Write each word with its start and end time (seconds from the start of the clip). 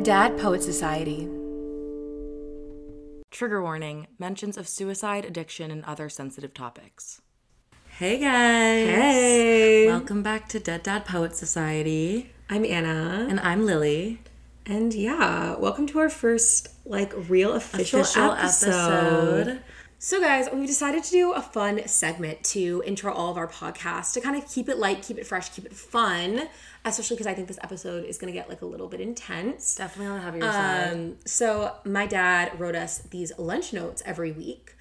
Dead 0.00 0.30
Dad 0.32 0.38
Poet 0.38 0.62
Society. 0.62 1.28
Trigger 3.30 3.60
warning 3.62 4.06
mentions 4.18 4.56
of 4.56 4.66
suicide, 4.66 5.26
addiction, 5.26 5.70
and 5.70 5.84
other 5.84 6.08
sensitive 6.08 6.54
topics. 6.54 7.20
Hey 7.98 8.18
guys! 8.18 8.88
Hey! 8.88 9.86
Welcome 9.88 10.22
back 10.22 10.48
to 10.48 10.58
Dead 10.58 10.84
Dad 10.84 11.04
Poet 11.04 11.36
Society. 11.36 12.32
I'm 12.48 12.64
Anna. 12.64 13.26
And 13.28 13.40
I'm 13.40 13.66
Lily. 13.66 14.20
And 14.64 14.94
yeah, 14.94 15.56
welcome 15.56 15.86
to 15.88 15.98
our 15.98 16.08
first 16.08 16.68
like 16.86 17.12
real 17.28 17.52
official, 17.52 18.00
Official 18.00 18.32
episode. 18.32 19.48
episode. 19.48 19.62
So 20.02 20.18
guys, 20.18 20.48
we've 20.50 20.66
decided 20.66 21.04
to 21.04 21.10
do 21.10 21.32
a 21.32 21.42
fun 21.42 21.86
segment 21.86 22.42
to 22.44 22.82
intro 22.86 23.12
all 23.12 23.30
of 23.30 23.36
our 23.36 23.46
podcasts 23.46 24.14
to 24.14 24.22
kind 24.22 24.34
of 24.34 24.48
keep 24.48 24.70
it 24.70 24.78
light, 24.78 25.02
keep 25.02 25.18
it 25.18 25.26
fresh, 25.26 25.50
keep 25.50 25.66
it 25.66 25.74
fun, 25.74 26.48
especially 26.86 27.16
because 27.16 27.26
I 27.26 27.34
think 27.34 27.48
this 27.48 27.58
episode 27.62 28.06
is 28.06 28.16
going 28.16 28.32
to 28.32 28.38
get 28.38 28.48
like 28.48 28.62
a 28.62 28.64
little 28.64 28.88
bit 28.88 29.02
intense. 29.02 29.74
Definitely 29.74 30.06
on 30.06 30.16
the 30.16 30.22
heavier 30.22 30.40
side. 30.40 30.92
Um, 30.94 31.16
so 31.26 31.74
my 31.84 32.06
dad 32.06 32.58
wrote 32.58 32.76
us 32.76 33.00
these 33.10 33.38
lunch 33.38 33.74
notes 33.74 34.02
every 34.06 34.32
week 34.32 34.74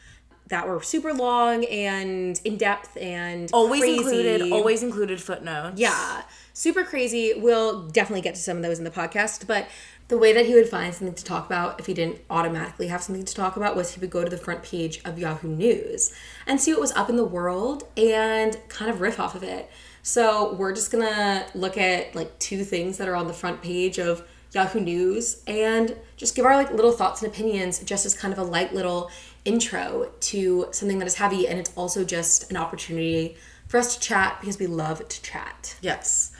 that 0.47 0.65
were 0.65 0.81
super 0.81 1.13
long 1.13 1.65
and 1.65 2.39
in 2.45 2.55
depth 2.55 2.95
and 2.95 3.49
Always 3.51 3.81
crazy. 3.81 3.97
included, 3.97 4.51
always 4.53 4.83
included 4.83 5.21
footnotes. 5.21 5.81
Yeah, 5.81 6.21
super 6.53 6.85
crazy. 6.85 7.33
We'll 7.35 7.89
definitely 7.89 8.21
get 8.21 8.35
to 8.35 8.41
some 8.41 8.55
of 8.55 8.63
those 8.63 8.77
in 8.77 8.85
the 8.85 8.89
podcast, 8.89 9.47
but 9.47 9.67
the 10.09 10.17
way 10.17 10.33
that 10.33 10.47
he 10.47 10.55
would 10.55 10.67
find 10.67 10.93
something 10.93 11.15
to 11.15 11.23
talk 11.23 11.45
about 11.45 11.79
if 11.79 11.85
he 11.85 11.93
didn't 11.93 12.19
automatically 12.31 12.87
have 12.87 13.01
something 13.01 13.23
to 13.23 13.33
talk 13.33 13.55
about 13.55 13.75
was 13.75 13.93
he 13.93 14.01
would 14.01 14.09
go 14.09 14.23
to 14.23 14.29
the 14.29 14.37
front 14.37 14.63
page 14.63 15.01
of 15.05 15.19
Yahoo 15.19 15.47
News 15.47 16.11
and 16.47 16.59
see 16.59 16.71
what 16.71 16.81
was 16.81 16.91
up 16.93 17.09
in 17.09 17.15
the 17.15 17.23
world 17.23 17.83
and 17.95 18.59
kind 18.69 18.89
of 18.89 19.01
riff 19.01 19.19
off 19.19 19.35
of 19.35 19.43
it. 19.43 19.69
So 20.01 20.53
we're 20.53 20.73
just 20.73 20.91
gonna 20.91 21.45
look 21.53 21.77
at 21.77 22.15
like 22.15 22.37
two 22.39 22.63
things 22.63 22.97
that 22.97 23.07
are 23.07 23.16
on 23.16 23.27
the 23.27 23.33
front 23.33 23.61
page 23.61 23.99
of 23.99 24.27
Yahoo 24.51 24.79
News 24.79 25.43
and 25.45 25.95
just 26.17 26.35
give 26.35 26.44
our 26.44 26.55
like 26.55 26.71
little 26.71 26.91
thoughts 26.91 27.21
and 27.21 27.31
opinions 27.31 27.77
just 27.83 28.07
as 28.07 28.16
kind 28.16 28.33
of 28.33 28.39
a 28.39 28.44
light 28.44 28.73
little 28.73 29.11
intro 29.45 30.11
to 30.21 30.67
something 30.71 30.97
that 30.97 31.07
is 31.07 31.16
heavy 31.16 31.47
and 31.47 31.59
it's 31.59 31.71
also 31.75 32.03
just 32.03 32.49
an 32.49 32.57
opportunity 32.57 33.38
for 33.67 33.77
us 33.77 33.95
to 33.95 34.01
chat 34.01 34.38
because 34.41 34.57
we 34.57 34.66
love 34.66 35.07
to 35.07 35.21
chat. 35.21 35.77
Yes. 35.81 36.31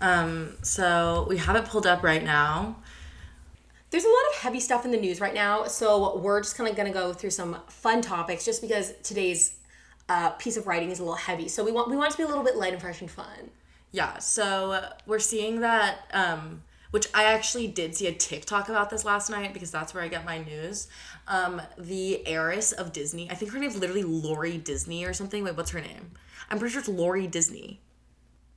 Um, 0.00 0.56
so 0.62 1.26
we 1.28 1.38
have 1.38 1.56
it 1.56 1.64
pulled 1.64 1.88
up 1.88 2.04
right 2.04 2.22
now. 2.22 2.76
There's 3.96 4.04
a 4.04 4.08
lot 4.08 4.24
of 4.30 4.40
heavy 4.42 4.60
stuff 4.60 4.84
in 4.84 4.90
the 4.90 5.00
news 5.00 5.22
right 5.22 5.32
now, 5.32 5.64
so 5.64 6.18
we're 6.18 6.42
just 6.42 6.54
kind 6.54 6.68
of 6.68 6.76
going 6.76 6.86
to 6.86 6.92
go 6.92 7.14
through 7.14 7.30
some 7.30 7.56
fun 7.66 8.02
topics 8.02 8.44
just 8.44 8.60
because 8.60 8.92
today's 9.02 9.56
uh, 10.10 10.32
piece 10.32 10.58
of 10.58 10.66
writing 10.66 10.90
is 10.90 10.98
a 10.98 11.02
little 11.02 11.16
heavy. 11.16 11.48
So 11.48 11.64
we 11.64 11.72
want 11.72 11.88
we 11.88 11.96
want 11.96 12.10
to 12.10 12.18
be 12.18 12.22
a 12.22 12.26
little 12.26 12.44
bit 12.44 12.56
light 12.56 12.74
and 12.74 12.82
fresh 12.82 13.00
and 13.00 13.10
fun. 13.10 13.50
Yeah, 13.92 14.18
so 14.18 14.84
we're 15.06 15.18
seeing 15.18 15.60
that, 15.60 16.00
um, 16.12 16.62
which 16.90 17.06
I 17.14 17.24
actually 17.24 17.68
did 17.68 17.94
see 17.94 18.06
a 18.06 18.12
TikTok 18.12 18.68
about 18.68 18.90
this 18.90 19.06
last 19.06 19.30
night 19.30 19.54
because 19.54 19.70
that's 19.70 19.94
where 19.94 20.02
I 20.02 20.08
get 20.08 20.26
my 20.26 20.44
news. 20.44 20.88
Um, 21.26 21.62
the 21.78 22.26
heiress 22.26 22.72
of 22.72 22.92
Disney, 22.92 23.30
I 23.30 23.34
think 23.34 23.50
her 23.52 23.58
name's 23.58 23.78
literally 23.78 24.04
Lori 24.04 24.58
Disney 24.58 25.06
or 25.06 25.14
something. 25.14 25.42
Wait, 25.42 25.56
what's 25.56 25.70
her 25.70 25.80
name? 25.80 26.10
I'm 26.50 26.58
pretty 26.58 26.74
sure 26.74 26.80
it's 26.80 26.88
Lori 26.90 27.28
Disney. 27.28 27.80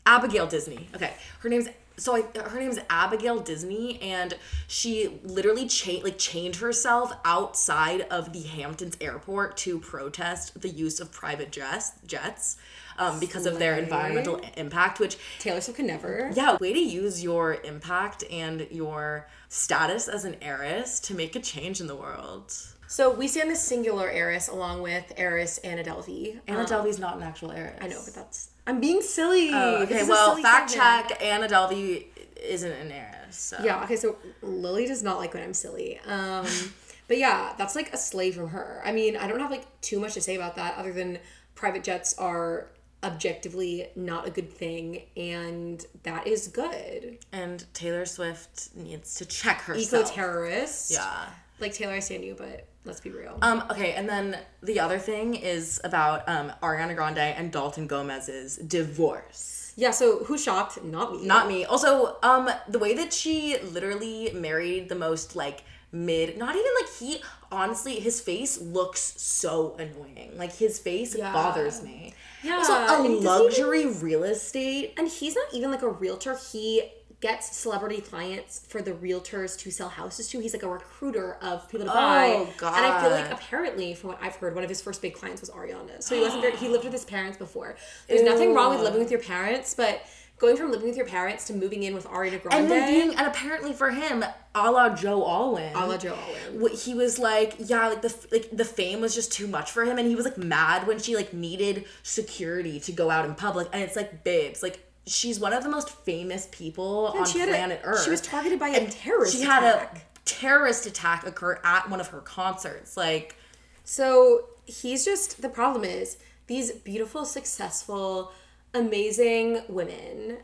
Abigail 0.06 0.48
Disney. 0.48 0.90
Okay, 0.94 1.14
her 1.40 1.48
name's 1.48 1.70
so 2.00 2.16
I, 2.16 2.40
her 2.40 2.60
name's 2.60 2.80
Abigail 2.90 3.40
Disney, 3.40 4.02
and 4.02 4.36
she 4.68 5.20
literally 5.24 5.68
cha- 5.68 6.02
like 6.04 6.18
chained 6.18 6.58
herself 6.58 7.14
outside 7.26 8.02
of 8.10 8.34
the 8.34 8.44
Hamptons 8.44 8.98
airport 9.02 9.58
to 9.58 9.80
protest 9.80 10.62
the 10.62 10.70
use 10.70 11.00
of 11.00 11.12
private 11.12 11.52
jets 11.52 11.92
jets 12.08 12.58
um, 12.98 13.20
because 13.20 13.46
of 13.46 13.60
their 13.60 13.76
environmental 13.76 14.42
impact. 14.58 15.00
Which 15.00 15.18
Taylor 15.40 15.62
Swift 15.62 15.78
could 15.78 15.86
never. 15.86 16.32
yeah, 16.34 16.58
way 16.60 16.74
to 16.74 16.80
use 16.80 17.24
your 17.24 17.56
impact 17.64 18.24
and 18.32 18.68
your 18.72 19.28
status 19.50 20.08
as 20.08 20.26
an 20.26 20.36
heiress 20.42 21.00
to 21.02 21.14
make 21.14 21.36
a 21.36 21.40
change 21.40 21.82
in 21.82 21.88
the 21.88 21.96
world. 21.96 22.54
So 22.88 23.14
we 23.14 23.28
stand 23.28 23.52
the 23.52 23.56
singular 23.56 24.10
heiress 24.10 24.48
along 24.48 24.82
with 24.82 25.14
heiress 25.16 25.60
Anna 25.60 25.84
Delvey. 25.84 26.40
Anna 26.48 26.66
Delvey's 26.66 26.98
not 26.98 27.18
an 27.18 27.24
actual 27.24 27.52
heiress. 27.52 27.78
I 27.80 27.88
know, 27.88 28.02
but 28.04 28.16
that's 28.16 28.50
I'm 28.70 28.80
being 28.80 29.02
silly. 29.02 29.50
Oh, 29.52 29.82
okay, 29.84 30.04
well, 30.08 30.32
silly 30.32 30.44
fact 30.44 30.70
segment. 30.70 31.10
check. 31.10 31.24
Anna 31.24 31.48
Delvey 31.48 32.06
isn't 32.42 32.72
an 32.72 32.92
heiress. 32.92 33.36
So. 33.36 33.58
Yeah, 33.64 33.84
okay, 33.84 33.96
so 33.96 34.18
Lily 34.42 34.86
does 34.86 35.02
not 35.02 35.18
like 35.18 35.34
when 35.34 35.42
I'm 35.42 35.56
silly. 35.56 36.00
Um, 36.06 36.46
but 37.08 37.18
yeah, 37.18 37.54
that's 37.58 37.76
like 37.76 37.92
a 37.94 37.98
slave 37.98 38.36
from 38.36 38.50
her. 38.50 38.82
I 38.86 38.92
mean, 38.92 39.18
I 39.18 39.28
don't 39.28 39.40
have 39.40 39.50
like 39.52 39.82
too 39.82 40.00
much 40.00 40.14
to 40.14 40.22
say 40.22 40.36
about 40.36 40.56
that 40.58 40.78
other 40.78 40.94
than 40.94 41.18
private 41.56 41.84
jets 41.84 42.18
are 42.20 42.68
objectively 43.04 43.88
not 43.96 44.28
a 44.28 44.32
good 44.32 44.52
thing 44.52 45.04
and 45.16 45.86
that 46.04 46.28
is 46.28 46.48
good. 46.48 47.18
And 47.32 47.66
Taylor 47.74 48.06
Swift 48.06 48.76
needs 48.76 49.16
to 49.16 49.26
check 49.26 49.62
herself. 49.62 50.06
Eco 50.06 50.16
terrorist. 50.16 50.92
Yeah. 50.92 51.30
Like 51.60 51.74
Taylor, 51.74 51.94
I 51.94 52.00
stand 52.00 52.24
you, 52.24 52.36
but 52.38 52.68
let's 52.86 53.00
be 53.00 53.10
real. 53.10 53.38
Um, 53.42 53.64
okay, 53.72 53.94
and 53.94 54.08
then 54.08 54.38
the 54.64 54.80
other 54.80 54.98
thing 55.00 55.36
is 55.36 55.80
about 55.84 56.28
um, 56.30 56.52
Ariana 56.64 56.96
Grande 56.96 57.18
and 57.20 57.52
Dalton 57.52 57.88
Gomez's 57.88 58.58
divorce. 58.58 59.74
yeah, 59.76 59.92
so 59.92 60.24
who's 60.26 60.44
shocked? 60.44 60.84
Not 60.84 61.14
me. 61.14 61.26
Not 61.26 61.48
me. 61.48 61.66
Also, 61.66 62.18
um, 62.24 62.50
the 62.68 62.80
way 62.80 62.94
that 62.96 63.14
she 63.14 63.58
literally 63.60 64.32
married 64.34 64.90
the 64.90 64.96
most 64.96 65.36
like 65.36 65.64
mid, 65.92 66.38
not 66.38 66.56
even 66.56 66.72
like 66.82 66.90
he. 67.00 67.22
Honestly, 67.52 68.00
his 68.00 68.22
face 68.22 68.62
looks 68.62 69.00
so 69.02 69.76
annoying. 69.80 70.34
Like 70.38 70.54
his 70.56 70.78
face 70.80 71.16
Yeah. 71.18 71.34
bothers 71.34 71.82
me. 71.82 72.14
Yeah, 72.44 72.58
Also, 72.58 72.74
a 72.74 73.02
luxury 73.08 73.88
real 73.88 74.24
estate. 74.24 74.94
And 74.98 75.08
he's 75.08 75.36
not 75.36 75.48
even 75.54 75.72
like 75.72 75.82
a 75.82 75.90
realtor. 75.90 76.38
He 76.52 76.84
gets 77.22 77.56
celebrity 77.56 78.00
clients 78.00 78.66
for 78.68 78.82
the 78.82 78.92
realtors 78.92 79.58
to 79.60 79.72
sell 79.72 79.90
houses 79.90 80.30
to. 80.30 80.40
He's 80.40 80.54
like 80.54 80.64
a 80.64 80.70
recruiter 80.70 81.38
of 81.42 81.70
people 81.70 81.86
to 81.86 81.92
oh, 81.92 81.96
buy. 81.96 82.28
Oh, 82.38 82.54
god! 82.58 82.78
And 82.78 82.86
I 82.86 83.02
feel 83.02 83.12
like 83.12 83.32
apparently, 83.32 83.94
from 83.94 84.10
what 84.10 84.20
I've 84.22 84.36
heard, 84.36 84.56
one 84.56 84.64
of 84.64 84.70
his 84.70 84.82
first 84.82 85.02
big 85.02 85.14
clients 85.14 85.42
was 85.42 85.50
Ariana. 85.50 86.02
So 86.02 86.16
he 86.16 86.22
wasn't 86.22 86.42
very. 86.42 86.56
He 86.56 86.68
lived 86.70 86.84
with 86.84 86.94
his 86.94 87.06
parents 87.06 87.38
before. 87.38 87.76
There's 88.08 88.24
nothing 88.24 88.54
wrong 88.54 88.72
with 88.72 88.82
living 88.82 89.00
with 89.00 89.12
your 89.12 89.22
parents, 89.22 89.74
but 89.74 90.02
going 90.38 90.56
from 90.56 90.72
living 90.72 90.88
with 90.88 90.96
your 90.96 91.06
parents 91.06 91.46
to 91.48 91.54
moving 91.54 91.84
in 91.84 91.94
with 91.94 92.08
Ariana 92.08 92.42
Grande. 92.42 92.64
And 92.64 92.72
then 92.72 92.90
being, 92.90 93.18
and 93.18 93.28
apparently 93.28 93.74
for 93.74 93.92
him, 93.92 94.24
a 94.56 94.72
la 94.72 94.96
Joe 94.96 95.22
Alwyn. 95.26 95.76
a 95.76 95.86
la 95.86 95.98
Joe 95.98 96.18
Alwyn. 96.18 96.76
he 96.76 96.94
was 96.94 97.20
like 97.20 97.56
yeah 97.60 97.88
like 97.88 98.02
the 98.02 98.16
like 98.32 98.50
the 98.52 98.66
fame 98.66 99.02
was 99.02 99.14
just 99.14 99.32
too 99.32 99.48
much 99.48 99.70
for 99.70 99.86
him 99.86 99.98
and 99.98 100.08
he 100.08 100.16
was 100.16 100.26
like 100.26 100.38
mad 100.38 100.88
when 100.88 100.98
she 100.98 101.16
like 101.16 101.34
needed 101.34 101.86
security 102.02 102.80
to 102.80 102.92
go 102.92 103.12
out 103.12 103.26
in 103.26 103.36
public 103.36 103.68
and 103.72 103.84
it's 103.84 103.96
like 103.96 104.24
babes 104.24 104.64
like 104.64 104.89
she's 105.10 105.40
one 105.40 105.54
of 105.54 105.64
the 105.64 105.70
most 105.70 105.90
famous 105.90 106.48
people 106.52 107.14
on 107.18 107.26
she 107.26 107.40
had 107.40 107.50
a- 107.50 107.52
planet 107.52 107.82
earth 107.84 108.04
she 108.04 108.10
was 108.12 108.22
targeted 108.22 108.60
by 108.60 108.70
a 108.70 108.80
And 108.80 108.92
terrorist 108.92 109.36
she 109.36 109.42
had 109.44 109.64
attack. 109.64 109.98
a 109.98 110.20
terrorist 110.26 110.86
attack 110.86 111.26
occur 111.26 111.60
at 111.64 111.90
one 111.90 112.00
of 112.00 112.08
her 112.10 112.20
concerts 112.22 112.96
like 112.96 113.36
So 113.84 114.46
he's 114.66 115.04
just 115.04 115.42
the 115.42 115.50
problem 115.50 115.84
is 115.84 116.18
these 116.48 116.72
beautiful, 116.72 117.26
successful, 117.26 118.32
amazing 118.74 119.62
women. 119.68 120.38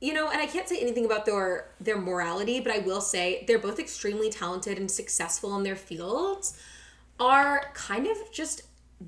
You 0.00 0.12
know, 0.14 0.28
and 0.30 0.40
I 0.40 0.46
can't 0.46 0.68
say 0.68 0.78
anything 0.80 1.04
about 1.04 1.26
their 1.26 1.70
their 1.80 1.98
morality, 1.98 2.60
but 2.60 2.72
I 2.72 2.78
will 2.78 3.00
say 3.00 3.44
they're 3.48 3.58
both 3.58 3.80
extremely 3.80 4.30
talented 4.30 4.78
and 4.78 4.88
successful 4.90 5.56
in 5.56 5.64
their 5.64 5.74
fields. 5.76 6.56
Are 7.18 7.72
kind 7.74 8.06
of 8.06 8.16
just 8.32 8.62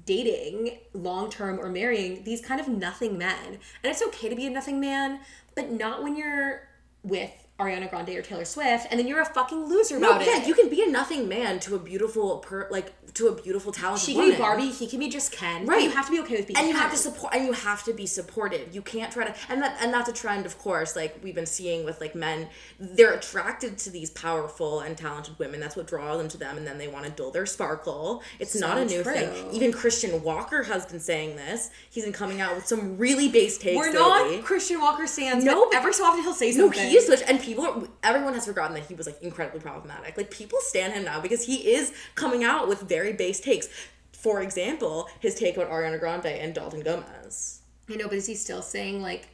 dating 0.04 0.78
long 0.92 1.30
term 1.30 1.58
or 1.58 1.68
marrying 1.68 2.24
these 2.24 2.40
kind 2.40 2.60
of 2.60 2.68
nothing 2.68 3.18
men, 3.18 3.46
and 3.46 3.58
it's 3.90 4.02
okay 4.02 4.28
to 4.28 4.36
be 4.36 4.46
a 4.46 4.50
nothing 4.50 4.80
man, 4.80 5.20
but 5.54 5.70
not 5.70 6.02
when 6.02 6.16
you're 6.16 6.68
with 7.02 7.32
Ariana 7.58 7.90
Grande 7.90 8.10
or 8.10 8.22
Taylor 8.22 8.44
Swift, 8.44 8.86
and 8.90 8.98
then 8.98 9.06
you're 9.06 9.20
a 9.20 9.26
fucking 9.26 9.66
loser 9.66 9.98
no 9.98 10.10
about 10.10 10.26
yeah 10.26 10.40
it. 10.40 10.46
you 10.46 10.54
can 10.54 10.68
be 10.68 10.82
a 10.82 10.86
nothing 10.86 11.28
man 11.28 11.60
to 11.60 11.74
a 11.74 11.78
beautiful 11.78 12.38
per 12.38 12.68
like 12.70 12.92
to 13.14 13.28
a 13.28 13.42
beautiful 13.42 13.72
talented 13.72 14.04
She 14.06 14.12
can 14.12 14.20
woman 14.22 14.36
be 14.36 14.38
Barbie, 14.40 14.70
he 14.70 14.86
can 14.86 14.98
be 15.00 15.08
just 15.08 15.32
Ken. 15.32 15.66
Right. 15.66 15.82
You 15.84 15.90
have 15.90 16.06
to 16.06 16.12
be 16.12 16.20
okay 16.20 16.36
with 16.36 16.46
being 16.46 16.58
and 16.58 16.66
you 16.68 16.74
Ken. 16.74 16.82
have 16.82 16.90
to 16.92 16.96
support 16.96 17.34
and 17.34 17.44
you 17.46 17.52
have 17.52 17.82
to 17.84 17.92
be 17.92 18.06
supported 18.06 18.74
you 18.74 18.82
can't 18.82 19.12
try 19.12 19.24
to 19.26 19.34
and 19.48 19.62
that 19.62 19.76
and 19.80 19.92
that's 19.92 20.08
a 20.08 20.12
trend 20.12 20.46
of 20.46 20.58
course 20.58 20.94
like 20.96 21.18
we've 21.22 21.34
been 21.34 21.46
seeing 21.46 21.84
with 21.84 22.00
like 22.00 22.14
men 22.14 22.48
they're 22.78 23.12
attracted 23.14 23.78
to 23.78 23.90
these 23.90 24.10
powerful 24.10 24.80
and 24.80 24.96
talented 24.96 25.38
women 25.38 25.60
that's 25.60 25.76
what 25.76 25.86
draws 25.86 26.18
them 26.18 26.28
to 26.28 26.38
them 26.38 26.56
and 26.56 26.66
then 26.66 26.78
they 26.78 26.88
want 26.88 27.04
to 27.04 27.10
dull 27.10 27.30
their 27.30 27.46
sparkle 27.46 28.22
it's 28.38 28.54
not 28.58 28.78
a 28.78 28.84
new 28.84 29.02
true. 29.02 29.12
thing 29.12 29.52
even 29.52 29.72
christian 29.72 30.22
walker 30.22 30.62
has 30.64 30.84
been 30.86 31.00
saying 31.00 31.36
this 31.36 31.70
he's 31.90 32.04
been 32.04 32.12
coming 32.12 32.40
out 32.40 32.54
with 32.54 32.66
some 32.66 32.98
really 32.98 33.28
base 33.28 33.58
takes 33.58 33.76
We're 33.76 33.86
lately. 33.92 34.36
not 34.36 34.44
Christian 34.44 34.80
Walker 34.80 35.06
stands. 35.06 35.44
No, 35.44 35.52
No, 35.54 35.68
but- 35.70 35.76
ever 35.76 35.92
so 35.92 36.04
often 36.04 36.22
he'll 36.22 36.32
say 36.34 36.50
no, 36.52 36.66
something. 36.70 36.88
he 36.88 36.96
is 36.96 37.06
such, 37.06 37.22
and 37.28 37.40
people, 37.40 37.64
are, 37.66 37.82
everyone 38.02 38.34
has 38.34 38.46
forgotten 38.46 38.74
that 38.74 38.84
he 38.84 38.94
was 38.94 39.06
like 39.06 39.20
incredibly 39.22 39.60
problematic. 39.60 40.16
Like 40.16 40.30
people 40.30 40.58
stand 40.60 40.92
him 40.92 41.04
now 41.04 41.20
because 41.20 41.44
he 41.44 41.72
is 41.72 41.92
coming 42.16 42.42
out 42.44 42.68
with 42.68 42.80
very 42.82 42.99
base 43.12 43.40
takes. 43.40 43.68
For 44.12 44.42
example, 44.42 45.08
his 45.20 45.34
take 45.34 45.56
about 45.56 45.70
Ariana 45.70 45.98
Grande 45.98 46.26
and 46.26 46.54
Dalton 46.54 46.80
Gomez. 46.82 47.62
I 47.90 47.96
know, 47.96 48.06
but 48.08 48.16
is 48.18 48.26
he 48.26 48.34
still 48.34 48.62
saying 48.62 49.00
like 49.02 49.28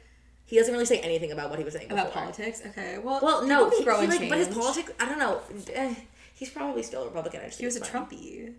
He 0.45 0.57
doesn't 0.57 0.73
really 0.73 0.85
say 0.85 0.99
anything 0.99 1.31
about 1.31 1.49
what 1.49 1.59
he 1.59 1.65
was 1.65 1.73
saying 1.73 1.91
about 1.91 2.07
before. 2.07 2.21
politics? 2.23 2.61
Okay, 2.67 2.97
well, 2.97 3.19
Well, 3.21 3.45
no, 3.45 3.69
he, 3.69 3.83
grow 3.83 3.97
he, 3.99 4.05
and 4.05 4.13
like, 4.19 4.29
but 4.29 4.37
his 4.37 4.47
politics, 4.47 4.91
I 4.99 5.05
don't 5.05 5.19
know. 5.19 5.41
Eh, 5.73 5.93
he's 6.33 6.49
probably 6.49 6.83
still 6.83 7.03
a 7.03 7.05
Republican. 7.05 7.41
I 7.41 7.49
He 7.49 7.65
was 7.65 7.75
a 7.75 7.83
fine. 7.83 8.07
Trumpy. 8.07 8.53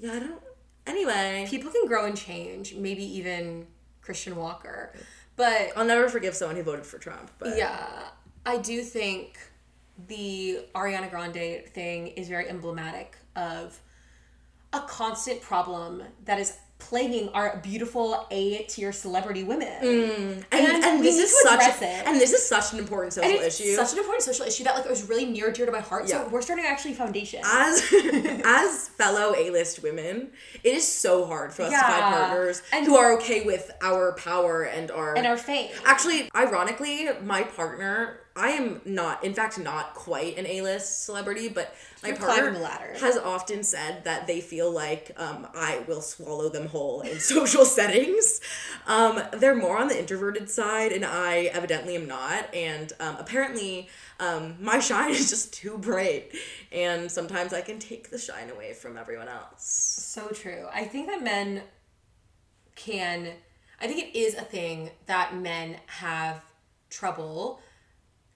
Yeah, 0.00 0.12
I 0.14 0.18
don't. 0.18 0.42
Anyway, 0.86 1.46
People 1.48 1.70
can 1.70 1.86
grow 1.86 2.04
and 2.06 2.16
change. 2.16 2.74
Maybe 2.74 3.04
even 3.16 3.66
Christian 4.00 4.34
Walker, 4.34 4.92
but 5.36 5.70
I'll 5.76 5.84
never 5.84 6.08
forgive 6.08 6.34
someone 6.34 6.56
who 6.56 6.64
voted 6.64 6.84
for 6.84 6.98
Trump. 6.98 7.30
But 7.38 7.56
yeah, 7.56 8.08
I 8.44 8.58
do 8.58 8.82
think 8.82 9.38
the 10.08 10.64
Ariana 10.74 11.08
Grande 11.08 11.64
thing 11.68 12.08
is 12.08 12.28
very 12.28 12.48
emblematic 12.48 13.16
of 13.36 13.80
a 14.72 14.80
constant 14.80 15.40
problem 15.42 16.02
that 16.24 16.38
is 16.38 16.56
plaguing 16.78 17.28
our 17.28 17.60
beautiful 17.62 18.26
A 18.32 18.64
tier 18.64 18.90
celebrity 18.90 19.44
women. 19.44 19.68
Mm. 19.82 20.44
and, 20.50 20.66
And 20.66 20.84
and 20.84 21.00
we 21.00 21.06
this 21.06 21.16
is 21.20 21.42
such 21.42 21.60
a, 21.62 21.84
it. 21.84 22.06
and 22.08 22.20
this 22.20 22.32
is 22.32 22.44
such 22.48 22.72
an 22.72 22.80
important 22.80 23.12
social 23.12 23.30
And 23.30 23.38
it's 23.40 23.60
issue. 23.60 23.76
such 23.76 23.92
an 23.92 23.98
important 23.98 24.24
social 24.24 24.46
issue 24.46 24.64
that 24.64 24.74
like 24.74 24.88
was 24.88 25.08
really 25.08 25.26
near 25.26 25.46
and 25.46 25.54
dear 25.54 25.64
to 25.66 25.70
my 25.70 25.78
heart. 25.80 26.08
Yeah. 26.08 26.24
So 26.24 26.28
we're 26.30 26.42
starting 26.42 26.64
actually 26.66 26.94
foundation. 26.94 27.40
as 27.44 27.84
as 28.44 28.88
fellow 28.88 29.32
A-list 29.36 29.82
women, 29.84 30.32
it 30.64 30.74
is 30.74 30.86
so 30.86 31.24
hard 31.24 31.52
for 31.52 31.62
us 31.62 31.70
to 31.70 31.78
find 31.78 32.02
partners 32.02 32.62
And- 32.72 32.84
who 32.84 32.96
are 32.96 33.12
okay 33.18 33.42
with 33.44 33.70
our 33.80 34.12
power 34.14 34.64
and 34.64 34.90
our 34.90 35.16
and 35.16 35.24
our 35.26 35.36
fame. 35.36 35.70
Actually, 35.84 36.28
ironically, 36.34 37.08
my 37.22 37.44
partner, 37.44 38.18
I 38.34 38.50
am 38.50 38.80
not, 38.84 39.24
in 39.24 39.34
fact, 39.34 39.58
not 39.58 39.94
quite 39.94 40.38
an 40.38 40.46
A-list 40.46 41.04
celebrity, 41.04 41.48
but 41.48 41.74
my 42.02 42.10
You're 42.10 42.18
partner 42.18 42.94
has 42.98 43.18
often 43.18 43.62
said 43.62 44.04
that 44.04 44.26
they 44.26 44.40
feel 44.40 44.70
like 44.70 45.12
um, 45.16 45.46
I 45.54 45.84
will 45.86 46.00
swallow 46.00 46.48
them 46.48 46.66
whole 46.66 47.02
in 47.02 47.20
social 47.20 47.64
settings. 47.64 48.40
Um, 48.86 49.22
they're 49.34 49.54
more 49.54 49.76
on 49.76 49.88
the 49.88 49.98
introverted 49.98 50.48
side, 50.48 50.92
and 50.92 51.04
I 51.04 51.50
evidently 51.52 51.94
am 51.94 52.06
not. 52.06 52.52
And 52.54 52.92
um, 53.00 53.16
apparently, 53.18 53.88
um, 54.18 54.56
my 54.58 54.78
shine 54.80 55.10
is 55.10 55.28
just 55.28 55.52
too 55.52 55.76
bright, 55.76 56.32
and 56.70 57.10
sometimes 57.10 57.52
I 57.52 57.60
can 57.60 57.78
take 57.78 58.10
the 58.10 58.18
shine 58.18 58.50
away 58.50 58.72
from 58.72 58.96
everyone 58.96 59.28
else. 59.28 59.62
So 59.62 60.28
true. 60.28 60.66
I 60.72 60.84
think 60.84 61.08
that 61.08 61.22
men 61.22 61.62
can, 62.76 63.28
I 63.80 63.86
think 63.86 64.02
it 64.02 64.18
is 64.18 64.34
a 64.34 64.42
thing 64.42 64.90
that 65.06 65.36
men 65.36 65.76
have 65.86 66.42
trouble, 66.88 67.60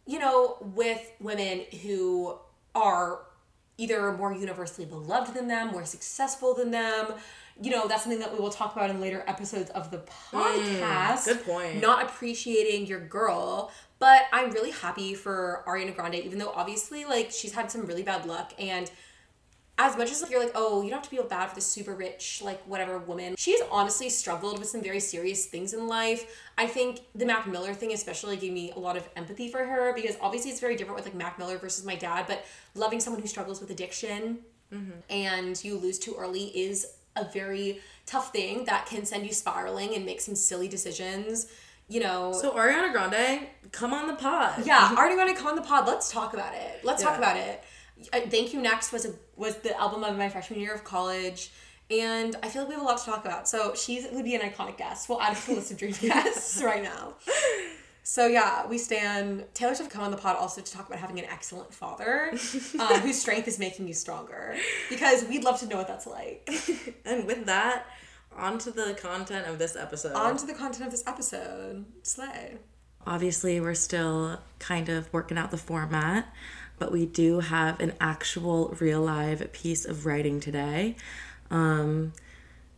you 0.06 0.18
know, 0.18 0.56
with 0.60 1.12
women 1.20 1.62
who 1.82 2.38
are 2.74 3.20
either 3.78 4.12
more 4.12 4.32
universally 4.32 4.86
beloved 4.86 5.34
than 5.34 5.48
them, 5.48 5.68
more 5.68 5.84
successful 5.84 6.54
than 6.54 6.70
them. 6.70 7.12
You 7.60 7.70
know, 7.70 7.88
that's 7.88 8.02
something 8.02 8.20
that 8.20 8.32
we 8.32 8.38
will 8.38 8.50
talk 8.50 8.76
about 8.76 8.90
in 8.90 9.00
later 9.00 9.24
episodes 9.26 9.70
of 9.70 9.90
the 9.90 9.98
mm, 9.98 10.08
podcast. 10.32 11.24
good 11.24 11.44
point. 11.44 11.80
Not 11.80 12.04
appreciating 12.04 12.86
your 12.86 13.00
girl. 13.00 13.70
But 13.98 14.22
I'm 14.30 14.50
really 14.50 14.72
happy 14.72 15.14
for 15.14 15.64
Ariana 15.66 15.96
Grande, 15.96 16.16
even 16.16 16.38
though 16.38 16.50
obviously, 16.50 17.06
like, 17.06 17.30
she's 17.30 17.54
had 17.54 17.70
some 17.70 17.86
really 17.86 18.02
bad 18.02 18.26
luck. 18.26 18.52
And 18.58 18.90
as 19.78 19.96
much 19.98 20.10
as 20.10 20.22
like, 20.22 20.30
you're 20.30 20.40
like, 20.40 20.52
oh, 20.54 20.80
you 20.82 20.88
don't 20.88 20.98
have 20.98 21.04
to 21.04 21.10
feel 21.10 21.24
bad 21.24 21.48
for 21.50 21.54
the 21.54 21.60
super 21.60 21.94
rich, 21.94 22.40
like 22.42 22.62
whatever 22.64 22.98
woman. 22.98 23.34
She's 23.36 23.60
honestly 23.70 24.08
struggled 24.08 24.58
with 24.58 24.68
some 24.68 24.82
very 24.82 25.00
serious 25.00 25.44
things 25.46 25.74
in 25.74 25.86
life. 25.86 26.34
I 26.56 26.66
think 26.66 27.00
the 27.14 27.26
Mac 27.26 27.46
Miller 27.46 27.74
thing 27.74 27.92
especially 27.92 28.36
gave 28.38 28.52
me 28.54 28.72
a 28.74 28.78
lot 28.78 28.96
of 28.96 29.06
empathy 29.16 29.50
for 29.50 29.62
her 29.64 29.92
because 29.94 30.16
obviously 30.22 30.50
it's 30.50 30.60
very 30.60 30.76
different 30.76 30.96
with 30.96 31.04
like 31.04 31.14
Mac 31.14 31.38
Miller 31.38 31.58
versus 31.58 31.84
my 31.84 31.94
dad, 31.94 32.24
but 32.26 32.46
loving 32.74 33.00
someone 33.00 33.20
who 33.20 33.28
struggles 33.28 33.60
with 33.60 33.70
addiction 33.70 34.38
and 35.08 35.62
you 35.64 35.76
lose 35.76 35.98
too 35.98 36.14
early 36.18 36.46
is 36.58 36.86
a 37.14 37.24
very 37.32 37.80
tough 38.04 38.32
thing 38.32 38.64
that 38.64 38.86
can 38.86 39.04
send 39.06 39.24
you 39.26 39.32
spiraling 39.32 39.94
and 39.94 40.04
make 40.04 40.20
some 40.20 40.34
silly 40.34 40.68
decisions. 40.68 41.46
You 41.88 42.00
know, 42.00 42.32
So, 42.32 42.50
Ariana 42.52 42.90
Grande, 42.92 43.46
come 43.72 43.94
on 43.94 44.08
the 44.08 44.14
pod. 44.14 44.66
yeah, 44.66 44.92
already 44.98 45.16
want 45.16 45.28
to 45.30 45.36
come 45.36 45.46
on 45.46 45.54
the 45.56 45.62
pod. 45.62 45.86
Let's 45.86 46.10
talk 46.10 46.34
about 46.34 46.52
it. 46.54 46.80
Let's 46.82 47.02
talk 47.02 47.16
about 47.16 47.36
it. 47.36 47.62
Uh, 48.12 48.20
Thank 48.28 48.52
you 48.52 48.60
next 48.60 48.92
was 48.92 49.06
a 49.06 49.14
was 49.36 49.56
the 49.56 49.78
album 49.78 50.04
of 50.04 50.16
my 50.16 50.28
freshman 50.28 50.60
year 50.60 50.74
of 50.74 50.84
college, 50.84 51.50
and 51.90 52.34
I 52.42 52.48
feel 52.48 52.62
like 52.62 52.68
we 52.68 52.74
have 52.74 52.82
a 52.82 52.86
lot 52.86 52.98
to 52.98 53.04
talk 53.04 53.24
about. 53.24 53.48
So 53.48 53.74
she 53.74 54.06
would 54.12 54.24
be 54.24 54.34
an 54.34 54.40
iconic 54.40 54.76
guest. 54.76 55.08
We'll 55.08 55.20
add 55.20 55.36
it 55.36 55.40
to 55.40 55.46
the 55.46 55.54
list 55.54 55.70
of 55.70 55.78
dream 55.78 55.94
guests 56.00 56.62
right 56.62 56.82
now. 56.82 57.14
So 58.02 58.28
yeah, 58.28 58.66
we 58.66 58.78
stand. 58.78 59.44
Taylor 59.52 59.74
Swift 59.74 59.90
come 59.90 60.02
on 60.02 60.12
the 60.12 60.16
pod 60.16 60.36
also 60.36 60.60
to 60.60 60.72
talk 60.72 60.86
about 60.86 61.00
having 61.00 61.18
an 61.18 61.24
excellent 61.24 61.74
father, 61.74 62.30
um, 62.78 63.00
whose 63.00 63.20
strength 63.20 63.48
is 63.48 63.58
making 63.58 63.88
you 63.88 63.94
stronger. 63.94 64.54
Because 64.88 65.24
we'd 65.24 65.42
love 65.42 65.58
to 65.60 65.66
know 65.66 65.76
what 65.76 65.88
that's 65.88 66.06
like. 66.06 66.48
And 67.04 67.24
with 67.24 67.46
that, 67.46 67.86
on 68.36 68.58
to 68.58 68.70
the 68.70 68.94
content 69.00 69.46
of 69.46 69.58
this 69.58 69.76
episode. 69.76 70.14
On 70.14 70.36
to 70.36 70.46
the 70.46 70.54
content 70.54 70.86
of 70.86 70.90
this 70.90 71.04
episode. 71.06 71.84
Slay. 72.02 72.58
Obviously, 73.06 73.60
we're 73.60 73.74
still 73.74 74.38
kind 74.58 74.88
of 74.88 75.12
working 75.12 75.38
out 75.38 75.50
the 75.50 75.56
format, 75.56 76.32
but 76.78 76.92
we 76.92 77.06
do 77.06 77.40
have 77.40 77.80
an 77.80 77.92
actual 78.00 78.76
real 78.80 79.00
live 79.00 79.52
piece 79.52 79.84
of 79.84 80.06
writing 80.06 80.40
today. 80.40 80.96
Um, 81.50 82.12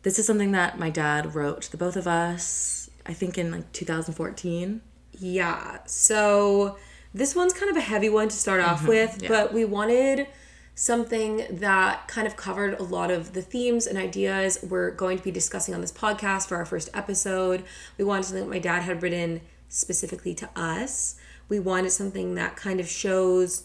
this 0.03 0.19
is 0.19 0.27
something 0.27 0.53
that 0.53 0.79
my 0.79 0.91
dad 0.91 1.35
wrote 1.35 1.63
to 1.63 1.71
the 1.71 1.77
both 1.77 1.97
of 1.97 2.07
us, 2.07 2.89
I 3.07 3.13
think 3.13 3.37
in 3.37 3.51
like 3.51 3.73
2014. 3.73 4.81
Yeah. 5.19 5.79
So 5.87 6.79
this 7.13 7.35
one's 7.35 7.53
kind 7.53 7.71
of 7.71 7.77
a 7.77 7.81
heavy 7.81 8.09
one 8.09 8.29
to 8.29 8.37
start 8.37 8.61
off 8.61 8.87
with, 8.87 9.23
yeah. 9.23 9.29
but 9.29 9.53
we 9.53 9.65
wanted 9.65 10.29
something 10.75 11.45
that 11.51 12.07
kind 12.07 12.27
of 12.27 12.37
covered 12.37 12.79
a 12.79 12.83
lot 12.85 13.11
of 13.11 13.33
the 13.33 13.43
themes 13.43 13.85
and 13.85 13.99
ideas 13.99 14.61
we're 14.63 14.93
going 14.93 15.19
to 15.19 15.25
be 15.25 15.33
discussing 15.33 15.75
on 15.75 15.81
this 15.81 15.91
podcast 15.91 16.47
for 16.47 16.57
our 16.57 16.65
first 16.65 16.89
episode. 16.95 17.65
We 17.97 18.05
wanted 18.05 18.27
something 18.27 18.45
that 18.45 18.51
my 18.51 18.61
dad 18.61 18.83
had 18.83 19.03
written 19.03 19.41
specifically 19.69 20.35
to 20.35 20.49
us. 20.55 21.17
We 21.49 21.59
wanted 21.59 21.91
something 21.91 22.37
that 22.37 22.55
kind 22.55 22.79
of 22.79 22.87
shows 22.87 23.65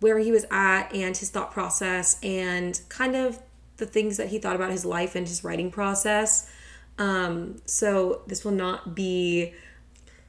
where 0.00 0.18
he 0.18 0.32
was 0.32 0.44
at 0.50 0.92
and 0.94 1.16
his 1.16 1.30
thought 1.30 1.52
process 1.52 2.18
and 2.22 2.80
kind 2.88 3.14
of 3.14 3.38
the 3.76 3.86
things 3.86 4.16
that 4.16 4.28
he 4.28 4.38
thought 4.38 4.56
about 4.56 4.70
his 4.70 4.84
life 4.84 5.14
and 5.14 5.28
his 5.28 5.44
writing 5.44 5.70
process. 5.70 6.50
Um, 6.98 7.56
so 7.64 8.22
this 8.26 8.44
will 8.44 8.52
not 8.52 8.94
be 8.94 9.54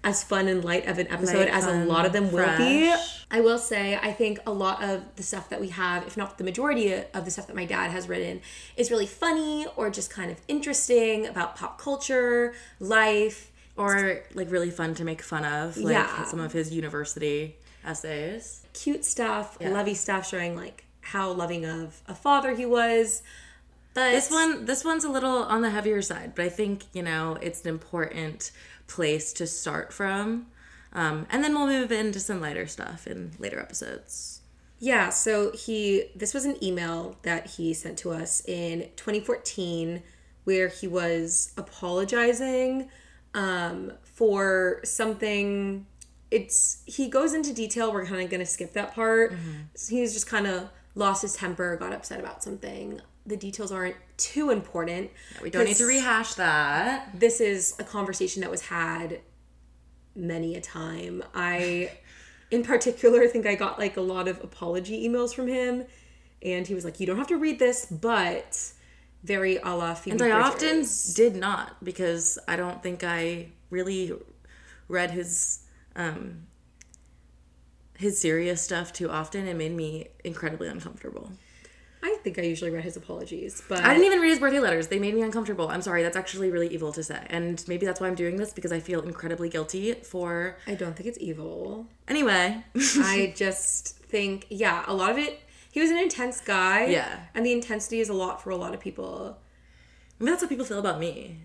as 0.03 0.23
fun 0.23 0.47
and 0.47 0.63
light 0.63 0.87
of 0.87 0.97
an 0.97 1.07
episode 1.11 1.47
Light, 1.47 1.49
as 1.49 1.65
a 1.65 1.85
lot 1.85 2.05
of 2.05 2.13
them 2.13 2.31
will 2.31 2.57
be. 2.57 2.93
I 3.29 3.39
will 3.41 3.59
say, 3.59 3.95
I 3.95 4.11
think 4.11 4.39
a 4.47 4.51
lot 4.51 4.83
of 4.83 5.03
the 5.15 5.23
stuff 5.23 5.49
that 5.49 5.61
we 5.61 5.69
have, 5.69 6.07
if 6.07 6.17
not 6.17 6.37
the 6.37 6.43
majority 6.43 6.93
of 6.93 7.23
the 7.23 7.29
stuff 7.29 7.47
that 7.47 7.55
my 7.55 7.65
dad 7.65 7.91
has 7.91 8.09
written, 8.09 8.41
is 8.75 8.89
really 8.89 9.05
funny 9.05 9.67
or 9.75 9.89
just 9.89 10.09
kind 10.09 10.31
of 10.31 10.41
interesting 10.47 11.27
about 11.27 11.55
pop 11.55 11.79
culture, 11.79 12.53
life. 12.79 13.51
Or 13.77 14.21
like 14.33 14.51
really 14.51 14.69
fun 14.69 14.95
to 14.95 15.03
make 15.03 15.21
fun 15.21 15.45
of, 15.45 15.77
like 15.77 15.93
Yeah. 15.93 16.25
some 16.25 16.39
of 16.39 16.51
his 16.51 16.73
university 16.73 17.55
essays. 17.85 18.60
Cute 18.73 19.05
stuff, 19.05 19.57
lovey 19.61 19.93
stuff, 19.93 20.27
showing 20.27 20.55
like 20.55 20.85
how 21.01 21.31
loving 21.31 21.65
of 21.65 22.01
a 22.07 22.15
father 22.15 22.55
he 22.55 22.65
was. 22.65 23.21
But 23.93 24.11
This 24.11 24.31
one, 24.31 24.65
this 24.65 24.85
one's 24.85 25.03
a 25.03 25.09
little 25.09 25.43
on 25.43 25.61
the 25.61 25.69
heavier 25.69 26.01
side, 26.01 26.33
but 26.35 26.45
I 26.45 26.49
think 26.49 26.83
you 26.93 27.03
know 27.03 27.37
it's 27.41 27.63
an 27.63 27.69
important 27.69 28.51
place 28.87 29.33
to 29.33 29.47
start 29.47 29.91
from, 29.91 30.47
um, 30.93 31.27
and 31.29 31.43
then 31.43 31.53
we'll 31.53 31.67
move 31.67 31.91
into 31.91 32.19
some 32.19 32.39
lighter 32.39 32.67
stuff 32.67 33.05
in 33.07 33.31
later 33.39 33.59
episodes. 33.59 34.41
Yeah, 34.79 35.09
so 35.09 35.51
he 35.51 36.05
this 36.15 36.33
was 36.33 36.45
an 36.45 36.61
email 36.63 37.17
that 37.23 37.47
he 37.47 37.73
sent 37.73 37.97
to 37.99 38.11
us 38.11 38.43
in 38.47 38.89
2014 38.95 40.01
where 40.43 40.69
he 40.69 40.87
was 40.87 41.53
apologizing 41.57 42.89
um 43.33 43.93
for 44.03 44.81
something 44.83 45.85
it's 46.31 46.81
he 46.85 47.09
goes 47.09 47.33
into 47.33 47.53
detail 47.53 47.91
we're 47.91 48.05
kind 48.05 48.21
of 48.21 48.29
going 48.29 48.39
to 48.39 48.45
skip 48.45 48.73
that 48.73 48.95
part. 48.95 49.33
Mm-hmm. 49.33 49.51
So 49.75 49.95
he's 49.95 50.13
just 50.13 50.27
kind 50.27 50.47
of 50.47 50.69
lost 50.95 51.21
his 51.21 51.33
temper, 51.33 51.75
got 51.77 51.93
upset 51.93 52.19
about 52.19 52.43
something. 52.43 53.01
The 53.25 53.37
details 53.37 53.71
aren't 53.71 53.97
too 54.17 54.49
important. 54.49 55.11
We 55.43 55.49
don't 55.49 55.65
need 55.65 55.75
to 55.75 55.85
rehash 55.85 56.33
that. 56.35 57.19
This 57.19 57.39
is 57.39 57.75
a 57.77 57.83
conversation 57.83 58.41
that 58.41 58.49
was 58.49 58.61
had 58.61 59.19
many 60.15 60.55
a 60.55 60.61
time. 60.61 61.23
I 61.35 61.91
in 62.51 62.63
particular 62.63 63.27
think 63.27 63.45
I 63.45 63.55
got 63.55 63.77
like 63.77 63.97
a 63.97 64.01
lot 64.01 64.27
of 64.27 64.43
apology 64.43 65.07
emails 65.07 65.33
from 65.33 65.47
him 65.47 65.85
and 66.41 66.67
he 66.67 66.73
was 66.73 66.83
like 66.83 66.99
you 66.99 67.07
don't 67.07 67.17
have 67.17 67.27
to 67.27 67.37
read 67.37 67.59
this 67.59 67.85
but 67.85 68.73
very 69.23 69.57
a 69.57 69.69
la 69.69 69.93
Phoebe 69.93 70.11
And 70.11 70.21
I 70.21 70.31
often 70.31 70.85
did 71.13 71.35
not 71.35 71.83
because 71.83 72.37
I 72.47 72.57
don't 72.57 72.83
think 72.83 73.03
I 73.03 73.47
really 73.69 74.11
read 74.89 75.11
his 75.11 75.59
um, 75.95 76.47
his 77.97 78.19
serious 78.19 78.61
stuff 78.61 78.91
too 78.93 79.09
often. 79.09 79.47
It 79.47 79.55
made 79.55 79.71
me 79.73 80.07
incredibly 80.23 80.67
uncomfortable. 80.67 81.31
I 82.03 82.17
think 82.23 82.39
I 82.39 82.41
usually 82.41 82.71
read 82.71 82.83
his 82.83 82.97
apologies 82.97 83.61
but 83.69 83.79
I 83.81 83.93
didn't 83.93 84.05
even 84.05 84.19
read 84.21 84.29
his 84.29 84.39
birthday 84.39 84.59
letters. 84.59 84.87
They 84.87 84.97
made 84.97 85.13
me 85.13 85.21
uncomfortable. 85.21 85.69
I'm 85.69 85.83
sorry. 85.83 86.01
That's 86.01 86.17
actually 86.17 86.49
really 86.49 86.67
evil 86.69 86.91
to 86.93 87.03
say. 87.03 87.23
And 87.29 87.63
maybe 87.67 87.85
that's 87.85 88.01
why 88.01 88.07
I'm 88.07 88.15
doing 88.15 88.37
this 88.37 88.53
because 88.53 88.71
I 88.71 88.79
feel 88.79 89.01
incredibly 89.01 89.49
guilty 89.49 89.93
for. 89.93 90.57
I 90.65 90.73
don't 90.73 90.95
think 90.95 91.07
it's 91.07 91.19
evil. 91.21 91.85
Anyway. 92.07 92.63
I 92.75 93.33
just 93.37 93.97
think, 93.99 94.47
yeah, 94.49 94.83
a 94.87 94.93
lot 94.93 95.11
of 95.11 95.19
it. 95.19 95.41
He 95.71 95.79
was 95.79 95.91
an 95.91 95.97
intense 95.97 96.41
guy. 96.41 96.87
Yeah. 96.87 97.19
And 97.35 97.45
the 97.45 97.53
intensity 97.53 97.99
is 97.99 98.09
a 98.09 98.13
lot 98.13 98.41
for 98.41 98.49
a 98.49 98.55
lot 98.55 98.73
of 98.73 98.79
people. 98.79 99.37
maybe 100.19 100.31
that's 100.31 100.41
how 100.41 100.49
people 100.49 100.65
feel 100.65 100.79
about 100.79 100.99
me. 100.99 101.43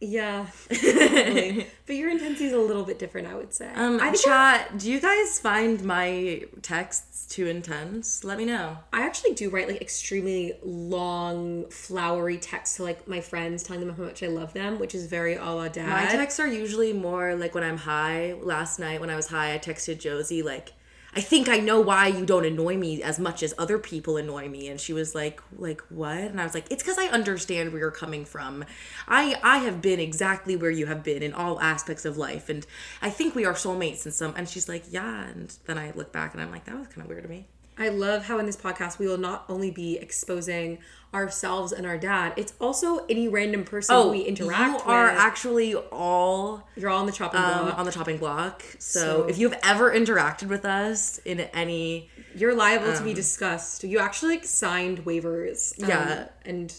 Yeah. 0.00 0.46
but 0.68 1.96
your 1.96 2.10
intensity 2.10 2.46
is 2.46 2.52
a 2.52 2.58
little 2.58 2.84
bit 2.84 2.98
different, 2.98 3.28
I 3.28 3.34
would 3.34 3.54
say. 3.54 3.70
Um, 3.74 3.98
I 4.00 4.12
chat, 4.12 4.78
do 4.78 4.90
you 4.90 5.00
guys 5.00 5.38
find 5.38 5.82
my 5.82 6.42
texts 6.60 7.26
too 7.26 7.46
intense? 7.46 8.22
Let 8.22 8.36
me 8.36 8.44
know. 8.44 8.78
I 8.92 9.02
actually 9.02 9.32
do 9.32 9.48
write 9.48 9.68
like 9.68 9.80
extremely 9.80 10.52
long, 10.62 11.68
flowery 11.70 12.36
texts 12.36 12.76
to 12.76 12.82
like 12.82 13.08
my 13.08 13.20
friends, 13.20 13.62
telling 13.62 13.86
them 13.86 13.96
how 13.96 14.04
much 14.04 14.22
I 14.22 14.26
love 14.26 14.52
them, 14.52 14.78
which 14.78 14.94
is 14.94 15.06
very 15.06 15.34
a 15.34 15.44
la 15.44 15.68
dad. 15.68 15.88
My 15.88 16.04
texts 16.04 16.38
are 16.40 16.46
usually 16.46 16.92
more 16.92 17.34
like 17.34 17.54
when 17.54 17.64
I'm 17.64 17.78
high. 17.78 18.34
Last 18.34 18.78
night 18.78 19.00
when 19.00 19.08
I 19.10 19.16
was 19.16 19.28
high, 19.28 19.54
I 19.54 19.58
texted 19.58 19.98
Josie 19.98 20.42
like 20.42 20.72
I 21.16 21.20
think 21.22 21.48
I 21.48 21.56
know 21.56 21.80
why 21.80 22.08
you 22.08 22.26
don't 22.26 22.44
annoy 22.44 22.76
me 22.76 23.02
as 23.02 23.18
much 23.18 23.42
as 23.42 23.54
other 23.56 23.78
people 23.78 24.18
annoy 24.18 24.50
me. 24.50 24.68
And 24.68 24.78
she 24.78 24.92
was 24.92 25.14
like, 25.14 25.40
like 25.56 25.80
what? 25.88 26.18
And 26.18 26.38
I 26.38 26.44
was 26.44 26.52
like, 26.52 26.66
it's 26.70 26.82
because 26.82 26.98
I 26.98 27.06
understand 27.06 27.72
where 27.72 27.80
you're 27.80 27.90
coming 27.90 28.26
from. 28.26 28.66
I 29.08 29.40
I 29.42 29.58
have 29.58 29.80
been 29.80 29.98
exactly 29.98 30.56
where 30.56 30.70
you 30.70 30.84
have 30.84 31.02
been 31.02 31.22
in 31.22 31.32
all 31.32 31.58
aspects 31.58 32.04
of 32.04 32.18
life, 32.18 32.50
and 32.50 32.66
I 33.00 33.08
think 33.08 33.34
we 33.34 33.46
are 33.46 33.54
soulmates 33.54 34.04
in 34.04 34.12
some. 34.12 34.34
And 34.36 34.46
she's 34.46 34.68
like, 34.68 34.84
yeah. 34.90 35.24
And 35.28 35.56
then 35.64 35.78
I 35.78 35.92
look 35.92 36.12
back 36.12 36.34
and 36.34 36.42
I'm 36.42 36.50
like, 36.50 36.66
that 36.66 36.78
was 36.78 36.88
kind 36.88 37.00
of 37.00 37.08
weird 37.08 37.22
to 37.22 37.30
me. 37.30 37.48
I 37.78 37.88
love 37.88 38.24
how 38.26 38.38
in 38.38 38.46
this 38.46 38.56
podcast 38.56 38.98
we 38.98 39.06
will 39.06 39.18
not 39.18 39.46
only 39.48 39.70
be 39.70 39.98
exposing 39.98 40.78
ourselves 41.16 41.72
and 41.72 41.84
our 41.86 41.98
dad, 41.98 42.34
it's 42.36 42.52
also 42.60 43.04
any 43.06 43.26
random 43.26 43.64
person 43.64 44.10
we 44.10 44.20
interact 44.20 44.60
Oh, 44.60 44.66
you 44.66 44.72
with. 44.74 44.86
are 44.86 45.08
actually 45.08 45.74
all 45.74 46.68
You're 46.76 46.90
all 46.90 47.00
on 47.00 47.06
the 47.06 47.12
chopping 47.12 47.40
um, 47.40 47.64
block. 47.66 47.78
on 47.78 47.84
the 47.86 47.92
chopping 47.92 48.18
block. 48.18 48.62
So, 48.78 49.00
So- 49.00 49.22
if 49.24 49.38
you've 49.38 49.56
ever 49.62 49.90
interacted 49.92 50.48
with 50.48 50.64
us 50.64 51.18
in 51.24 51.40
any, 51.40 52.10
You're 52.36 52.54
liable 52.54 52.94
to 52.94 53.02
be 53.02 53.14
discussed. 53.14 53.82
You 53.82 53.98
actually 53.98 54.32
like 54.36 54.44
signed 54.44 55.04
waivers. 55.04 55.82
um, 55.82 55.88
Yeah. 55.88 56.28
and 56.44 56.72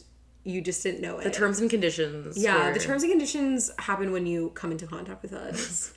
you 0.43 0.61
just 0.61 0.81
didn't 0.83 1.01
know 1.01 1.17
it. 1.17 1.23
the 1.25 1.31
terms 1.31 1.59
and 1.59 1.69
conditions, 1.69 2.37
yeah, 2.37 2.67
were- 2.67 2.73
the 2.73 2.79
terms 2.79 3.03
and 3.03 3.11
conditions 3.11 3.69
happen 3.79 4.11
when 4.13 4.25
you 4.25 4.51
come 4.53 4.71
into 4.71 4.87
contact 4.87 5.21
with 5.21 5.33
us. 5.33 5.91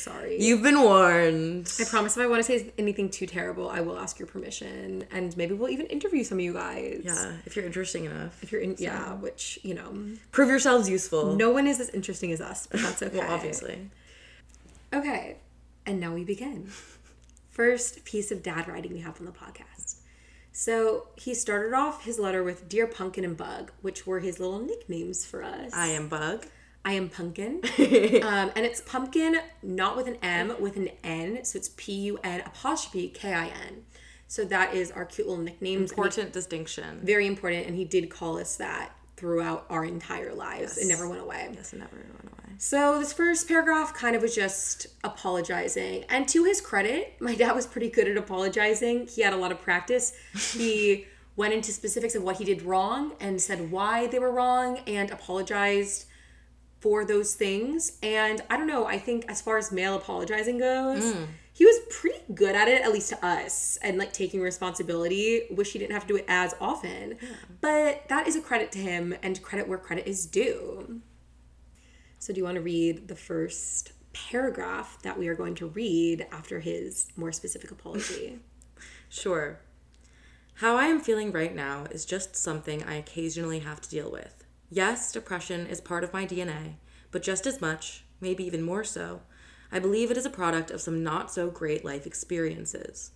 Sorry. 0.00 0.40
You've 0.40 0.62
been 0.62 0.80
warned. 0.80 1.70
I 1.78 1.84
promise 1.84 2.16
if 2.16 2.22
I 2.22 2.26
want 2.26 2.42
to 2.42 2.44
say 2.44 2.72
anything 2.78 3.10
too 3.10 3.26
terrible, 3.26 3.68
I 3.68 3.80
will 3.80 3.98
ask 3.98 4.18
your 4.18 4.26
permission, 4.26 5.04
and 5.12 5.36
maybe 5.36 5.54
we'll 5.54 5.68
even 5.70 5.86
interview 5.86 6.24
some 6.24 6.38
of 6.38 6.44
you 6.44 6.54
guys. 6.54 7.02
Yeah, 7.04 7.32
if 7.44 7.54
you're 7.54 7.66
interesting 7.66 8.06
enough, 8.06 8.42
If 8.42 8.50
you're 8.50 8.62
in, 8.62 8.76
yeah, 8.78 9.12
which 9.14 9.58
you 9.62 9.74
know, 9.74 9.94
prove 10.32 10.48
yourselves 10.48 10.88
useful. 10.88 11.36
no 11.36 11.50
one 11.50 11.66
is 11.66 11.80
as 11.80 11.90
interesting 11.90 12.32
as 12.32 12.40
us, 12.40 12.66
but 12.66 12.80
that's 12.80 13.02
okay. 13.06 13.18
well, 13.18 13.30
obviously. 13.30 13.90
Okay, 14.92 15.36
and 15.84 16.00
now 16.00 16.14
we 16.14 16.24
begin. 16.24 16.70
First 17.50 18.04
piece 18.04 18.30
of 18.30 18.42
dad 18.42 18.68
writing 18.68 18.92
we 18.92 19.00
have 19.00 19.20
on 19.20 19.26
the 19.26 19.32
podcast. 19.32 19.96
So 20.52 21.08
he 21.16 21.34
started 21.34 21.74
off 21.74 22.04
his 22.04 22.18
letter 22.18 22.42
with 22.42 22.68
Dear 22.68 22.86
Pumpkin 22.86 23.24
and 23.24 23.36
Bug, 23.36 23.70
which 23.82 24.06
were 24.06 24.20
his 24.20 24.40
little 24.40 24.58
nicknames 24.60 25.24
for 25.24 25.42
us. 25.42 25.72
I 25.74 25.88
am 25.88 26.08
Bug. 26.08 26.46
I 26.84 26.92
am 26.94 27.08
Pumpkin. 27.08 27.60
um, 28.22 28.50
and 28.56 28.64
it's 28.64 28.80
pumpkin, 28.80 29.36
not 29.62 29.96
with 29.96 30.06
an 30.06 30.16
M, 30.22 30.54
with 30.60 30.76
an 30.76 30.88
N. 31.04 31.44
So 31.44 31.58
it's 31.58 31.70
P 31.76 31.92
U 31.92 32.18
N 32.24 32.40
apostrophe 32.40 33.08
K 33.08 33.34
I 33.34 33.46
N. 33.48 33.84
So 34.28 34.44
that 34.44 34.74
is 34.74 34.90
our 34.90 35.04
cute 35.04 35.28
little 35.28 35.42
nicknames. 35.44 35.90
and 35.90 35.98
he- 35.98 36.02
Important 36.04 36.32
distinction. 36.32 37.00
very 37.02 37.26
important. 37.26 37.66
And 37.66 37.76
he 37.76 37.84
did 37.84 38.08
call 38.10 38.38
us 38.38 38.56
that 38.56 38.92
throughout 39.16 39.66
our 39.68 39.84
entire 39.84 40.32
lives. 40.32 40.78
It 40.78 40.88
never 40.88 41.06
went 41.08 41.20
away. 41.20 41.50
Yes, 41.52 41.72
it 41.74 41.78
never 41.80 41.96
went 41.96 42.08
away. 42.24 42.54
So 42.56 42.98
this 42.98 43.12
first 43.12 43.46
paragraph 43.48 43.92
kind 43.92 44.16
of 44.16 44.22
was 44.22 44.34
just 44.34 44.86
apologizing. 45.04 46.04
And 46.08 46.26
to 46.28 46.44
his 46.44 46.60
credit, 46.60 47.16
my 47.20 47.34
dad 47.34 47.52
was 47.54 47.66
pretty 47.66 47.90
good 47.90 48.08
at 48.08 48.16
apologizing. 48.16 49.06
He 49.08 49.20
had 49.22 49.32
a 49.34 49.36
lot 49.36 49.52
of 49.52 49.60
practice. 49.60 50.14
He 50.54 51.06
went 51.36 51.52
into 51.52 51.72
specifics 51.72 52.14
of 52.14 52.22
what 52.22 52.36
he 52.36 52.44
did 52.44 52.62
wrong 52.62 53.12
and 53.20 53.40
said 53.40 53.70
why 53.70 54.06
they 54.06 54.18
were 54.18 54.30
wrong 54.32 54.78
and 54.86 55.10
apologized 55.10 56.06
for 56.80 57.04
those 57.04 57.34
things. 57.34 57.98
And 58.02 58.42
I 58.50 58.56
don't 58.56 58.66
know, 58.66 58.86
I 58.86 58.98
think 58.98 59.26
as 59.28 59.40
far 59.40 59.58
as 59.58 59.70
male 59.70 59.94
apologizing 59.94 60.58
goes, 60.58 61.04
mm. 61.04 61.26
he 61.52 61.64
was 61.64 61.78
pretty 61.90 62.20
good 62.34 62.56
at 62.56 62.68
it, 62.68 62.82
at 62.82 62.92
least 62.92 63.10
to 63.10 63.24
us, 63.24 63.78
and 63.82 63.98
like 63.98 64.12
taking 64.12 64.40
responsibility. 64.40 65.42
Wish 65.50 65.72
he 65.72 65.78
didn't 65.78 65.92
have 65.92 66.02
to 66.02 66.08
do 66.08 66.16
it 66.16 66.24
as 66.26 66.54
often. 66.60 67.16
But 67.60 68.08
that 68.08 68.26
is 68.26 68.34
a 68.34 68.40
credit 68.40 68.72
to 68.72 68.78
him 68.78 69.14
and 69.22 69.40
credit 69.42 69.68
where 69.68 69.78
credit 69.78 70.08
is 70.08 70.26
due. 70.26 71.00
So, 72.18 72.32
do 72.32 72.38
you 72.38 72.44
want 72.44 72.56
to 72.56 72.62
read 72.62 73.08
the 73.08 73.16
first 73.16 73.92
paragraph 74.12 74.98
that 75.02 75.18
we 75.18 75.28
are 75.28 75.34
going 75.34 75.54
to 75.56 75.66
read 75.68 76.26
after 76.32 76.60
his 76.60 77.08
more 77.16 77.32
specific 77.32 77.70
apology? 77.70 78.40
Sure. 79.12 79.58
How 80.54 80.76
I 80.76 80.84
am 80.84 81.00
feeling 81.00 81.32
right 81.32 81.52
now 81.52 81.86
is 81.90 82.04
just 82.04 82.36
something 82.36 82.84
I 82.84 82.94
occasionally 82.94 83.58
have 83.58 83.80
to 83.80 83.90
deal 83.90 84.08
with. 84.08 84.39
Yes, 84.72 85.10
depression 85.10 85.66
is 85.66 85.80
part 85.80 86.04
of 86.04 86.12
my 86.12 86.24
DNA, 86.24 86.74
but 87.10 87.24
just 87.24 87.44
as 87.44 87.60
much, 87.60 88.04
maybe 88.20 88.44
even 88.44 88.62
more 88.62 88.84
so, 88.84 89.22
I 89.72 89.80
believe 89.80 90.12
it 90.12 90.16
is 90.16 90.26
a 90.26 90.30
product 90.30 90.70
of 90.70 90.80
some 90.80 91.02
not 91.02 91.32
so 91.32 91.50
great 91.50 91.84
life 91.84 92.06
experiences. 92.06 93.10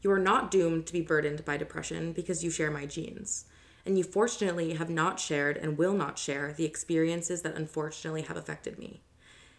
You 0.00 0.10
are 0.12 0.18
not 0.18 0.50
doomed 0.50 0.86
to 0.86 0.94
be 0.94 1.02
burdened 1.02 1.44
by 1.44 1.58
depression 1.58 2.12
because 2.12 2.42
you 2.42 2.50
share 2.50 2.70
my 2.70 2.86
genes, 2.86 3.44
and 3.84 3.98
you 3.98 4.04
fortunately 4.04 4.74
have 4.74 4.88
not 4.88 5.20
shared 5.20 5.58
and 5.58 5.76
will 5.76 5.92
not 5.92 6.18
share 6.18 6.54
the 6.54 6.64
experiences 6.64 7.42
that 7.42 7.56
unfortunately 7.56 8.22
have 8.22 8.38
affected 8.38 8.78
me. 8.78 9.02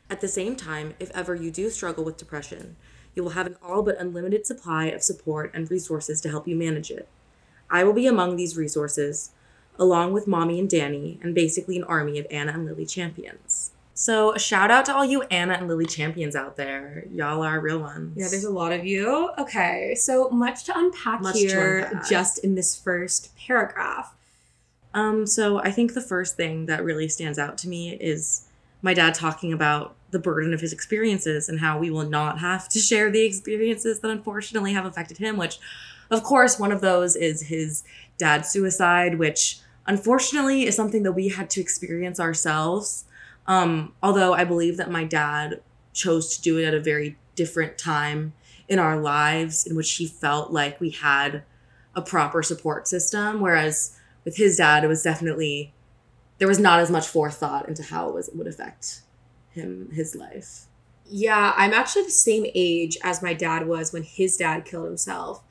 At 0.09 0.21
the 0.21 0.27
same 0.27 0.55
time, 0.55 0.95
if 0.99 1.11
ever 1.11 1.35
you 1.35 1.51
do 1.51 1.69
struggle 1.69 2.03
with 2.03 2.17
depression, 2.17 2.75
you 3.13 3.21
will 3.23 3.31
have 3.31 3.45
an 3.45 3.57
all 3.63 3.83
but 3.83 3.99
unlimited 3.99 4.47
supply 4.47 4.85
of 4.87 5.03
support 5.03 5.51
and 5.53 5.69
resources 5.69 6.21
to 6.21 6.29
help 6.29 6.47
you 6.47 6.55
manage 6.55 6.89
it. 6.89 7.07
I 7.69 7.83
will 7.83 7.93
be 7.93 8.07
among 8.07 8.35
these 8.35 8.57
resources, 8.57 9.31
along 9.79 10.13
with 10.13 10.27
Mommy 10.27 10.59
and 10.59 10.69
Danny, 10.69 11.19
and 11.21 11.33
basically 11.35 11.77
an 11.77 11.83
army 11.83 12.19
of 12.19 12.27
Anna 12.31 12.53
and 12.53 12.65
Lily 12.65 12.85
champions. 12.85 13.71
So, 13.97 14.33
a 14.33 14.39
shout 14.39 14.71
out 14.71 14.85
to 14.85 14.95
all 14.95 15.05
you 15.05 15.21
Anna 15.23 15.53
and 15.53 15.69
Lily 15.69 15.85
champions 15.85 16.35
out 16.35 16.57
there. 16.57 17.05
Y'all 17.11 17.41
are 17.43 17.61
real 17.61 17.79
ones. 17.79 18.13
Yeah, 18.17 18.27
there's 18.29 18.43
a 18.43 18.51
lot 18.51 18.73
of 18.73 18.85
you. 18.85 19.29
Okay, 19.37 19.95
so 19.95 20.29
much 20.29 20.65
to 20.65 20.77
unpack 20.77 21.21
Much 21.21 21.35
to 21.35 21.39
here 21.39 21.79
unpack. 21.79 22.09
just 22.09 22.43
in 22.43 22.55
this 22.55 22.77
first 22.77 23.35
paragraph. 23.37 24.13
Um, 24.93 25.25
so 25.25 25.59
I 25.59 25.71
think 25.71 25.93
the 25.93 26.01
first 26.01 26.35
thing 26.35 26.65
that 26.65 26.83
really 26.83 27.07
stands 27.07 27.39
out 27.39 27.57
to 27.59 27.69
me 27.69 27.93
is 27.95 28.47
my 28.81 28.93
dad 28.93 29.13
talking 29.13 29.51
about 29.53 29.95
the 30.11 30.19
burden 30.19 30.53
of 30.53 30.61
his 30.61 30.71
experiences 30.71 31.49
and 31.49 31.59
how 31.59 31.77
we 31.77 31.89
will 31.89 32.07
not 32.07 32.39
have 32.39 32.69
to 32.69 32.79
share 32.79 33.11
the 33.11 33.23
experiences 33.23 33.99
that 33.99 34.11
unfortunately 34.11 34.73
have 34.73 34.85
affected 34.85 35.17
him, 35.17 35.37
which 35.37 35.59
of 36.11 36.23
course 36.23 36.59
one 36.59 36.71
of 36.71 36.81
those 36.81 37.15
is 37.15 37.41
his 37.43 37.83
dad's 38.17 38.49
suicide, 38.49 39.19
which 39.19 39.59
unfortunately 39.85 40.65
is 40.65 40.75
something 40.75 41.03
that 41.03 41.13
we 41.13 41.29
had 41.29 41.49
to 41.51 41.61
experience 41.61 42.19
ourselves. 42.19 43.05
Um, 43.47 43.93
although 44.01 44.33
I 44.33 44.43
believe 44.43 44.77
that 44.77 44.89
my 44.89 45.03
dad 45.03 45.61
chose 45.93 46.35
to 46.35 46.41
do 46.41 46.57
it 46.57 46.65
at 46.65 46.73
a 46.73 46.79
very 46.79 47.17
different 47.35 47.77
time 47.77 48.33
in 48.67 48.79
our 48.79 48.99
lives 48.99 49.65
in 49.65 49.75
which 49.75 49.93
he 49.95 50.07
felt 50.07 50.51
like 50.51 50.79
we 50.79 50.89
had 50.89 51.43
a 51.93 52.01
proper 52.01 52.41
support 52.41 52.87
system, 52.87 53.39
whereas 53.39 53.97
with 54.23 54.37
his 54.37 54.57
dad, 54.57 54.83
it 54.83 54.87
was 54.87 55.03
definitely 55.03 55.73
there 56.37 56.47
was 56.47 56.59
not 56.59 56.79
as 56.79 56.91
much 56.91 57.07
forethought 57.07 57.67
into 57.69 57.83
how 57.83 58.09
it 58.09 58.15
was 58.15 58.27
it 58.27 58.35
would 58.35 58.47
affect 58.47 59.01
him 59.51 59.89
his 59.93 60.15
life. 60.15 60.65
Yeah, 61.07 61.53
I'm 61.55 61.71
actually 61.71 62.03
the 62.03 62.11
same 62.11 62.47
age 62.55 62.97
as 63.03 63.21
my 63.21 63.33
dad 63.33 63.67
was 63.67 63.93
when 63.93 64.03
his 64.03 64.37
dad 64.37 64.65
killed 64.65 64.87
himself. 64.87 65.43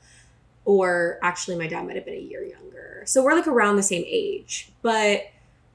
Or 0.65 1.19
actually, 1.21 1.57
my 1.57 1.67
dad 1.67 1.85
might 1.85 1.95
have 1.95 2.05
been 2.05 2.15
a 2.15 2.19
year 2.19 2.43
younger. 2.43 3.03
So 3.05 3.23
we're 3.23 3.35
like 3.35 3.47
around 3.47 3.75
the 3.75 3.83
same 3.83 4.03
age. 4.05 4.71
But 4.81 5.25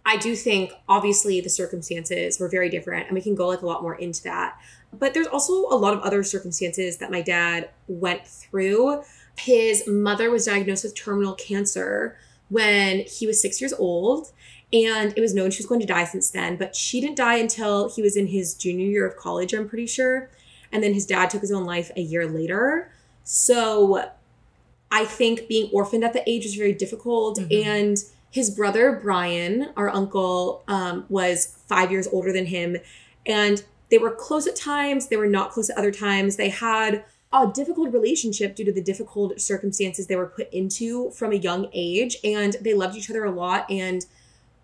I 0.05 0.17
do 0.17 0.35
think, 0.35 0.73
obviously, 0.89 1.41
the 1.41 1.51
circumstances 1.51 2.41
were 2.41 2.49
very 2.49 2.69
different, 2.69 3.07
and 3.07 3.15
we 3.15 3.23
can 3.23 3.35
go 3.35 3.49
like 3.49 3.63
a 3.63 3.67
lot 3.67 3.83
more 3.83 3.95
into 3.95 4.23
that. 4.25 4.59
But 4.93 5.15
there's 5.15 5.29
also 5.29 5.53
a 5.71 5.77
lot 5.77 5.95
of 5.95 6.01
other 6.01 6.23
circumstances 6.25 6.99
that 6.99 7.11
my 7.11 7.23
dad 7.23 7.71
went 7.87 8.27
through. 8.27 9.03
His 9.39 9.87
mother 9.87 10.31
was 10.31 10.47
diagnosed 10.47 10.85
with 10.85 10.97
terminal 10.97 11.35
cancer 11.35 12.17
when 12.49 13.05
he 13.07 13.27
was 13.27 13.41
six 13.41 13.61
years 13.61 13.73
old 13.73 14.33
and 14.73 15.13
it 15.17 15.21
was 15.21 15.35
known 15.35 15.51
she 15.51 15.63
was 15.63 15.67
going 15.67 15.81
to 15.81 15.87
die 15.87 16.05
since 16.05 16.31
then 16.31 16.57
but 16.57 16.77
she 16.77 17.01
didn't 17.01 17.17
die 17.17 17.37
until 17.37 17.89
he 17.89 18.03
was 18.03 18.17
in 18.17 18.27
his 18.27 18.55
junior 18.55 18.87
year 18.87 19.07
of 19.07 19.17
college 19.17 19.55
i'm 19.55 19.69
pretty 19.69 19.87
sure 19.87 20.29
and 20.73 20.83
then 20.83 20.93
his 20.93 21.07
dad 21.07 21.31
took 21.31 21.41
his 21.41 21.53
own 21.53 21.65
life 21.65 21.91
a 21.97 22.01
year 22.01 22.29
later 22.29 22.93
so 23.25 24.11
i 24.91 25.05
think 25.05 25.47
being 25.49 25.71
orphaned 25.73 26.05
at 26.05 26.13
the 26.13 26.29
age 26.29 26.45
was 26.45 26.55
very 26.55 26.73
difficult 26.73 27.39
Mhm. 27.39 27.65
and 27.67 27.99
his 28.31 28.51
brother 28.51 28.99
brian 29.03 29.71
our 29.77 29.89
uncle 29.91 30.63
um, 30.69 31.05
was 31.09 31.57
five 31.67 31.91
years 31.91 32.07
older 32.09 32.33
than 32.33 32.47
him 32.47 32.77
and 33.27 33.65
they 33.91 33.99
were 33.99 34.11
close 34.13 34.47
at 34.47 34.55
times 34.57 35.09
they 35.09 35.17
were 35.17 35.27
not 35.27 35.51
close 35.51 35.69
at 35.69 35.77
other 35.77 35.91
times. 35.91 36.37
They 36.37 36.49
had 36.49 37.05
a 37.33 37.51
difficult 37.53 37.93
relationship 37.93 38.55
due 38.55 38.65
to 38.65 38.73
the 38.73 38.81
difficult 38.81 39.41
circumstances 39.41 40.07
they 40.07 40.15
were 40.15 40.27
put 40.29 40.49
into 40.53 41.11
from 41.11 41.33
a 41.33 41.37
young 41.37 41.69
age 41.73 42.17
and 42.23 42.57
they 42.61 42.73
loved 42.73 42.97
each 42.97 43.11
other 43.11 43.25
a 43.25 43.33
lot 43.33 43.69
and 43.69 44.07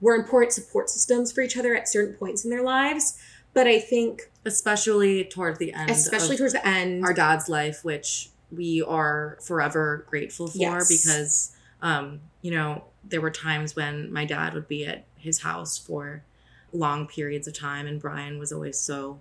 were 0.01 0.15
important 0.15 0.53
support 0.53 0.89
systems 0.91 1.33
for 1.33 1.41
each 1.41 1.57
other 1.57 1.75
at 1.75 1.89
certain 1.89 2.15
points 2.15 2.45
in 2.45 2.51
their 2.51 2.63
lives. 2.63 3.19
But 3.53 3.67
i 3.67 3.81
think 3.81 4.31
Especially 4.45 5.25
toward 5.25 5.59
the 5.59 5.73
end 5.73 5.91
especially 5.91 6.37
towards 6.37 6.53
the 6.53 6.65
end. 6.65 7.05
our 7.05 7.13
dad's 7.13 7.49
life, 7.49 7.85
which 7.85 8.31
we 8.51 8.83
are 8.83 9.39
forever 9.43 10.07
grateful 10.09 10.47
for 10.49 10.59
Yes. 10.59 10.89
because 10.89 11.53
um, 11.83 12.21
you 12.43 12.51
know, 12.51 12.85
there 13.05 13.21
were 13.21 13.31
times 13.31 13.77
when 13.77 14.11
my 14.13 14.25
dad 14.25 14.55
would 14.55 14.67
be 14.69 14.87
at 14.87 15.05
his 15.17 15.41
house 15.41 15.77
for 15.79 16.23
long 16.73 17.07
periods 17.07 17.47
of 17.47 17.55
time 17.55 17.87
and 17.87 18.01
Brian 18.01 18.39
was 18.39 18.53
always 18.53 18.79
so 18.79 19.21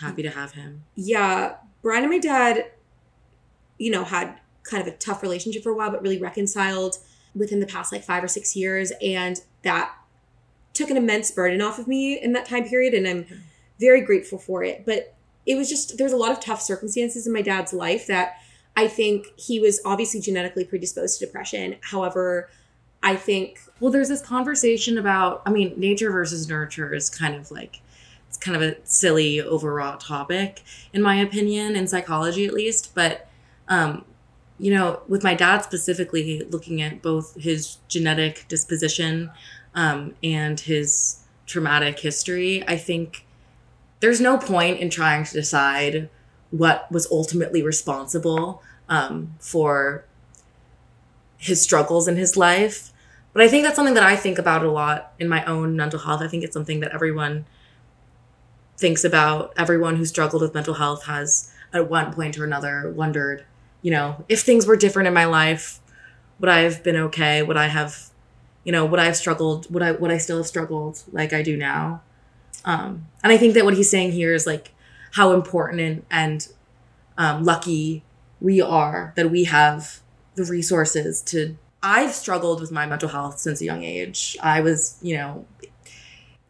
happy 0.00 0.22
to 0.22 0.30
have 0.30 0.52
him. 0.52 0.82
yeah 0.96 1.54
brian 1.82 2.02
and 2.02 2.10
my 2.10 2.18
dad 2.18 2.64
you 3.78 3.90
know 3.90 4.02
had 4.04 4.40
kind 4.64 4.80
of 4.80 4.92
a 4.92 4.96
tough 4.96 5.22
relationship 5.22 5.62
for 5.62 5.70
a 5.70 5.74
while 5.76 5.90
but 5.90 6.02
really 6.02 6.18
reconciled 6.18 6.96
within 7.34 7.60
the 7.60 7.66
past 7.66 7.92
like 7.92 8.02
five 8.02 8.22
or 8.24 8.28
six 8.28 8.56
years 8.56 8.92
and 9.02 9.42
that 9.62 9.94
took 10.72 10.90
an 10.90 10.96
immense 10.96 11.30
burden 11.30 11.60
off 11.60 11.78
of 11.78 11.86
me 11.86 12.18
in 12.20 12.32
that 12.32 12.44
time 12.46 12.64
period 12.68 12.92
and 12.94 13.06
i'm 13.06 13.24
very 13.78 14.00
grateful 14.00 14.38
for 14.38 14.62
it 14.64 14.84
but 14.84 15.14
it 15.46 15.56
was 15.56 15.68
just 15.68 15.96
there's 15.98 16.12
a 16.12 16.16
lot 16.16 16.32
of 16.32 16.40
tough 16.40 16.60
circumstances 16.60 17.26
in 17.26 17.32
my 17.32 17.42
dad's 17.42 17.72
life 17.72 18.06
that 18.06 18.34
I 18.76 18.88
think 18.88 19.26
he 19.36 19.60
was 19.60 19.80
obviously 19.84 20.20
genetically 20.20 20.64
predisposed 20.64 21.18
to 21.18 21.26
depression. 21.26 21.76
However, 21.80 22.48
I 23.02 23.16
think 23.16 23.58
well, 23.80 23.90
there's 23.90 24.08
this 24.08 24.22
conversation 24.22 24.98
about, 24.98 25.42
I 25.44 25.50
mean, 25.50 25.74
nature 25.76 26.10
versus 26.10 26.48
nurture 26.48 26.94
is 26.94 27.10
kind 27.10 27.34
of 27.34 27.50
like, 27.50 27.80
it's 28.28 28.36
kind 28.36 28.56
of 28.56 28.62
a 28.62 28.76
silly, 28.84 29.42
overwrought 29.42 30.00
topic, 30.00 30.62
in 30.92 31.02
my 31.02 31.16
opinion, 31.16 31.76
in 31.76 31.86
psychology 31.86 32.46
at 32.46 32.54
least. 32.54 32.94
But, 32.94 33.28
um, 33.68 34.04
you 34.58 34.72
know, 34.72 35.02
with 35.08 35.24
my 35.24 35.34
dad 35.34 35.64
specifically, 35.64 36.46
looking 36.50 36.80
at 36.80 37.02
both 37.02 37.34
his 37.34 37.78
genetic 37.88 38.46
disposition 38.48 39.30
um, 39.74 40.14
and 40.22 40.60
his 40.60 41.20
traumatic 41.46 41.98
history, 41.98 42.66
I 42.66 42.76
think 42.76 43.26
there's 44.00 44.20
no 44.20 44.38
point 44.38 44.78
in 44.78 44.88
trying 44.88 45.24
to 45.24 45.32
decide 45.32 46.08
what 46.56 46.90
was 46.90 47.08
ultimately 47.10 47.62
responsible 47.62 48.62
um, 48.88 49.34
for 49.40 50.04
his 51.36 51.60
struggles 51.60 52.06
in 52.06 52.16
his 52.16 52.36
life. 52.36 52.92
But 53.32 53.42
I 53.42 53.48
think 53.48 53.64
that's 53.64 53.74
something 53.74 53.94
that 53.94 54.04
I 54.04 54.14
think 54.14 54.38
about 54.38 54.64
a 54.64 54.70
lot 54.70 55.12
in 55.18 55.28
my 55.28 55.44
own 55.46 55.74
mental 55.74 55.98
health. 55.98 56.22
I 56.22 56.28
think 56.28 56.44
it's 56.44 56.54
something 56.54 56.78
that 56.80 56.94
everyone 56.94 57.44
thinks 58.76 59.02
about. 59.02 59.52
Everyone 59.56 59.96
who 59.96 60.04
struggled 60.04 60.42
with 60.42 60.54
mental 60.54 60.74
health 60.74 61.06
has, 61.06 61.52
at 61.72 61.90
one 61.90 62.12
point 62.12 62.38
or 62.38 62.44
another, 62.44 62.88
wondered, 62.88 63.44
you 63.82 63.90
know, 63.90 64.24
if 64.28 64.42
things 64.42 64.64
were 64.64 64.76
different 64.76 65.08
in 65.08 65.14
my 65.14 65.24
life, 65.24 65.80
would 66.38 66.48
I 66.48 66.60
have 66.60 66.84
been 66.84 66.96
okay? 66.96 67.42
Would 67.42 67.56
I 67.56 67.66
have, 67.66 68.10
you 68.62 68.70
know, 68.70 68.84
would 68.86 69.00
I 69.00 69.06
have 69.06 69.16
struggled? 69.16 69.72
Would 69.74 69.82
I 69.82 69.90
would 69.92 70.12
I 70.12 70.18
still 70.18 70.36
have 70.36 70.46
struggled 70.46 71.02
like 71.10 71.32
I 71.32 71.42
do 71.42 71.56
now? 71.56 72.02
Um, 72.64 73.08
and 73.24 73.32
I 73.32 73.36
think 73.36 73.54
that 73.54 73.64
what 73.64 73.74
he's 73.74 73.90
saying 73.90 74.12
here 74.12 74.32
is 74.32 74.46
like 74.46 74.73
how 75.14 75.32
important 75.32 75.80
and, 75.80 76.06
and 76.10 76.48
um, 77.16 77.44
lucky 77.44 78.02
we 78.40 78.60
are 78.60 79.12
that 79.16 79.30
we 79.30 79.44
have 79.44 80.00
the 80.34 80.44
resources 80.44 81.22
to 81.22 81.56
I've 81.82 82.14
struggled 82.14 82.60
with 82.60 82.72
my 82.72 82.86
mental 82.86 83.10
health 83.10 83.38
since 83.38 83.60
a 83.60 83.64
young 83.66 83.84
age. 83.84 84.38
I 84.42 84.62
was, 84.62 84.96
you 85.02 85.18
know, 85.18 85.44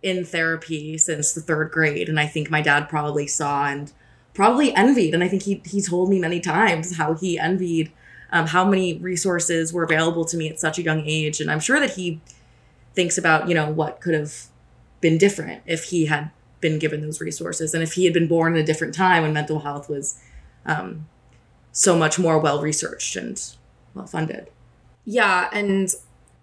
in 0.01 0.25
therapy 0.25 0.97
since 0.97 1.33
the 1.33 1.41
third 1.41 1.73
grade, 1.73 2.09
and 2.09 2.21
I 2.21 2.27
think 2.27 2.51
my 2.51 2.63
dad 2.63 2.89
probably 2.89 3.27
saw 3.27 3.67
and 3.67 3.93
probably 4.33 4.73
envied. 4.75 5.13
And 5.13 5.25
I 5.25 5.29
think 5.29 5.43
he 5.43 5.61
he 5.65 5.83
told 5.83 6.09
me 6.09 6.21
many 6.21 6.39
times 6.39 6.97
how 6.97 7.15
he 7.15 7.37
envied 7.37 7.91
um, 8.31 8.47
how 8.47 8.65
many 8.65 8.97
resources 8.99 9.73
were 9.73 9.83
available 9.83 10.25
to 10.27 10.37
me 10.37 10.49
at 10.49 10.61
such 10.61 10.79
a 10.79 10.83
young 10.83 11.03
age, 11.05 11.41
and 11.41 11.51
I'm 11.51 11.61
sure 11.61 11.81
that 11.81 11.95
he 11.95 12.21
thinks 12.95 13.19
about 13.19 13.49
you 13.49 13.55
know 13.55 13.69
what 13.69 14.01
could 14.01 14.15
have 14.15 14.47
been 15.01 15.19
different 15.19 15.63
if 15.67 15.85
he 15.87 16.07
had 16.07 16.31
been 16.65 16.79
given 16.79 17.03
those 17.03 17.21
resources 17.21 17.75
and 17.75 17.83
if 17.83 17.93
he 17.93 18.07
had 18.07 18.15
been 18.15 18.27
born 18.27 18.55
in 18.55 18.63
a 18.63 18.65
different 18.65 18.95
time 18.95 19.23
when 19.23 19.35
mental 19.35 19.61
health 19.61 19.87
was 19.87 20.19
um, 20.65 21.07
so 21.73 21.95
much 21.95 22.19
more 22.19 22.39
well 22.39 22.63
researched 22.63 23.17
and 23.17 23.55
well 23.93 24.07
funded. 24.07 24.49
Yeah, 25.05 25.51
and 25.53 25.91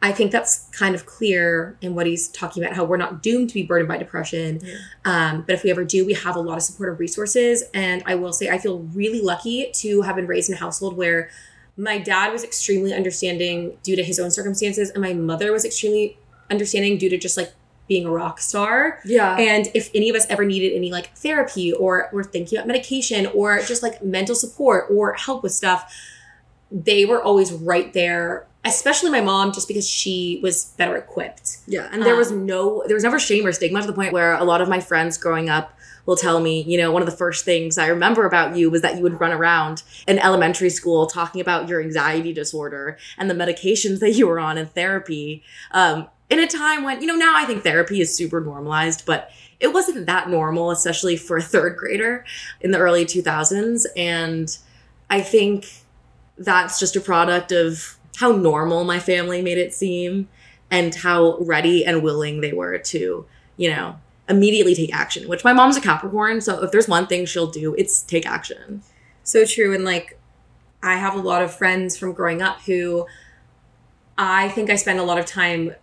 I 0.04 0.12
think 0.12 0.32
that's 0.32 0.70
kind 0.78 0.94
of 0.94 1.08
clear 1.08 1.76
in 1.82 1.96
what 1.96 2.06
he's 2.06 2.28
talking 2.28 2.64
about 2.64 2.76
how 2.76 2.84
we're 2.84 2.98
not 2.98 3.24
doomed 3.24 3.50
to 3.50 3.56
be 3.56 3.64
burdened 3.64 3.88
by 3.88 3.98
depression. 3.98 4.60
Yeah. 4.64 4.78
Um, 5.06 5.42
but 5.42 5.56
if 5.56 5.64
we 5.64 5.72
ever 5.72 5.84
do, 5.84 6.06
we 6.06 6.14
have 6.14 6.36
a 6.36 6.40
lot 6.40 6.58
of 6.58 6.64
supportive 6.64 7.00
resources. 7.00 7.64
And 7.74 8.04
I 8.06 8.14
will 8.14 8.34
say, 8.34 8.50
I 8.50 8.60
feel 8.60 8.80
really 8.94 9.22
lucky 9.22 9.72
to 9.76 10.02
have 10.02 10.16
been 10.16 10.28
raised 10.28 10.50
in 10.50 10.56
a 10.56 10.60
household 10.60 10.96
where 10.98 11.30
my 11.78 11.98
dad 11.98 12.32
was 12.32 12.44
extremely 12.44 12.94
understanding 12.94 13.78
due 13.82 13.96
to 13.96 14.04
his 14.04 14.20
own 14.20 14.30
circumstances, 14.30 14.92
and 14.92 15.02
my 15.02 15.14
mother 15.14 15.52
was 15.52 15.66
extremely 15.66 16.18
understanding 16.52 16.98
due 16.98 17.10
to 17.10 17.18
just 17.18 17.38
like 17.38 17.54
being 17.92 18.06
a 18.06 18.10
rock 18.10 18.40
star. 18.40 19.00
Yeah. 19.04 19.36
And 19.36 19.70
if 19.74 19.90
any 19.94 20.10
of 20.10 20.16
us 20.16 20.26
ever 20.30 20.46
needed 20.46 20.74
any 20.74 20.94
like 20.94 21.14
therapy 21.14 21.74
or 21.74 22.08
we're 22.14 22.24
thinking 22.24 22.58
about 22.58 22.66
medication 22.66 23.26
or 23.36 23.60
just 23.64 23.84
like 23.84 24.02
mental 24.02 24.34
support 24.34 24.86
or 24.90 25.12
help 25.16 25.44
with 25.44 25.52
stuff, 25.52 25.94
they 26.72 27.04
were 27.04 27.22
always 27.22 27.52
right 27.52 27.92
there 27.92 28.48
especially 28.64 29.10
my 29.10 29.22
mom 29.22 29.52
just 29.52 29.68
because 29.68 29.90
she 29.90 30.40
was 30.44 30.66
better 30.78 30.96
equipped 30.96 31.58
yeah 31.68 31.90
and 31.92 32.04
there 32.04 32.14
um, 32.14 32.20
was 32.20 32.32
no 32.32 32.84
there 32.86 32.96
was 32.96 33.04
never 33.04 33.18
shame 33.18 33.44
or 33.44 33.52
stigma 33.52 33.82
to 33.82 33.88
the 33.88 33.94
point 33.94 34.14
where 34.14 34.36
a 34.36 34.44
lot 34.44 34.62
of 34.62 34.70
my 34.70 34.80
friends 34.80 35.18
growing 35.18 35.50
up 35.50 35.74
will 36.06 36.16
tell 36.16 36.40
me 36.40 36.62
you 36.68 36.78
know 36.78 36.92
one 36.92 37.02
of 37.02 37.08
the 37.08 37.18
first 37.18 37.44
things 37.44 37.80
i 37.80 37.88
remember 37.88 38.24
about 38.28 38.56
you 38.56 38.70
was 38.70 38.84
that 38.84 38.96
you 38.98 39.02
would 39.02 39.20
run 39.20 39.32
around 39.32 39.82
in 40.08 40.20
elementary 40.20 40.70
school 40.70 41.08
talking 41.08 41.42
about 41.42 41.68
your 41.68 41.82
anxiety 41.82 42.32
disorder 42.32 43.00
and 43.18 43.32
the 43.32 43.34
medications 43.34 44.00
that 44.00 44.12
you 44.12 44.28
were 44.28 44.40
on 44.40 44.60
in 44.60 44.68
therapy 44.68 45.44
um, 45.72 46.08
in 46.32 46.40
a 46.40 46.48
time 46.48 46.84
when 46.84 47.00
you 47.02 47.08
know 47.08 47.16
now 47.16 47.34
i 47.36 47.46
think 47.46 47.62
therapy 47.62 48.02
is 48.02 48.16
super 48.16 48.42
normalized 48.42 49.06
but 49.06 49.30
it 49.60 49.72
wasn't 49.72 50.08
that 50.08 50.30
normal 50.30 50.72
especially 50.72 51.16
for 51.16 51.38
a 51.38 51.42
third 51.42 51.78
grader 51.78 52.26
in 52.62 52.72
the 52.72 52.80
early 52.80 53.06
2000s 53.06 53.86
and 53.96 54.58
i 55.10 55.22
think 55.22 55.68
that's 56.38 56.80
just 56.80 56.96
a 56.96 57.02
product 57.02 57.52
of 57.52 57.98
how 58.18 58.32
normal 58.32 58.84
my 58.84 59.00
family 59.00 59.42
made 59.42 59.58
it 59.58 59.74
seem 59.74 60.28
and 60.70 60.96
how 60.96 61.38
ready 61.40 61.86
and 61.86 62.02
willing 62.02 62.42
they 62.42 62.54
were 62.54 62.78
to, 62.78 63.26
you 63.58 63.70
know, 63.70 64.00
immediately 64.30 64.74
take 64.74 64.94
action, 64.96 65.28
which 65.28 65.44
my 65.44 65.54
mom's 65.54 65.76
a 65.76 65.82
Capricorn. 65.82 66.40
So 66.40 66.64
if 66.64 66.72
there's 66.72 66.88
one 66.88 67.08
thing 67.08 67.26
she'll 67.26 67.52
do, 67.52 67.76
it's 67.76 68.02
take 68.02 68.26
action. 68.26 68.82
So 69.24 69.46
true. 69.46 69.76
And 69.76 69.84
like, 69.84 70.18
I 70.82 70.96
have 70.96 71.16
a 71.16 71.20
lot 71.20 71.44
of 71.44 71.54
friends 71.54 71.98
from 71.98 72.14
growing 72.14 72.42
up 72.42 72.62
who 72.62 73.06
I 74.18 74.50
think 74.50 74.70
I 74.70 74.76
spend 74.78 75.00
a 75.00 75.04
lot 75.04 75.20
of 75.20 75.26
time 75.26 75.76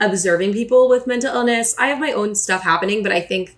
observing 0.00 0.52
people 0.52 0.88
with 0.88 1.06
mental 1.06 1.34
illness. 1.34 1.74
I 1.78 1.88
have 1.88 1.98
my 1.98 2.12
own 2.12 2.34
stuff 2.34 2.62
happening, 2.62 3.02
but 3.02 3.12
I 3.12 3.20
think 3.20 3.56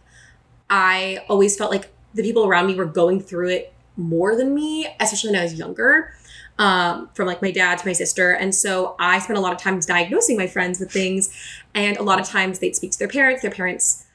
I 0.69 1.25
always 1.29 1.57
felt 1.57 1.71
like 1.71 1.91
the 2.15 2.23
people 2.23 2.47
around 2.47 2.67
me 2.67 2.75
were 2.75 2.87
going 2.87 3.21
through 3.21 3.49
it 3.49 3.73
more 3.97 4.37
than 4.37 4.55
me, 4.55 4.89
especially 4.99 5.31
when 5.31 5.41
I 5.41 5.45
was 5.45 5.55
younger 5.55 6.15
um, 6.61 7.09
from 7.15 7.27
like 7.27 7.41
my 7.41 7.51
dad 7.51 7.79
to 7.79 7.87
my 7.87 7.95
sister. 7.95 8.33
And 8.33 8.55
so 8.55 8.95
I 8.99 9.19
spent 9.19 9.39
a 9.39 9.43
lot 9.43 9.53
of 9.53 9.59
times 9.59 9.87
diagnosing 9.87 10.37
my 10.37 10.47
friends 10.47 10.79
with 10.79 10.93
things. 10.93 11.35
And 11.75 11.97
a 11.97 12.03
lot 12.03 12.21
of 12.21 12.29
times 12.29 12.59
they'd 12.59 12.77
speak 12.77 12.93
to 12.93 12.99
their 12.99 13.09
parents. 13.09 13.41
Their 13.41 13.51
parents, 13.51 14.07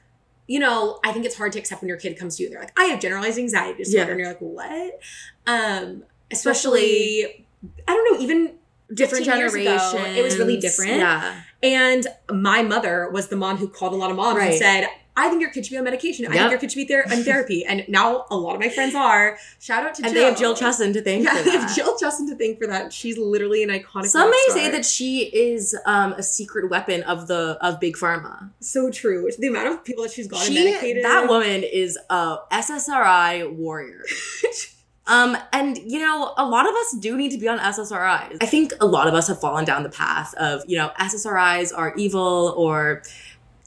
you 0.46 0.60
know, 0.60 1.00
I 1.04 1.12
think 1.12 1.24
it's 1.24 1.36
hard 1.36 1.52
to 1.52 1.58
accept 1.58 1.82
when 1.82 1.88
your 1.88 1.98
kid 1.98 2.16
comes 2.16 2.36
to 2.36 2.44
you. 2.44 2.50
They're 2.50 2.60
like, 2.60 2.78
I 2.78 2.84
have 2.84 3.00
generalized 3.00 3.38
anxiety 3.38 3.78
disorder. 3.78 4.06
Yeah. 4.06 4.10
And 4.10 4.20
you're 4.20 4.28
like, 4.28 4.38
what? 4.38 5.00
Um, 5.48 6.04
especially, 6.30 7.22
especially 7.22 7.46
I 7.88 7.92
don't 7.92 8.12
know, 8.12 8.20
even 8.20 8.54
different 8.92 9.24
generation. 9.24 10.00
It 10.16 10.22
was 10.22 10.38
really 10.38 10.58
different. 10.58 10.98
Yeah. 10.98 11.42
And 11.62 12.06
my 12.30 12.62
mother 12.62 13.10
was 13.10 13.28
the 13.28 13.36
mom 13.36 13.56
who 13.56 13.68
called 13.68 13.92
a 13.92 13.96
lot 13.96 14.10
of 14.10 14.16
moms 14.16 14.38
right. 14.38 14.50
and 14.50 14.58
said, 14.58 14.88
I 15.18 15.30
think 15.30 15.40
your 15.40 15.50
kid 15.50 15.64
should 15.64 15.70
be 15.70 15.78
on 15.78 15.84
medication. 15.84 16.24
Yep. 16.24 16.32
I 16.32 16.36
think 16.36 16.50
your 16.50 16.60
kid 16.60 16.72
should 16.72 16.76
be 16.76 16.84
there 16.84 17.02
in 17.10 17.24
therapy. 17.24 17.64
And 17.64 17.86
now 17.88 18.26
a 18.30 18.36
lot 18.36 18.54
of 18.54 18.60
my 18.60 18.68
friends 18.68 18.94
are. 18.94 19.38
Shout 19.60 19.86
out 19.86 19.94
to 19.94 20.04
and 20.04 20.12
Jill. 20.12 20.22
they 20.22 20.28
have 20.28 20.38
Jill 20.38 20.54
Chesson 20.54 20.92
to 20.92 21.02
thank 21.02 21.24
yeah, 21.24 21.42
they 21.42 21.52
have 21.52 21.74
Jill 21.74 21.96
Chesson 21.96 22.28
to 22.28 22.36
thank 22.36 22.58
for 22.58 22.66
that. 22.66 22.92
She's 22.92 23.16
literally 23.16 23.62
an 23.62 23.70
iconic. 23.70 24.06
Some 24.06 24.30
may 24.30 24.44
star. 24.48 24.58
say 24.58 24.70
that 24.70 24.84
she 24.84 25.22
is 25.34 25.74
um, 25.86 26.12
a 26.12 26.22
secret 26.22 26.68
weapon 26.68 27.02
of 27.04 27.28
the 27.28 27.58
of 27.62 27.80
big 27.80 27.96
pharma. 27.96 28.50
So 28.60 28.90
true. 28.90 29.30
The 29.38 29.46
amount 29.46 29.68
of 29.68 29.84
people 29.84 30.04
that 30.04 30.12
she's 30.12 30.28
gotten 30.28 30.52
she, 30.52 30.64
medicated. 30.64 31.02
That 31.02 31.28
woman 31.28 31.62
is 31.62 31.98
a 32.10 32.38
SSRI 32.52 33.56
warrior. 33.56 34.04
Um, 35.08 35.36
and 35.52 35.78
you 35.78 35.98
know, 36.00 36.34
a 36.36 36.44
lot 36.44 36.68
of 36.68 36.74
us 36.74 36.96
do 36.98 37.16
need 37.16 37.30
to 37.30 37.38
be 37.38 37.48
on 37.48 37.58
SSRIs. 37.58 38.38
I 38.40 38.46
think 38.46 38.72
a 38.80 38.86
lot 38.86 39.06
of 39.06 39.14
us 39.14 39.28
have 39.28 39.40
fallen 39.40 39.64
down 39.64 39.82
the 39.82 39.88
path 39.88 40.34
of, 40.34 40.62
you 40.66 40.76
know, 40.76 40.90
SSRIs 40.98 41.72
are 41.76 41.94
evil 41.96 42.54
or 42.56 43.02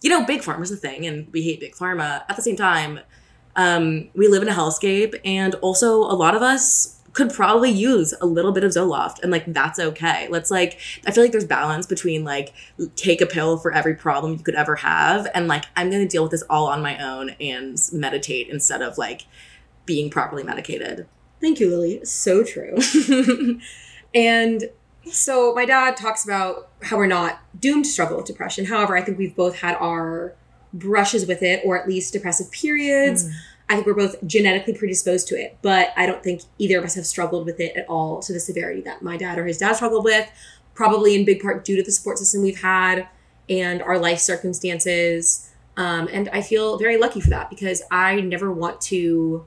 you 0.01 0.09
know, 0.09 0.25
big 0.25 0.41
pharma's 0.41 0.71
a 0.71 0.77
thing 0.77 1.05
and 1.05 1.27
we 1.31 1.41
hate 1.41 1.59
big 1.59 1.75
pharma. 1.75 2.23
At 2.29 2.35
the 2.35 2.41
same 2.41 2.55
time, 2.55 2.99
um, 3.55 4.09
we 4.15 4.27
live 4.27 4.41
in 4.41 4.47
a 4.47 4.53
hellscape 4.53 5.19
and 5.25 5.55
also 5.55 5.97
a 5.97 6.15
lot 6.15 6.35
of 6.35 6.41
us 6.41 6.95
could 7.13 7.33
probably 7.33 7.71
use 7.71 8.13
a 8.21 8.25
little 8.25 8.51
bit 8.51 8.63
of 8.63 8.71
Zoloft 8.71 9.21
and 9.21 9.31
like 9.31 9.43
that's 9.47 9.79
okay. 9.79 10.27
Let's 10.29 10.51
like 10.51 10.79
I 11.05 11.11
feel 11.11 11.23
like 11.23 11.31
there's 11.31 11.45
balance 11.45 11.85
between 11.85 12.23
like 12.23 12.53
take 12.95 13.19
a 13.19 13.25
pill 13.25 13.57
for 13.57 13.73
every 13.73 13.95
problem 13.95 14.33
you 14.33 14.39
could 14.39 14.55
ever 14.55 14.75
have 14.77 15.27
and 15.33 15.47
like 15.47 15.65
I'm 15.75 15.89
going 15.89 16.03
to 16.03 16.07
deal 16.07 16.23
with 16.23 16.31
this 16.31 16.43
all 16.43 16.67
on 16.67 16.81
my 16.81 16.97
own 17.03 17.31
and 17.41 17.77
meditate 17.91 18.47
instead 18.49 18.81
of 18.81 18.97
like 18.97 19.25
being 19.85 20.09
properly 20.09 20.43
medicated. 20.43 21.07
Thank 21.41 21.59
you, 21.59 21.69
Lily. 21.69 22.03
So 22.05 22.43
true. 22.43 22.77
and 24.13 24.69
so 25.05 25.53
my 25.53 25.65
dad 25.65 25.97
talks 25.97 26.23
about 26.23 26.69
how 26.83 26.97
we're 26.97 27.07
not 27.07 27.39
doomed 27.59 27.85
to 27.85 27.91
struggle 27.91 28.17
with 28.17 28.25
depression. 28.25 28.65
However, 28.65 28.97
I 28.97 29.01
think 29.01 29.17
we've 29.17 29.35
both 29.35 29.59
had 29.59 29.75
our 29.75 30.33
brushes 30.73 31.25
with 31.25 31.41
it, 31.41 31.61
or 31.65 31.79
at 31.79 31.87
least 31.87 32.13
depressive 32.13 32.51
periods. 32.51 33.25
Mm. 33.25 33.33
I 33.69 33.75
think 33.75 33.85
we're 33.85 33.93
both 33.93 34.15
genetically 34.25 34.73
predisposed 34.73 35.27
to 35.27 35.35
it, 35.35 35.57
but 35.61 35.93
I 35.95 36.05
don't 36.05 36.23
think 36.23 36.41
either 36.57 36.79
of 36.79 36.83
us 36.83 36.95
have 36.95 37.05
struggled 37.05 37.45
with 37.45 37.59
it 37.59 37.75
at 37.75 37.87
all 37.87 38.19
to 38.21 38.33
the 38.33 38.39
severity 38.39 38.81
that 38.81 39.03
my 39.03 39.15
dad 39.15 39.37
or 39.37 39.45
his 39.45 39.59
dad 39.59 39.73
struggled 39.73 40.03
with. 40.03 40.27
Probably 40.73 41.15
in 41.15 41.25
big 41.25 41.41
part 41.41 41.65
due 41.65 41.75
to 41.75 41.83
the 41.83 41.91
support 41.91 42.17
system 42.17 42.41
we've 42.41 42.61
had 42.61 43.07
and 43.47 43.81
our 43.81 43.99
life 43.99 44.19
circumstances. 44.19 45.51
Um, 45.77 46.09
and 46.11 46.29
I 46.29 46.41
feel 46.41 46.77
very 46.77 46.97
lucky 46.97 47.21
for 47.21 47.29
that 47.29 47.49
because 47.49 47.81
I 47.91 48.21
never 48.21 48.51
want 48.51 48.81
to. 48.81 49.45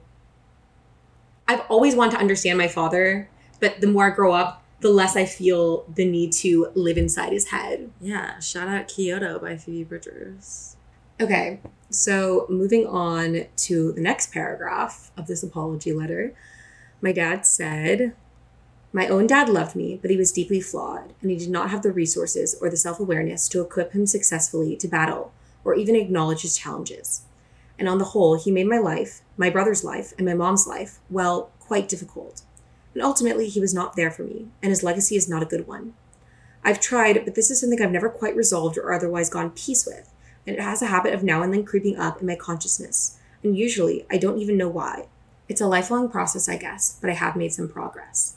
I've 1.47 1.61
always 1.69 1.95
wanted 1.95 2.11
to 2.11 2.19
understand 2.19 2.57
my 2.57 2.67
father, 2.67 3.29
but 3.59 3.81
the 3.81 3.87
more 3.87 4.11
I 4.11 4.15
grow 4.15 4.33
up, 4.33 4.63
the 4.79 4.89
less 4.89 5.15
I 5.15 5.25
feel 5.25 5.85
the 5.93 6.05
need 6.05 6.33
to 6.33 6.67
live 6.75 6.97
inside 6.97 7.31
his 7.31 7.47
head. 7.47 7.89
Yeah, 8.01 8.39
shout 8.39 8.67
out 8.67 8.87
Kyoto 8.87 9.39
by 9.39 9.57
Phoebe 9.57 9.83
Bridgers. 9.85 10.75
Okay, 11.21 11.61
so 11.89 12.45
moving 12.49 12.85
on 12.85 13.45
to 13.55 13.91
the 13.93 14.01
next 14.01 14.33
paragraph 14.33 15.11
of 15.15 15.27
this 15.27 15.43
apology 15.43 15.93
letter. 15.93 16.33
My 17.01 17.11
dad 17.11 17.45
said, 17.45 18.13
My 18.91 19.07
own 19.07 19.27
dad 19.27 19.47
loved 19.47 19.75
me, 19.75 19.99
but 20.01 20.11
he 20.11 20.17
was 20.17 20.31
deeply 20.31 20.59
flawed, 20.59 21.13
and 21.21 21.31
he 21.31 21.37
did 21.37 21.49
not 21.49 21.69
have 21.69 21.81
the 21.81 21.91
resources 21.91 22.55
or 22.61 22.69
the 22.69 22.77
self 22.77 22.99
awareness 22.99 23.47
to 23.49 23.61
equip 23.61 23.93
him 23.93 24.05
successfully 24.05 24.75
to 24.77 24.87
battle 24.87 25.31
or 25.63 25.75
even 25.75 25.95
acknowledge 25.95 26.41
his 26.41 26.57
challenges. 26.57 27.21
And 27.79 27.87
on 27.87 27.97
the 27.97 28.05
whole, 28.05 28.35
he 28.35 28.51
made 28.51 28.67
my 28.67 28.77
life, 28.77 29.21
my 29.37 29.49
brother's 29.49 29.83
life, 29.83 30.13
and 30.17 30.27
my 30.27 30.33
mom's 30.33 30.67
life, 30.67 30.99
well, 31.09 31.51
quite 31.59 31.89
difficult. 31.89 32.41
And 32.93 33.01
ultimately, 33.01 33.49
he 33.49 33.59
was 33.59 33.73
not 33.73 33.95
there 33.95 34.11
for 34.11 34.23
me, 34.23 34.47
and 34.61 34.69
his 34.69 34.83
legacy 34.83 35.15
is 35.15 35.29
not 35.29 35.41
a 35.41 35.47
good 35.47 35.67
one. 35.67 35.93
I've 36.63 36.79
tried, 36.79 37.25
but 37.25 37.35
this 37.35 37.51
is 37.51 37.59
something 37.59 37.81
I've 37.81 37.91
never 37.91 38.09
quite 38.09 38.35
resolved 38.35 38.77
or 38.77 38.93
otherwise 38.93 39.29
gone 39.29 39.51
peace 39.51 39.85
with, 39.85 40.09
and 40.45 40.55
it 40.55 40.61
has 40.61 40.81
a 40.81 40.87
habit 40.87 41.13
of 41.13 41.23
now 41.23 41.41
and 41.41 41.53
then 41.53 41.65
creeping 41.65 41.97
up 41.97 42.21
in 42.21 42.27
my 42.27 42.35
consciousness. 42.35 43.17
And 43.43 43.57
usually, 43.57 44.05
I 44.09 44.17
don't 44.17 44.39
even 44.39 44.57
know 44.57 44.69
why. 44.69 45.07
It's 45.49 45.61
a 45.61 45.67
lifelong 45.67 46.09
process, 46.09 46.47
I 46.47 46.57
guess, 46.57 46.97
but 47.01 47.09
I 47.09 47.13
have 47.13 47.35
made 47.35 47.53
some 47.53 47.67
progress. 47.67 48.35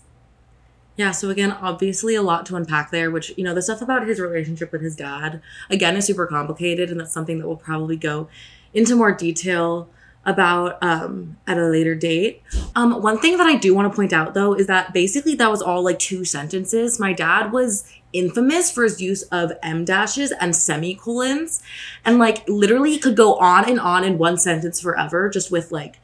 Yeah, 0.96 1.10
so 1.10 1.28
again, 1.28 1.52
obviously 1.52 2.14
a 2.14 2.22
lot 2.22 2.46
to 2.46 2.56
unpack 2.56 2.90
there, 2.90 3.10
which, 3.10 3.32
you 3.36 3.44
know, 3.44 3.54
the 3.54 3.62
stuff 3.62 3.82
about 3.82 4.08
his 4.08 4.18
relationship 4.18 4.72
with 4.72 4.80
his 4.80 4.96
dad, 4.96 5.42
again, 5.68 5.94
is 5.94 6.06
super 6.06 6.26
complicated, 6.26 6.90
and 6.90 6.98
that's 6.98 7.12
something 7.12 7.38
that 7.38 7.46
we'll 7.46 7.56
probably 7.56 7.96
go 7.96 8.28
into 8.72 8.96
more 8.96 9.12
detail 9.12 9.88
about 10.26 10.82
um, 10.82 11.36
at 11.46 11.56
a 11.56 11.66
later 11.66 11.94
date. 11.94 12.42
Um, 12.74 13.00
one 13.00 13.18
thing 13.18 13.38
that 13.38 13.46
I 13.46 13.54
do 13.56 13.74
want 13.74 13.90
to 13.90 13.96
point 13.96 14.12
out, 14.12 14.34
though, 14.34 14.54
is 14.54 14.66
that 14.66 14.92
basically 14.92 15.36
that 15.36 15.50
was 15.50 15.62
all 15.62 15.82
like 15.82 15.98
two 15.98 16.24
sentences. 16.24 17.00
My 17.00 17.12
dad 17.12 17.52
was 17.52 17.88
infamous 18.12 18.70
for 18.70 18.82
his 18.82 19.00
use 19.00 19.22
of 19.24 19.52
em 19.62 19.84
dashes 19.84 20.32
and 20.32 20.54
semicolons, 20.54 21.62
and 22.04 22.18
like 22.18 22.46
literally 22.48 22.98
could 22.98 23.16
go 23.16 23.36
on 23.36 23.68
and 23.70 23.78
on 23.78 24.02
in 24.04 24.18
one 24.18 24.36
sentence 24.36 24.80
forever, 24.80 25.30
just 25.30 25.50
with 25.50 25.70
like 25.70 26.00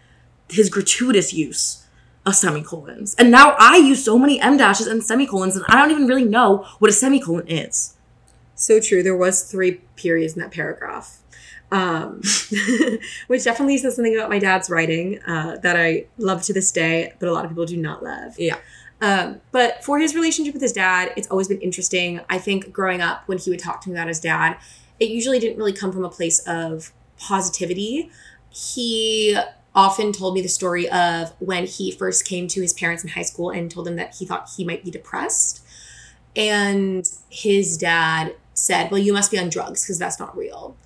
his 0.48 0.70
gratuitous 0.70 1.32
use 1.32 1.84
of 2.24 2.36
semicolons. 2.36 3.16
And 3.16 3.30
now 3.30 3.56
I 3.58 3.76
use 3.76 4.04
so 4.04 4.18
many 4.18 4.40
em 4.40 4.56
dashes 4.56 4.86
and 4.86 5.02
semicolons, 5.02 5.56
and 5.56 5.64
I 5.68 5.74
don't 5.74 5.90
even 5.90 6.06
really 6.06 6.24
know 6.24 6.64
what 6.78 6.90
a 6.90 6.94
semicolon 6.94 7.48
is. 7.48 7.96
So 8.54 8.78
true. 8.78 9.02
There 9.02 9.16
was 9.16 9.42
three 9.42 9.80
periods 9.96 10.34
in 10.34 10.42
that 10.42 10.52
paragraph. 10.52 11.21
Um, 11.72 12.20
which 13.28 13.44
definitely 13.44 13.78
says 13.78 13.96
something 13.96 14.14
about 14.14 14.28
my 14.28 14.38
dad's 14.38 14.68
writing 14.68 15.22
uh, 15.22 15.56
that 15.62 15.74
I 15.74 16.04
love 16.18 16.42
to 16.42 16.52
this 16.52 16.70
day, 16.70 17.14
but 17.18 17.30
a 17.30 17.32
lot 17.32 17.46
of 17.46 17.50
people 17.50 17.64
do 17.64 17.78
not 17.78 18.04
love. 18.04 18.38
Yeah. 18.38 18.58
Um, 19.00 19.40
but 19.52 19.82
for 19.82 19.98
his 19.98 20.14
relationship 20.14 20.52
with 20.52 20.60
his 20.60 20.74
dad, 20.74 21.12
it's 21.16 21.26
always 21.28 21.48
been 21.48 21.62
interesting. 21.62 22.20
I 22.28 22.36
think 22.36 22.72
growing 22.72 23.00
up, 23.00 23.26
when 23.26 23.38
he 23.38 23.48
would 23.48 23.58
talk 23.58 23.80
to 23.82 23.88
me 23.88 23.96
about 23.96 24.08
his 24.08 24.20
dad, 24.20 24.58
it 25.00 25.08
usually 25.08 25.38
didn't 25.38 25.56
really 25.56 25.72
come 25.72 25.92
from 25.92 26.04
a 26.04 26.10
place 26.10 26.38
of 26.46 26.92
positivity. 27.18 28.10
He 28.50 29.36
often 29.74 30.12
told 30.12 30.34
me 30.34 30.42
the 30.42 30.48
story 30.48 30.88
of 30.90 31.32
when 31.38 31.66
he 31.66 31.90
first 31.90 32.26
came 32.26 32.46
to 32.48 32.60
his 32.60 32.72
parents 32.72 33.02
in 33.02 33.10
high 33.10 33.22
school 33.22 33.50
and 33.50 33.70
told 33.70 33.86
them 33.86 33.96
that 33.96 34.16
he 34.16 34.26
thought 34.26 34.50
he 34.56 34.64
might 34.64 34.84
be 34.84 34.90
depressed. 34.90 35.64
And 36.36 37.10
his 37.30 37.76
dad 37.76 38.36
said, 38.54 38.90
Well, 38.90 39.00
you 39.00 39.12
must 39.12 39.30
be 39.30 39.38
on 39.38 39.48
drugs 39.48 39.82
because 39.82 39.98
that's 39.98 40.20
not 40.20 40.36
real. 40.36 40.76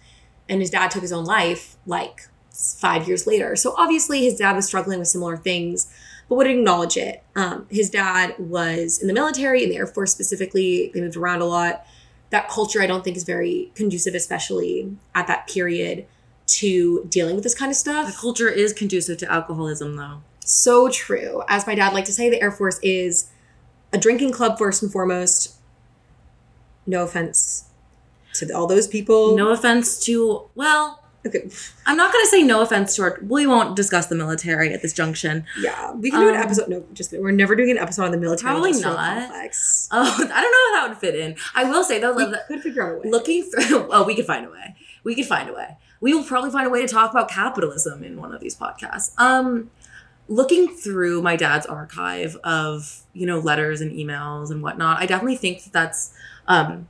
And 0.48 0.60
his 0.60 0.70
dad 0.70 0.90
took 0.90 1.02
his 1.02 1.12
own 1.12 1.24
life 1.24 1.76
like 1.86 2.28
five 2.50 3.06
years 3.06 3.26
later. 3.26 3.56
So 3.56 3.74
obviously, 3.76 4.24
his 4.24 4.38
dad 4.38 4.56
was 4.56 4.66
struggling 4.66 4.98
with 4.98 5.08
similar 5.08 5.36
things, 5.36 5.92
but 6.28 6.36
would 6.36 6.46
acknowledge 6.46 6.96
it. 6.96 7.22
Um, 7.34 7.66
his 7.70 7.90
dad 7.90 8.34
was 8.38 9.00
in 9.00 9.08
the 9.08 9.14
military, 9.14 9.62
in 9.62 9.70
the 9.70 9.76
Air 9.76 9.86
Force 9.86 10.12
specifically. 10.12 10.90
They 10.94 11.00
moved 11.00 11.16
around 11.16 11.42
a 11.42 11.46
lot. 11.46 11.86
That 12.30 12.48
culture, 12.48 12.82
I 12.82 12.86
don't 12.86 13.04
think, 13.04 13.16
is 13.16 13.24
very 13.24 13.70
conducive, 13.74 14.14
especially 14.14 14.96
at 15.14 15.26
that 15.26 15.46
period 15.48 16.06
to 16.46 17.04
dealing 17.08 17.34
with 17.34 17.44
this 17.44 17.54
kind 17.54 17.70
of 17.70 17.76
stuff. 17.76 18.06
The 18.06 18.18
culture 18.18 18.48
is 18.48 18.72
conducive 18.72 19.18
to 19.18 19.32
alcoholism, 19.32 19.96
though. 19.96 20.22
So 20.44 20.88
true. 20.88 21.42
As 21.48 21.66
my 21.66 21.74
dad 21.74 21.92
liked 21.92 22.06
to 22.06 22.12
say, 22.12 22.30
the 22.30 22.40
Air 22.40 22.52
Force 22.52 22.78
is 22.82 23.30
a 23.92 23.98
drinking 23.98 24.32
club 24.32 24.58
first 24.58 24.82
and 24.82 24.90
foremost. 24.90 25.56
No 26.86 27.02
offense 27.02 27.65
to 28.40 28.50
all 28.52 28.66
those 28.66 28.86
people. 28.88 29.36
No 29.36 29.50
offense 29.50 29.98
to, 30.06 30.48
well, 30.54 31.02
Okay. 31.26 31.48
I'm 31.86 31.96
not 31.96 32.12
going 32.12 32.24
to 32.24 32.28
say 32.30 32.44
no 32.44 32.60
offense 32.60 32.94
to 32.94 33.02
our, 33.02 33.18
we 33.20 33.48
won't 33.48 33.74
discuss 33.74 34.06
the 34.06 34.14
military 34.14 34.72
at 34.72 34.80
this 34.80 34.92
junction. 34.92 35.44
Yeah, 35.60 35.90
we 35.90 36.08
can 36.12 36.20
do 36.20 36.28
an 36.28 36.36
Um, 36.36 36.40
episode. 36.42 36.68
No, 36.68 36.84
just. 36.92 37.12
We're 37.12 37.32
never 37.32 37.56
doing 37.56 37.72
an 37.72 37.78
episode 37.78 38.04
on 38.04 38.10
the 38.12 38.16
military. 38.16 38.52
Probably 38.52 38.70
not. 38.80 38.96
Complex. 39.22 39.88
Oh, 39.90 40.02
I 40.18 40.18
don't 40.18 40.28
know 40.30 40.36
how 40.36 40.82
that 40.82 40.88
would 40.90 40.98
fit 40.98 41.16
in. 41.16 41.34
I 41.56 41.64
will 41.64 41.82
say, 41.82 41.98
though, 41.98 42.12
We 42.14 42.32
could 42.46 42.62
figure 42.62 42.84
out 42.84 42.92
a 42.92 42.98
way. 43.00 43.10
looking 43.10 43.42
through, 43.42 43.88
oh, 43.90 44.04
we 44.04 44.14
could 44.14 44.24
find 44.26 44.46
a 44.46 44.50
way. 44.50 44.76
We 45.02 45.16
could 45.16 45.26
find 45.26 45.50
a 45.50 45.52
way. 45.52 45.76
We 46.00 46.14
will 46.14 46.22
probably 46.22 46.50
find 46.52 46.64
a 46.64 46.70
way 46.70 46.80
to 46.82 46.86
talk 46.86 47.10
about 47.10 47.28
capitalism 47.28 48.04
in 48.04 48.20
one 48.20 48.32
of 48.32 48.40
these 48.40 48.54
podcasts. 48.54 49.10
Um, 49.18 49.72
looking 50.28 50.68
through 50.76 51.22
my 51.22 51.34
dad's 51.34 51.66
archive 51.66 52.36
of 52.44 53.00
you 53.14 53.26
know 53.26 53.38
letters 53.40 53.80
and 53.80 53.90
emails 53.90 54.52
and 54.52 54.62
whatnot, 54.62 54.98
I 55.00 55.06
definitely 55.06 55.36
think 55.36 55.64
that 55.64 55.72
that's 55.72 56.12
um, 56.46 56.86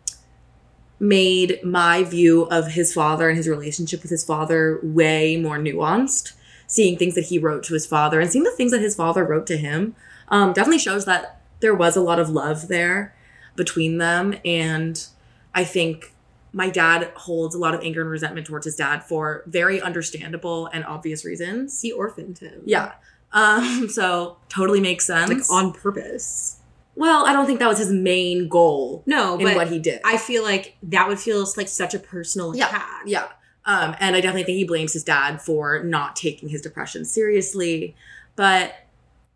made 0.99 1.61
my 1.63 2.03
view 2.03 2.45
of 2.45 2.69
his 2.69 2.93
father 2.93 3.29
and 3.29 3.37
his 3.37 3.49
relationship 3.49 4.03
with 4.03 4.11
his 4.11 4.25
father 4.25 4.81
way 4.83 5.37
more 5.37 5.59
nuanced. 5.59 6.33
Seeing 6.69 6.99
things 6.99 7.15
that 7.15 7.27
he 7.27 7.39
wrote 7.39 7.63
to 7.65 7.75
his 7.75 7.87
father 7.87 8.21
and 8.21 8.31
seeing 8.31 8.45
the 8.45 8.51
things 8.51 8.73
that 8.73 8.81
his 8.81 8.97
father 8.97 9.25
wrote 9.25 9.47
to 9.47 9.57
him 9.57 9.95
um, 10.29 10.53
definitely 10.53 10.81
shows 10.81 11.05
that 11.05 11.41
there 11.61 11.75
was 11.75 11.97
a 11.97 12.01
lot 12.01 12.19
of 12.19 12.29
love 12.29 12.67
there 12.67 13.15
between 13.55 13.99
them. 13.99 14.35
And 14.45 15.07
I 15.55 15.63
think 15.63 16.13
my 16.53 16.71
dad 16.71 17.13
holds 17.15 17.55
a 17.55 17.59
lot 17.59 17.75
of 17.75 17.83
anger 17.83 18.01
and 18.01 18.11
resentment 18.11 18.47
towards 18.47 18.65
his 18.65 18.77
dad 18.77 19.05
for 19.05 19.45
very 19.47 19.81
understandable 19.81 20.67
and 20.67 20.85
obvious 20.85 21.25
reasons. 21.25 21.81
he 21.83 21.93
orphaned 21.93 22.39
him. 22.39 22.63
Yeah. 22.65 22.93
Um, 23.33 23.89
so 23.91 24.39
totally 24.49 24.81
makes 24.81 25.07
sense. 25.07 25.51
like 25.51 25.51
on 25.51 25.73
purpose. 25.73 26.56
Well, 26.97 27.27
I 27.27 27.33
don't 27.33 27.47
think 27.47 27.59
that 27.61 27.69
was 27.69 27.79
his 27.79 27.93
main 27.93 28.49
goal 28.49 29.03
No, 29.07 29.37
in 29.39 29.45
but 29.45 29.55
what 29.55 29.69
he 29.69 29.79
did. 29.79 30.01
I 30.05 30.17
feel 30.17 30.43
like 30.43 30.77
that 30.85 31.07
would 31.07 31.21
feel 31.21 31.47
like 31.57 31.69
such 31.69 31.95
a 31.95 31.99
personal 31.99 32.57
Yeah, 32.57 32.69
attack. 32.69 33.03
Yeah. 33.05 33.29
Um, 33.67 33.95
and 34.01 34.17
I 34.17 34.21
definitely 34.21 34.45
think 34.45 34.57
he 34.57 34.65
blames 34.65 34.93
his 34.93 35.05
dad 35.05 35.43
for 35.43 35.83
not 35.83 36.17
taking 36.17 36.49
his 36.49 36.63
depression 36.63 37.05
seriously. 37.05 37.95
But 38.35 38.75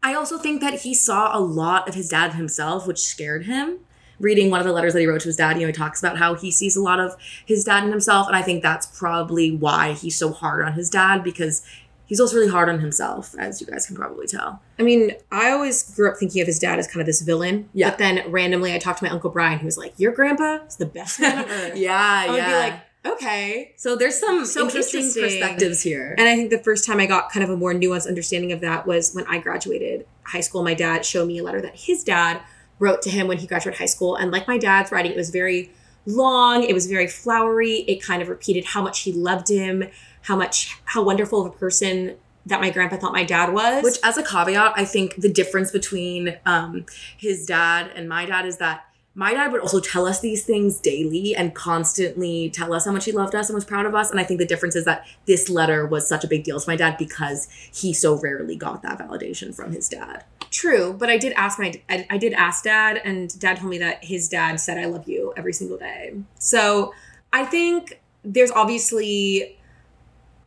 I 0.02 0.14
also 0.14 0.38
think 0.38 0.60
that 0.62 0.80
he 0.80 0.94
saw 0.94 1.36
a 1.36 1.40
lot 1.40 1.88
of 1.88 1.94
his 1.94 2.08
dad 2.08 2.34
himself, 2.34 2.86
which 2.86 3.00
scared 3.00 3.44
him. 3.46 3.80
Reading 4.18 4.50
one 4.50 4.60
of 4.60 4.66
the 4.66 4.72
letters 4.72 4.92
that 4.92 5.00
he 5.00 5.06
wrote 5.06 5.22
to 5.22 5.28
his 5.28 5.36
dad, 5.36 5.56
you 5.56 5.62
know, 5.62 5.68
he 5.68 5.72
talks 5.72 6.02
about 6.02 6.18
how 6.18 6.34
he 6.34 6.50
sees 6.50 6.76
a 6.76 6.82
lot 6.82 7.00
of 7.00 7.16
his 7.46 7.64
dad 7.64 7.84
in 7.84 7.90
himself. 7.90 8.26
And 8.26 8.36
I 8.36 8.42
think 8.42 8.62
that's 8.62 8.86
probably 8.86 9.50
why 9.56 9.92
he's 9.92 10.16
so 10.16 10.30
hard 10.30 10.64
on 10.64 10.74
his 10.74 10.90
dad 10.90 11.24
because 11.24 11.62
he's 12.10 12.18
also 12.20 12.34
really 12.36 12.50
hard 12.50 12.68
on 12.68 12.80
himself, 12.80 13.34
as 13.38 13.60
you 13.60 13.66
guys 13.68 13.86
can 13.86 13.94
probably 13.96 14.26
tell. 14.26 14.60
I 14.78 14.82
mean, 14.82 15.12
I 15.30 15.52
always 15.52 15.94
grew 15.94 16.10
up 16.10 16.16
thinking 16.18 16.42
of 16.42 16.46
his 16.48 16.58
dad 16.58 16.78
as 16.80 16.86
kind 16.88 17.00
of 17.00 17.06
this 17.06 17.22
villain. 17.22 17.68
Yeah. 17.72 17.88
But 17.90 17.98
then 17.98 18.30
randomly 18.30 18.74
I 18.74 18.78
talked 18.78 18.98
to 18.98 19.04
my 19.04 19.10
Uncle 19.10 19.30
Brian, 19.30 19.60
who 19.60 19.64
was 19.66 19.78
like, 19.78 19.94
Your 19.96 20.12
grandpa 20.12 20.58
is 20.66 20.76
the 20.76 20.86
best 20.86 21.20
man 21.20 21.48
earth. 21.48 21.76
yeah, 21.76 22.24
I 22.26 22.28
would 22.28 22.36
yeah. 22.36 22.48
be 22.48 22.54
like, 22.70 22.80
Okay. 23.14 23.72
so 23.76 23.94
there's 23.96 24.18
some 24.18 24.44
So 24.44 24.64
interesting, 24.66 25.00
interesting. 25.04 25.22
perspectives 25.40 25.82
here. 25.82 26.14
And 26.18 26.28
I 26.28 26.34
think 26.34 26.50
the 26.50 26.58
first 26.58 26.84
time 26.84 26.98
I 27.00 27.06
got 27.06 27.30
kind 27.32 27.44
of 27.44 27.48
a 27.50 27.56
more 27.56 27.72
nuanced 27.72 28.06
understanding 28.08 28.52
of 28.52 28.60
that 28.60 28.86
was 28.86 29.14
when 29.14 29.24
I 29.26 29.38
graduated 29.38 30.04
high 30.24 30.40
school. 30.42 30.62
My 30.64 30.74
dad 30.74 31.06
showed 31.06 31.26
me 31.28 31.38
a 31.38 31.42
letter 31.42 31.62
that 31.62 31.76
his 31.76 32.02
dad 32.04 32.42
wrote 32.80 33.00
to 33.02 33.10
him 33.10 33.28
when 33.28 33.38
he 33.38 33.46
graduated 33.46 33.78
high 33.78 33.86
school. 33.86 34.16
And 34.16 34.30
like 34.32 34.48
my 34.48 34.58
dad's 34.58 34.90
writing, 34.92 35.12
it 35.12 35.16
was 35.16 35.30
very 35.30 35.70
long, 36.06 36.62
it 36.62 36.72
was 36.74 36.86
very 36.86 37.06
flowery. 37.06 37.84
It 37.88 38.02
kind 38.02 38.20
of 38.22 38.28
repeated 38.28 38.64
how 38.64 38.82
much 38.82 39.00
he 39.00 39.12
loved 39.12 39.48
him, 39.48 39.84
how 40.22 40.36
much, 40.36 40.78
how 40.84 41.02
wonderful 41.02 41.46
of 41.46 41.54
a 41.54 41.56
person 41.56 42.16
that 42.46 42.60
my 42.60 42.70
grandpa 42.70 42.96
thought 42.96 43.12
my 43.12 43.24
dad 43.24 43.52
was. 43.52 43.82
Which, 43.84 43.98
as 44.02 44.16
a 44.16 44.22
caveat, 44.22 44.74
I 44.76 44.84
think 44.84 45.16
the 45.16 45.32
difference 45.32 45.70
between 45.70 46.38
um, 46.46 46.86
his 47.16 47.46
dad 47.46 47.90
and 47.94 48.08
my 48.08 48.26
dad 48.26 48.46
is 48.46 48.58
that 48.58 48.86
my 49.14 49.34
dad 49.34 49.50
would 49.50 49.60
also 49.60 49.80
tell 49.80 50.06
us 50.06 50.20
these 50.20 50.44
things 50.44 50.78
daily 50.78 51.34
and 51.34 51.54
constantly 51.54 52.48
tell 52.48 52.72
us 52.72 52.84
how 52.84 52.92
much 52.92 53.04
he 53.04 53.12
loved 53.12 53.34
us 53.34 53.48
and 53.48 53.54
was 53.54 53.64
proud 53.64 53.84
of 53.84 53.94
us. 53.94 54.10
And 54.10 54.20
I 54.20 54.24
think 54.24 54.38
the 54.38 54.46
difference 54.46 54.76
is 54.76 54.84
that 54.84 55.04
this 55.26 55.48
letter 55.48 55.84
was 55.84 56.08
such 56.08 56.22
a 56.22 56.28
big 56.28 56.44
deal 56.44 56.60
to 56.60 56.68
my 56.68 56.76
dad 56.76 56.96
because 56.96 57.48
he 57.50 57.92
so 57.92 58.18
rarely 58.18 58.54
got 58.54 58.82
that 58.82 58.98
validation 58.98 59.54
from 59.54 59.72
his 59.72 59.88
dad. 59.88 60.24
True, 60.50 60.92
but 60.92 61.08
I 61.10 61.18
did 61.18 61.32
ask 61.34 61.58
my 61.58 61.72
I, 61.88 62.06
I 62.10 62.18
did 62.18 62.32
ask 62.32 62.64
dad, 62.64 63.00
and 63.04 63.38
dad 63.38 63.58
told 63.58 63.70
me 63.70 63.78
that 63.78 64.04
his 64.04 64.28
dad 64.28 64.58
said 64.58 64.78
"I 64.78 64.86
love 64.86 65.08
you" 65.08 65.32
every 65.36 65.52
single 65.52 65.78
day. 65.78 66.14
So 66.38 66.92
I 67.32 67.44
think 67.44 68.00
there's 68.24 68.50
obviously 68.50 69.59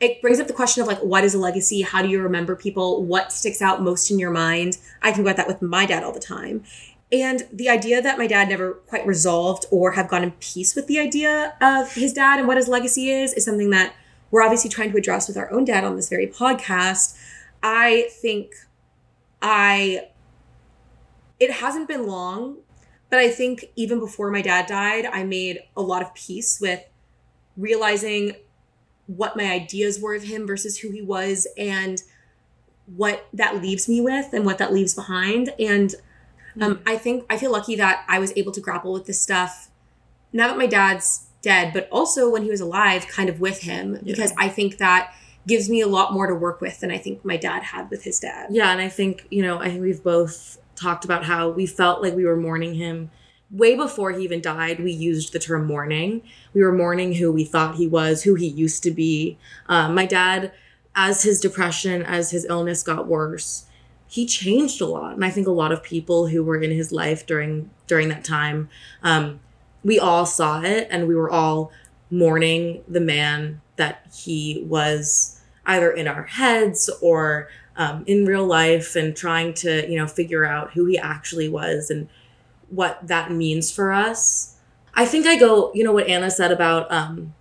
it 0.04 0.22
brings 0.22 0.40
up 0.40 0.48
the 0.48 0.54
question 0.54 0.82
of 0.82 0.88
like 0.88 1.00
what 1.00 1.24
is 1.24 1.34
a 1.34 1.40
legacy? 1.40 1.82
How 1.82 2.02
do 2.02 2.10
you 2.10 2.22
remember 2.22 2.56
people? 2.56 3.04
What 3.04 3.32
sticks 3.32 3.62
out 3.62 3.82
most 3.82 4.12
in 4.12 4.20
your 4.20 4.32
mind? 4.32 4.78
I 5.02 5.12
think 5.12 5.26
about 5.26 5.38
that 5.38 5.48
with 5.48 5.62
my 5.62 5.86
dad 5.86 6.04
all 6.04 6.12
the 6.12 6.20
time. 6.20 6.64
And 7.12 7.48
the 7.52 7.70
idea 7.70 8.02
that 8.02 8.18
my 8.18 8.28
dad 8.28 8.50
never 8.50 8.74
quite 8.74 9.06
resolved 9.06 9.66
or 9.72 9.92
have 9.92 10.10
gone 10.10 10.24
in 10.24 10.32
peace 10.32 10.76
with 10.76 10.88
the 10.88 11.00
idea 11.00 11.56
of 11.62 11.94
his 11.94 12.12
dad 12.12 12.40
and 12.40 12.48
what 12.48 12.58
his 12.58 12.68
legacy 12.68 13.10
is 13.10 13.34
is 13.34 13.46
something 13.46 13.70
that 13.70 13.94
we're 14.32 14.42
obviously 14.42 14.70
trying 14.70 14.92
to 14.92 14.98
address 14.98 15.28
with 15.28 15.38
our 15.38 15.52
own 15.52 15.64
dad 15.64 15.84
on 15.84 15.96
this 15.96 16.10
very 16.10 16.28
podcast. 16.28 17.16
I 17.62 18.10
think 18.22 18.56
I 19.42 20.08
it 21.40 21.52
hasn't 21.52 21.88
been 21.88 22.08
long, 22.08 22.58
but 23.10 23.20
I 23.20 23.30
think 23.30 23.66
even 23.76 24.00
before 24.00 24.32
my 24.32 24.42
dad 24.42 24.66
died, 24.66 25.06
I 25.06 25.24
made 25.24 25.60
a 25.78 25.82
lot 25.82 26.02
of 26.02 26.14
peace 26.14 26.60
with 26.60 26.82
realizing 27.56 28.36
what 29.08 29.36
my 29.36 29.52
ideas 29.52 30.00
were 30.00 30.16
of 30.16 30.24
him 30.24 30.48
versus 30.48 30.80
who 30.80 30.92
he 30.92 31.02
was 31.02 31.48
and 31.58 32.04
what 32.86 33.28
that 33.34 33.62
leaves 33.62 33.88
me 33.88 34.02
with 34.02 34.34
and 34.34 34.46
what 34.46 34.58
that 34.58 34.74
leaves 34.74 34.94
behind. 34.94 35.50
And 35.60 35.96
Um, 36.62 36.82
I 36.86 36.98
think 36.98 37.26
I 37.32 37.38
feel 37.38 37.52
lucky 37.52 37.76
that 37.78 38.06
I 38.08 38.20
was 38.20 38.32
able 38.36 38.52
to 38.52 38.62
grapple 38.62 38.94
with 38.94 39.06
this 39.06 39.20
stuff 39.20 39.72
now 40.32 40.48
that 40.48 40.58
my 40.58 40.68
dad's 40.68 41.26
dead, 41.42 41.74
but 41.74 41.90
also 41.92 42.30
when 42.30 42.44
he 42.44 42.52
was 42.52 42.62
alive, 42.62 43.08
kind 43.08 43.28
of 43.28 43.40
with 43.40 43.62
him, 43.62 44.00
because 44.04 44.34
I 44.38 44.50
think 44.50 44.78
that 44.78 45.16
gives 45.48 45.68
me 45.68 45.82
a 45.82 45.88
lot 45.88 46.14
more 46.14 46.28
to 46.28 46.36
work 46.36 46.62
with 46.62 46.80
than 46.80 46.92
I 46.92 47.00
think 47.00 47.26
my 47.26 47.38
dad 47.38 47.64
had 47.64 47.90
with 47.90 48.04
his 48.04 48.20
dad. 48.20 48.50
Yeah, 48.52 48.72
and 48.72 48.80
I 48.80 48.88
think, 48.88 49.26
you 49.32 49.42
know, 49.42 49.58
I 49.60 49.70
think 49.70 49.82
we've 49.82 50.04
both 50.04 50.60
talked 50.76 51.06
about 51.06 51.26
how 51.26 51.50
we 51.50 51.66
felt 51.66 52.04
like 52.04 52.14
we 52.16 52.24
were 52.24 52.38
mourning 52.38 52.76
him 52.76 53.10
way 53.54 53.76
before 53.76 54.12
he 54.12 54.24
even 54.24 54.42
died. 54.42 54.80
We 54.80 54.92
used 54.92 55.32
the 55.32 55.40
term 55.40 55.66
mourning. 55.66 56.24
We 56.54 56.64
were 56.64 56.74
mourning 56.74 57.14
who 57.14 57.32
we 57.32 57.46
thought 57.46 57.76
he 57.76 57.88
was, 57.88 58.24
who 58.24 58.34
he 58.36 58.48
used 58.48 58.84
to 58.84 58.92
be. 58.92 59.38
Um, 59.68 59.94
my 59.94 60.06
dad, 60.06 60.52
as 60.96 61.24
his 61.24 61.40
depression, 61.40 62.02
as 62.02 62.32
his 62.32 62.46
illness 62.46 62.84
got 62.84 63.08
worse, 63.08 63.66
he 64.08 64.26
changed 64.26 64.82
a 64.82 64.88
lot. 64.88 65.14
And 65.14 65.24
I 65.24 65.30
think 65.30 65.48
a 65.48 65.52
lot 65.52 65.72
of 65.72 65.84
people 65.84 66.28
who 66.28 66.44
were 66.44 66.62
in 66.62 66.72
his 66.72 66.92
life 66.92 67.26
during 67.26 67.70
during 67.88 68.10
that 68.10 68.24
time, 68.24 68.70
um, 69.04 69.40
we 69.84 70.00
all 70.00 70.26
saw 70.26 70.62
it 70.62 70.88
and 70.90 71.08
we 71.08 71.16
were 71.16 71.30
all 71.30 71.72
mourning 72.10 72.84
the 72.88 73.00
man 73.00 73.62
that 73.76 74.08
he 74.16 74.64
was 74.68 75.42
either 75.66 75.92
in 75.92 76.08
our 76.08 76.24
heads 76.24 76.90
or 77.02 77.50
um, 77.76 78.04
in 78.06 78.26
real 78.26 78.46
life 78.46 78.96
and 78.96 79.16
trying 79.16 79.54
to 79.54 79.90
you 79.90 79.98
know 79.98 80.08
figure 80.08 80.46
out 80.46 80.74
who 80.74 80.86
he 80.86 80.98
actually 80.98 81.50
was 81.50 81.90
and 81.90 82.08
what 82.74 83.00
that 83.08 83.32
means 83.32 83.72
for 83.72 83.92
us. 83.92 84.56
I 84.96 85.06
think 85.06 85.26
i 85.26 85.36
go 85.38 85.72
you 85.74 85.84
know 85.84 85.92
what 85.92 86.08
anna 86.08 86.30
said 86.30 86.52
about 86.52 86.92
um, 86.92 87.34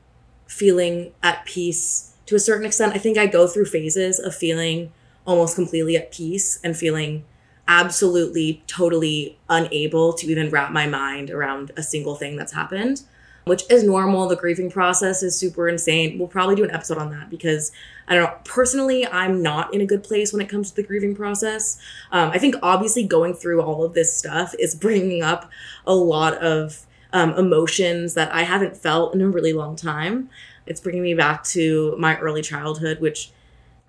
feeling 0.47 1.13
at 1.23 1.45
peace 1.45 2.15
to 2.27 2.35
a 2.35 2.41
certain 2.41 2.67
extent. 2.67 2.95
I 2.95 2.99
think 2.99 3.19
i 3.19 3.27
go 3.27 3.47
through 3.47 3.67
phases 3.67 4.19
of 4.19 4.35
feeling 4.35 4.93
almost 5.27 5.55
completely 5.55 5.97
at 5.97 6.11
peace 6.13 6.59
and 6.65 6.77
feeling 6.77 7.25
absolutely 7.69 8.63
totally 8.67 9.39
unable 9.49 10.13
to 10.15 10.27
even 10.27 10.51
wrap 10.51 10.73
my 10.73 10.87
mind 10.87 11.31
around 11.31 11.71
a 11.77 11.83
single 11.83 12.17
thing 12.17 12.37
that's 12.37 12.53
happened 12.53 13.03
which 13.45 13.65
is 13.71 13.83
normal. 13.83 14.29
The 14.29 14.37
grieving 14.37 14.71
process 14.71 15.23
is 15.23 15.37
super 15.37 15.69
insane. 15.69 16.19
We'll 16.19 16.29
probably 16.29 16.55
do 16.55 16.65
an 16.65 16.71
episode 16.71 16.99
on 16.99 17.11
that 17.11 17.31
because 17.31 17.73
I 18.09 18.15
don't 18.15 18.25
know. 18.25 18.37
Personally, 18.45 19.07
I'm 19.07 19.43
not 19.43 19.73
in 19.75 19.81
a 19.81 19.87
good 19.87 20.03
place 20.03 20.33
when 20.33 20.43
it 20.43 20.49
comes 20.49 20.71
to 20.71 20.77
the 20.77 20.83
grieving 20.83 21.15
process. 21.15 21.79
Um, 22.11 22.31
I 22.31 22.39
think 22.39 22.57
obviously 22.63 23.05
going 23.05 23.35
through 23.35 23.63
all 23.63 23.85
of 23.85 23.95
this 23.95 24.17
stuff 24.17 24.55
is 24.59 24.75
bringing 24.75 25.23
up 25.23 25.51
a 25.87 25.95
lot 25.95 26.35
of 26.35 26.87
um, 27.13 27.35
emotions 27.35 28.15
that 28.15 28.33
I 28.33 28.43
haven't 28.43 28.77
felt 28.77 29.15
in 29.15 29.21
a 29.21 29.29
really 29.29 29.53
long 29.53 29.77
time. 29.77 30.31
It's 30.67 30.81
bringing 30.81 31.03
me 31.03 31.15
back 31.15 31.45
to 31.45 31.97
my 31.99 32.19
early 32.19 32.43
childhood, 32.43 33.01
which 33.01 33.33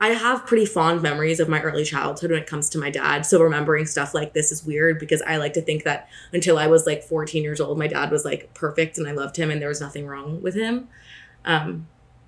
I 0.04 0.10
have 0.10 0.46
pretty 0.46 0.66
fond 0.66 1.02
memories 1.02 1.40
of 1.40 1.48
my 1.48 1.62
early 1.62 1.86
childhood 1.86 2.30
when 2.30 2.42
it 2.42 2.46
comes 2.46 2.68
to 2.72 2.78
my 2.78 2.90
dad. 2.90 3.26
So 3.26 3.42
remembering 3.42 3.86
stuff 3.86 4.14
like 4.14 4.34
this 4.34 4.52
is 4.52 4.66
weird 4.66 5.00
because 5.00 5.22
I 5.22 5.38
like 5.38 5.54
to 5.54 5.62
think 5.62 5.86
that 5.86 6.10
until 6.34 6.58
I 6.58 6.68
was 6.68 6.86
like 6.86 7.04
14 7.04 7.42
years 7.42 7.62
old, 7.62 7.78
my 7.78 7.88
dad 7.88 8.12
was 8.12 8.26
like 8.26 8.54
perfect 8.54 8.98
and 8.98 9.08
I 9.08 9.14
loved 9.14 9.38
him 9.38 9.50
and 9.50 9.62
there 9.62 9.70
was 9.70 9.80
nothing 9.80 10.06
wrong 10.06 10.42
with 10.42 10.56
him. 10.56 10.90
Um, 11.46 11.88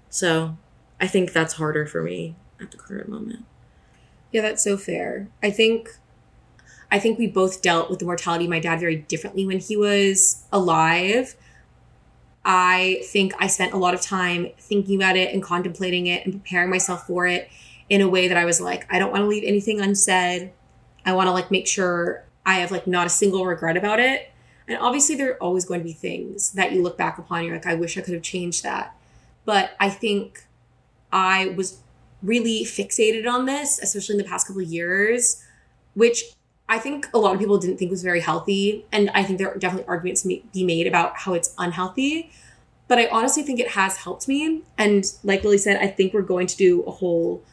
so 0.09 0.55
I 1.01 1.07
think 1.07 1.33
that's 1.33 1.55
harder 1.55 1.85
for 1.85 2.01
me 2.01 2.37
at 2.61 2.71
the 2.71 2.77
current 2.77 3.09
moment. 3.09 3.43
Yeah, 4.31 4.43
that's 4.43 4.63
so 4.63 4.77
fair. 4.77 5.27
I 5.43 5.51
think 5.51 5.97
I 6.89 6.97
think 6.97 7.19
we 7.19 7.27
both 7.27 7.61
dealt 7.61 7.89
with 7.89 7.99
the 7.99 8.05
mortality 8.05 8.45
of 8.45 8.51
my 8.51 8.61
dad 8.61 8.79
very 8.79 8.95
differently 8.95 9.45
when 9.45 9.59
he 9.59 9.75
was 9.75 10.45
alive. 10.49 11.35
I 12.45 13.01
think 13.03 13.33
I 13.37 13.47
spent 13.47 13.73
a 13.73 13.77
lot 13.77 13.93
of 13.93 13.99
time 13.99 14.51
thinking 14.57 14.95
about 14.95 15.17
it 15.17 15.33
and 15.33 15.43
contemplating 15.43 16.07
it 16.07 16.23
and 16.23 16.35
preparing 16.35 16.69
myself 16.69 17.05
for 17.05 17.27
it 17.27 17.49
in 17.89 18.01
a 18.01 18.09
way 18.09 18.27
that 18.27 18.37
I 18.37 18.45
was 18.45 18.59
like, 18.59 18.91
I 18.91 18.99
don't 18.99 19.11
want 19.11 19.21
to 19.21 19.27
leave 19.27 19.43
anything 19.43 19.79
unsaid. 19.79 20.51
I 21.05 21.13
want 21.13 21.27
to 21.27 21.31
like 21.31 21.51
make 21.51 21.67
sure 21.67 22.23
I 22.45 22.55
have 22.55 22.71
like 22.71 22.87
not 22.87 23.05
a 23.05 23.09
single 23.09 23.45
regret 23.45 23.77
about 23.77 23.99
it. 23.99 24.31
And 24.67 24.77
obviously 24.77 25.15
there 25.15 25.31
are 25.31 25.43
always 25.43 25.65
going 25.65 25.81
to 25.81 25.83
be 25.83 25.93
things 25.93 26.51
that 26.53 26.71
you 26.71 26.81
look 26.81 26.97
back 26.97 27.17
upon, 27.17 27.43
you're 27.43 27.53
like, 27.53 27.67
I 27.67 27.75
wish 27.75 27.97
I 27.97 28.01
could 28.01 28.15
have 28.15 28.23
changed 28.23 28.63
that. 28.63 28.95
But 29.45 29.75
I 29.79 29.89
think 29.89 30.45
I 31.11 31.53
was 31.55 31.79
really 32.23 32.63
fixated 32.63 33.27
on 33.31 33.45
this, 33.45 33.79
especially 33.79 34.13
in 34.13 34.17
the 34.17 34.27
past 34.27 34.47
couple 34.47 34.63
of 34.63 34.67
years, 34.67 35.43
which 35.93 36.23
I 36.67 36.79
think 36.79 37.07
a 37.13 37.19
lot 37.19 37.33
of 37.33 37.39
people 37.39 37.59
didn't 37.59 37.77
think 37.77 37.91
was 37.91 38.01
very 38.01 38.21
healthy. 38.21 38.85
And 38.91 39.11
I 39.11 39.23
think 39.23 39.37
there 39.37 39.51
are 39.51 39.57
definitely 39.57 39.87
arguments 39.87 40.23
to 40.23 40.41
be 40.51 40.63
made 40.63 40.87
about 40.87 41.17
how 41.17 41.33
it's 41.33 41.53
unhealthy. 41.59 42.31
But 42.87 42.97
I 42.97 43.07
honestly 43.09 43.43
think 43.43 43.59
it 43.59 43.71
has 43.71 43.97
helped 43.97 44.27
me. 44.27 44.63
And 44.77 45.05
like 45.23 45.43
Lily 45.43 45.59
said, 45.59 45.77
I 45.77 45.87
think 45.87 46.13
we're 46.13 46.23
going 46.23 46.47
to 46.47 46.57
do 46.57 46.81
a 46.83 46.91
whole 46.91 47.43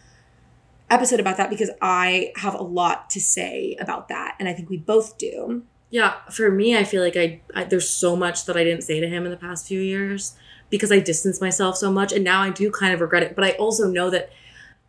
episode 0.93 1.21
about 1.21 1.37
that 1.39 1.51
because 1.51 1.71
I 1.81 2.33
have 2.37 2.55
a 2.55 2.63
lot 2.63 3.11
to 3.11 3.21
say 3.21 3.77
about 3.81 4.09
that. 4.09 4.37
And 4.39 4.49
I 4.49 4.53
think 4.53 4.69
we 4.69 4.77
both 4.77 5.19
do. 5.19 5.63
Yeah, 5.91 6.15
for 6.31 6.51
me, 6.51 6.77
I 6.77 6.85
feel 6.85 7.03
like 7.03 7.17
I, 7.17 7.41
I 7.55 7.65
there's 7.65 7.89
so 7.89 8.17
much 8.17 8.47
that 8.47 8.57
I 8.57 8.65
didn't 8.65 8.85
say 8.85 9.01
to 9.01 9.09
him 9.09 9.25
in 9.25 9.31
the 9.31 9.37
past 9.37 9.67
few 9.67 9.81
years 9.81 10.35
because 10.71 10.91
I 10.91 11.01
distanced 11.01 11.41
myself 11.41 11.77
so 11.77 11.93
much. 11.93 12.13
And 12.13 12.25
now 12.25 12.41
I 12.43 12.51
do 12.51 12.71
kind 12.71 12.95
of 12.95 13.01
regret 13.01 13.23
it. 13.23 13.35
But 13.35 13.45
I 13.45 13.51
also 13.53 13.89
know 13.89 14.09
that 14.11 14.31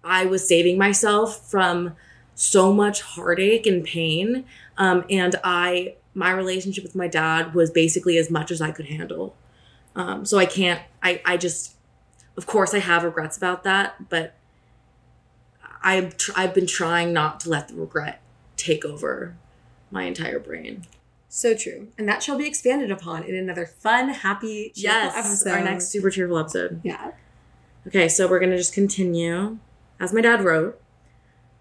I 0.04 0.26
was 0.26 0.48
saving 0.48 0.78
myself 0.78 1.50
from 1.50 1.96
so 2.36 2.74
much 2.74 3.02
heartache 3.02 3.66
and 3.66 3.84
pain. 3.84 4.46
Um, 4.78 5.06
and 5.10 5.36
I, 5.44 5.96
my 6.14 6.32
relationship 6.32 6.84
with 6.84 6.96
my 6.96 7.08
dad 7.08 7.54
was 7.54 7.70
basically 7.70 8.18
as 8.18 8.32
much 8.32 8.50
as 8.50 8.62
I 8.62 8.72
could 8.72 8.86
handle. 8.86 9.36
Um, 9.96 10.26
so 10.26 10.38
I 10.38 10.46
can't, 10.46 10.82
I, 11.02 11.22
I 11.26 11.38
just, 11.38 11.76
of 12.38 12.48
course, 12.48 12.74
I 12.74 12.80
have 12.80 13.04
regrets 13.04 13.38
about 13.38 13.64
that, 13.64 14.10
but 14.10 14.36
I've, 15.84 16.18
tr- 16.18 16.32
I've 16.36 16.54
been 16.54 16.68
trying 16.68 17.14
not 17.14 17.40
to 17.42 17.50
let 17.50 17.68
the 17.68 17.76
regret 17.76 18.22
take 18.58 18.86
over 18.86 19.36
my 19.92 20.04
entire 20.04 20.40
brain. 20.40 20.86
So 21.30 21.56
true. 21.56 21.88
And 21.98 22.08
that 22.08 22.22
shall 22.22 22.38
be 22.38 22.48
expanded 22.48 22.92
upon 22.92 23.24
in 23.24 23.36
another 23.36 23.66
fun, 23.66 24.10
happy, 24.10 24.72
yes, 24.76 25.16
episode. 25.16 25.52
Our 25.52 25.64
next 25.64 25.90
super 25.90 26.10
cheerful 26.10 26.38
episode. 26.38 26.80
Yeah. 26.84 27.12
Okay, 27.88 28.08
so 28.08 28.28
we're 28.28 28.40
going 28.40 28.52
to 28.52 28.58
just 28.58 28.74
continue. 28.74 29.58
As 30.00 30.14
my 30.14 30.22
dad 30.22 30.44
wrote, 30.44 30.80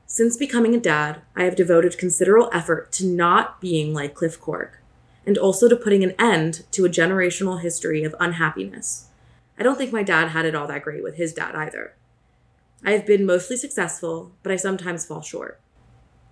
since 0.06 0.36
becoming 0.36 0.74
a 0.74 0.80
dad, 0.80 1.22
I 1.34 1.44
have 1.44 1.56
devoted 1.56 1.96
considerable 1.96 2.50
effort 2.52 2.92
to 2.92 3.06
not 3.06 3.60
being 3.62 3.94
like 3.94 4.14
Cliff 4.14 4.38
Cork, 4.38 4.82
and 5.26 5.38
also 5.38 5.68
to 5.68 5.76
putting 5.76 6.04
an 6.04 6.14
end 6.18 6.66
to 6.72 6.84
a 6.84 6.90
generational 6.90 7.62
history 7.62 8.04
of 8.04 8.14
unhappiness. 8.20 9.06
I 9.58 9.62
don't 9.62 9.78
think 9.78 9.90
my 9.90 10.02
dad 10.02 10.28
had 10.28 10.44
it 10.44 10.54
all 10.54 10.66
that 10.66 10.82
great 10.82 11.02
with 11.02 11.16
his 11.16 11.32
dad 11.32 11.54
either. 11.54 11.94
I 12.84 12.92
have 12.92 13.06
been 13.06 13.24
mostly 13.24 13.56
successful, 13.56 14.32
but 14.42 14.52
I 14.52 14.56
sometimes 14.56 15.04
fall 15.04 15.22
short. 15.22 15.60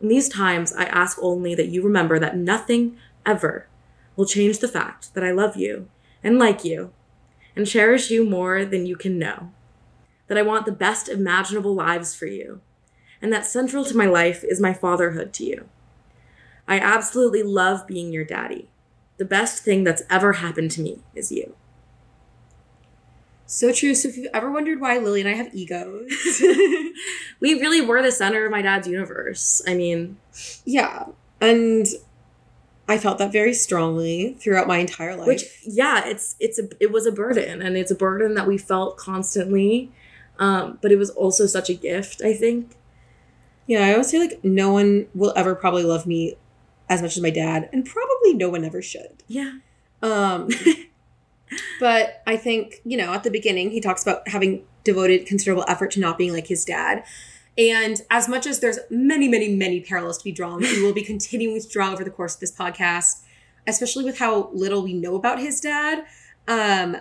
In 0.01 0.09
these 0.09 0.29
times, 0.29 0.73
I 0.73 0.85
ask 0.85 1.19
only 1.21 1.55
that 1.55 1.69
you 1.69 1.83
remember 1.83 2.19
that 2.19 2.37
nothing 2.37 2.97
ever 3.25 3.69
will 4.17 4.27
change 4.27 4.59
the 4.59 4.69
fact 4.69 5.15
that 5.15 5.25
I 5.25 5.31
love 5.31 5.57
you 5.57 5.89
and 6.23 6.39
like 6.39 6.65
you 6.65 6.93
and 7.55 7.67
cherish 7.67 8.11
you 8.11 8.29
more 8.29 8.65
than 8.65 8.87
you 8.87 8.97
can 8.97 9.19
know. 9.19 9.53
That 10.27 10.39
I 10.39 10.43
want 10.43 10.67
the 10.67 10.73
best 10.73 11.09
imaginable 11.09 11.75
lives 11.75 12.15
for 12.15 12.27
you 12.27 12.61
and 13.23 13.33
that 13.33 13.47
central 13.47 13.85
to 13.85 13.97
my 13.97 14.07
life 14.07 14.43
is 14.45 14.61
my 14.61 14.73
fatherhood 14.73 15.33
to 15.35 15.45
you. 15.45 15.69
I 16.67 16.79
absolutely 16.79 17.43
love 17.43 17.87
being 17.87 18.13
your 18.13 18.25
daddy. 18.25 18.71
The 19.19 19.25
best 19.25 19.63
thing 19.63 19.85
that's 19.85 20.03
ever 20.09 20.35
happened 20.35 20.71
to 20.73 20.81
me 20.81 21.03
is 21.15 21.31
you. 21.31 21.55
So 23.51 23.73
true. 23.73 23.97
So 23.97 24.09
if 24.09 24.17
you've 24.17 24.31
ever 24.33 24.49
wondered 24.49 24.81
why 24.81 24.99
Lily 24.99 25.23
and 25.23 25.29
I 25.29 25.35
have 25.35 25.53
egos, 25.53 26.09
we 27.41 27.55
really 27.55 27.81
were 27.81 28.01
the 28.01 28.13
center 28.13 28.45
of 28.45 28.53
my 28.53 28.63
dad's 28.63 28.87
universe. 28.87 29.61
I 29.67 29.75
mean, 29.75 30.19
yeah. 30.65 31.07
And 31.41 31.85
I 32.89 32.97
felt 32.97 33.19
that 33.19 33.33
very 33.33 33.53
strongly 33.53 34.35
throughout 34.35 34.69
my 34.69 34.79
entire 34.79 35.17
life. 35.17 35.27
Which 35.27 35.43
yeah, 35.65 36.07
it's 36.07 36.37
it's 36.39 36.61
a 36.61 36.69
it 36.79 36.93
was 36.93 37.07
a 37.07 37.13
burden 37.13 37.61
and 37.61 37.77
it's 37.77 37.91
a 37.91 37.97
burden 37.97 38.35
that 38.35 38.47
we 38.47 38.57
felt 38.57 38.97
constantly. 38.97 39.91
Um, 40.39 40.79
but 40.81 40.93
it 40.93 40.97
was 40.97 41.11
also 41.11 41.47
such 41.47 41.69
a 41.69 41.75
gift, 41.75 42.23
I 42.23 42.35
think. 42.35 42.77
Yeah, 43.67 43.85
I 43.85 43.93
always 43.95 44.11
say 44.11 44.21
like 44.21 44.45
no 44.45 44.73
one 44.73 45.09
will 45.13 45.33
ever 45.35 45.57
probably 45.57 45.83
love 45.83 46.07
me 46.07 46.37
as 46.89 47.03
much 47.03 47.17
as 47.17 47.23
my 47.23 47.31
dad, 47.31 47.69
and 47.73 47.85
probably 47.85 48.33
no 48.33 48.49
one 48.49 48.65
ever 48.65 48.81
should. 48.81 49.25
Yeah. 49.27 49.55
Um 50.03 50.51
but 51.79 52.23
I 52.27 52.37
think, 52.37 52.81
you 52.85 52.97
know, 52.97 53.13
at 53.13 53.23
the 53.23 53.31
beginning 53.31 53.71
he 53.71 53.81
talks 53.81 54.03
about 54.03 54.29
having 54.29 54.65
devoted 54.85 55.27
considerable 55.27 55.65
effort 55.69 55.91
to 55.93 56.01
not 56.01 56.19
being 56.19 56.33
like 56.33 56.47
his 56.47 56.65
dad. 56.65 57.05
And 57.59 58.01
as 58.11 58.29
much 58.29 58.47
as 58.47 58.61
there's 58.61 58.79
many, 58.91 59.29
many, 59.29 59.55
many 59.55 59.81
parallels 59.81 60.19
to 60.19 60.25
be 60.25 60.33
drawn, 60.33 60.61
we 60.61 60.83
will 60.83 60.95
be 60.95 61.03
continuing 61.03 61.61
to 61.61 61.69
draw 61.69 61.93
over 61.93 62.05
the 62.05 62.11
course 62.11 62.35
of 62.35 62.41
this 62.41 62.53
podcast, 62.53 63.23
especially 63.67 64.05
with 64.05 64.19
how 64.19 64.51
little 64.53 64.83
we 64.83 64.95
know 64.95 65.15
about 65.15 65.41
his 65.41 65.61
dad. 65.61 66.05
Um, 66.49 66.97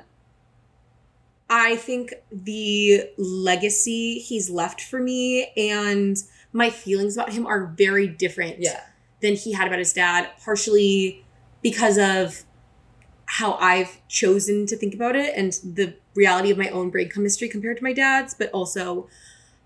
I 1.50 1.78
think 1.78 2.14
the 2.32 3.10
legacy 3.18 4.20
he's 4.20 4.50
left 4.50 4.82
for 4.82 5.00
me 5.00 5.52
and 5.58 6.18
my 6.54 6.70
feelings 6.70 7.16
about 7.16 7.34
him 7.34 7.46
are 7.46 7.74
very 7.78 8.08
different 8.08 8.58
yeah. 8.60 8.82
than 9.22 9.36
he 9.36 9.54
had 9.54 9.68
about 9.68 9.80
his 9.80 9.94
dad, 9.94 10.30
partially 10.44 11.24
because 11.62 11.98
of 11.98 12.44
how 13.32 13.54
I've 13.54 14.06
chosen 14.08 14.66
to 14.66 14.76
think 14.76 14.96
about 14.96 15.16
it 15.16 15.36
and 15.36 15.54
the 15.76 15.94
reality 16.16 16.50
of 16.50 16.58
my 16.58 16.68
own 16.70 16.90
brain 16.90 17.10
chemistry 17.10 17.48
compared 17.48 17.78
to 17.78 17.84
my 17.84 17.94
dad's, 17.94 18.34
but 18.34 18.50
also 18.50 19.08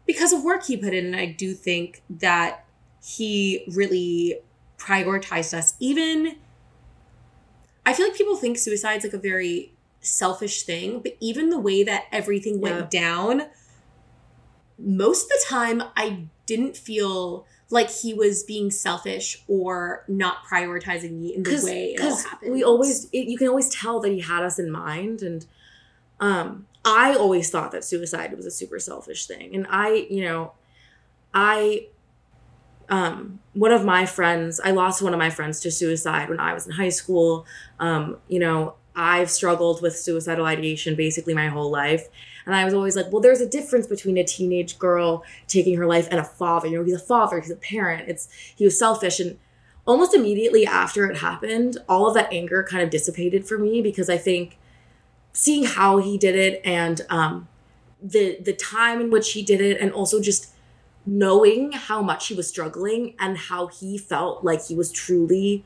because 0.06 0.34
of 0.34 0.44
work 0.44 0.66
he 0.66 0.76
put 0.76 0.94
in. 0.94 1.06
And 1.06 1.16
I 1.16 1.28
do 1.28 1.54
think 1.54 2.04
that 2.10 2.66
he 3.02 3.64
really 3.72 4.40
prioritized 4.78 5.54
us. 5.54 5.76
Even 5.80 6.36
I 7.86 7.94
feel 7.94 8.08
like 8.08 8.18
people 8.18 8.36
think 8.36 8.58
suicide's 8.58 9.06
like 9.06 9.14
a 9.14 9.18
very 9.18 9.72
selfish 10.02 10.64
thing, 10.64 11.00
but 11.00 11.16
even 11.22 11.50
the 11.50 11.58
way 11.60 11.84
that 11.84 12.08
everything 12.12 12.60
went 12.60 12.92
down, 12.92 13.44
most 14.78 15.24
of 15.24 15.30
the 15.30 15.46
time 15.48 15.84
I 15.96 16.26
didn't 16.46 16.76
feel 16.76 17.46
like 17.74 17.90
he 17.90 18.14
was 18.14 18.44
being 18.44 18.70
selfish 18.70 19.44
or 19.48 20.06
not 20.08 20.46
prioritizing 20.46 21.20
me 21.20 21.34
in 21.36 21.42
the 21.42 21.62
way 21.66 21.94
it 21.94 22.02
all 22.02 22.16
happened. 22.16 22.54
we 22.54 22.64
always 22.64 23.06
it, 23.12 23.28
you 23.28 23.38
can 23.38 23.48
always 23.48 23.70
tell 23.70 24.00
that 24.00 24.12
he 24.12 24.20
had 24.20 24.44
us 24.44 24.60
in 24.60 24.70
mind 24.70 25.24
and 25.24 25.48
um 26.20 26.68
i 26.86 27.16
always 27.16 27.50
thought 27.50 27.72
that 27.72 27.84
suicide 27.84 28.36
was 28.38 28.46
a 28.46 28.52
super 28.52 28.80
selfish 28.80 29.26
thing. 29.26 29.56
And 29.56 29.66
i 29.70 30.06
you 30.10 30.24
know 30.24 30.54
i 31.34 31.88
um 32.90 33.40
one 33.54 33.72
of 33.72 33.84
my 33.84 34.06
friends 34.06 34.60
i 34.64 34.70
lost 34.70 35.02
one 35.02 35.14
of 35.14 35.20
my 35.20 35.32
friends 35.32 35.60
to 35.62 35.72
suicide 35.72 36.30
when 36.30 36.40
i 36.40 36.54
was 36.54 36.68
in 36.68 36.74
high 36.74 36.90
school. 36.90 37.46
Um 37.80 38.18
you 38.28 38.40
know 38.40 38.76
i've 38.96 39.32
struggled 39.32 39.82
with 39.82 39.98
suicidal 39.98 40.46
ideation 40.46 40.96
basically 40.96 41.34
my 41.34 41.48
whole 41.48 41.72
life 41.72 42.08
and 42.46 42.56
I 42.56 42.66
was 42.66 42.74
always 42.74 42.96
like, 42.96 43.12
well, 43.12 43.22
there's 43.22 43.42
a 43.42 43.50
difference 43.50 43.88
between 43.88 44.18
a 44.18 44.24
teenage 44.24 44.78
girl 44.78 45.24
taking 45.48 45.78
her 45.78 45.86
life 45.86 46.08
and 46.12 46.20
a 46.20 46.24
father. 46.24 46.68
You 46.68 46.80
know, 46.80 46.84
he's 46.84 46.94
a 46.94 47.00
father, 47.00 47.40
he's 47.40 47.52
a 47.52 47.56
parent. 47.56 48.10
It's 48.10 48.28
he 48.56 48.66
was 48.66 48.78
selfish. 48.78 49.20
And 49.20 49.38
almost 49.86 50.14
immediately 50.14 50.66
after 50.66 51.06
it 51.10 51.18
happened, 51.18 51.78
all 51.88 52.08
of 52.08 52.14
that 52.16 52.32
anger 52.32 52.64
kind 52.64 52.84
of 52.84 52.90
dissipated 52.90 53.48
for 53.48 53.58
me 53.58 53.82
because 53.82 54.10
I 54.10 54.18
think 54.18 54.58
seeing 55.34 55.64
how 55.64 55.98
he 55.98 56.18
did 56.18 56.36
it 56.36 56.62
and 56.64 57.02
um 57.10 57.48
the 58.02 58.38
the 58.42 58.54
time 58.54 59.02
in 59.02 59.10
which 59.10 59.32
he 59.32 59.42
did 59.42 59.62
it 59.62 59.80
and 59.80 59.92
also 59.92 60.22
just 60.22 60.54
knowing 61.06 61.72
how 61.72 62.02
much 62.02 62.28
he 62.28 62.36
was 62.36 62.48
struggling 62.48 63.16
and 63.20 63.38
how 63.38 63.68
he 63.68 63.98
felt 63.98 64.44
like 64.44 64.68
he 64.68 64.76
was 64.76 64.92
truly 64.92 65.66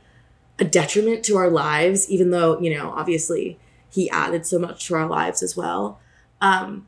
a 0.57 0.63
detriment 0.63 1.23
to 1.23 1.35
our 1.35 1.49
lives 1.49 2.09
even 2.09 2.31
though 2.31 2.59
you 2.59 2.73
know 2.73 2.91
obviously 2.91 3.59
he 3.91 4.09
added 4.09 4.45
so 4.45 4.57
much 4.57 4.87
to 4.87 4.95
our 4.95 5.07
lives 5.07 5.43
as 5.43 5.55
well 5.55 5.99
um, 6.41 6.88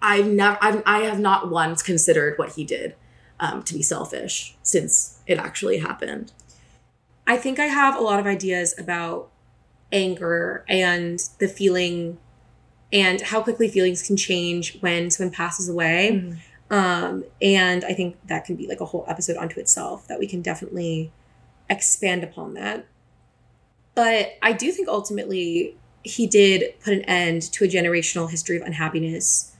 I've 0.00 0.26
never, 0.26 0.58
I've, 0.60 0.82
I 0.84 1.00
have 1.00 1.20
not 1.20 1.50
once 1.50 1.82
considered 1.82 2.38
what 2.38 2.52
he 2.52 2.64
did 2.64 2.94
um, 3.38 3.62
to 3.64 3.74
be 3.74 3.82
selfish 3.82 4.56
since 4.62 5.20
it 5.26 5.38
actually 5.38 5.78
happened. 5.78 6.32
I 7.26 7.36
think 7.36 7.58
I 7.58 7.66
have 7.66 7.96
a 7.96 8.00
lot 8.00 8.18
of 8.18 8.26
ideas 8.26 8.74
about 8.78 9.30
anger 9.92 10.64
and 10.68 11.20
the 11.38 11.48
feeling 11.48 12.18
and 12.92 13.20
how 13.20 13.42
quickly 13.42 13.68
feelings 13.68 14.06
can 14.06 14.16
change 14.16 14.78
when 14.80 15.10
someone 15.10 15.32
passes 15.32 15.68
away. 15.68 16.10
Mm-hmm. 16.12 16.74
Um, 16.74 17.24
and 17.40 17.84
I 17.84 17.92
think 17.92 18.16
that 18.26 18.44
can 18.44 18.56
be 18.56 18.66
like 18.66 18.80
a 18.80 18.86
whole 18.86 19.04
episode 19.06 19.36
unto 19.36 19.60
itself 19.60 20.08
that 20.08 20.18
we 20.18 20.26
can 20.26 20.42
definitely 20.42 21.12
expand 21.68 22.24
upon 22.24 22.54
that. 22.54 22.86
But 23.94 24.38
I 24.42 24.52
do 24.52 24.72
think 24.72 24.88
ultimately 24.88 25.76
he 26.04 26.26
did 26.26 26.78
put 26.80 26.92
an 26.92 27.02
end 27.02 27.42
to 27.52 27.64
a 27.64 27.68
generational 27.68 28.30
history 28.30 28.56
of 28.56 28.62
unhappiness. 28.62 29.52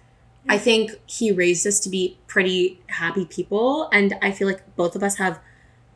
I 0.49 0.59
think 0.59 0.93
he 1.07 1.31
raised 1.31 1.67
us 1.67 1.79
to 1.81 1.89
be 1.89 2.19
pretty 2.27 2.81
happy 2.89 3.25
people. 3.27 3.89
And 3.93 4.15
I 4.23 4.33
feel 4.33 4.49
like 4.49 4.75
both 4.75 4.97
of 4.97 5.03
us 5.03 5.17
have 5.17 5.39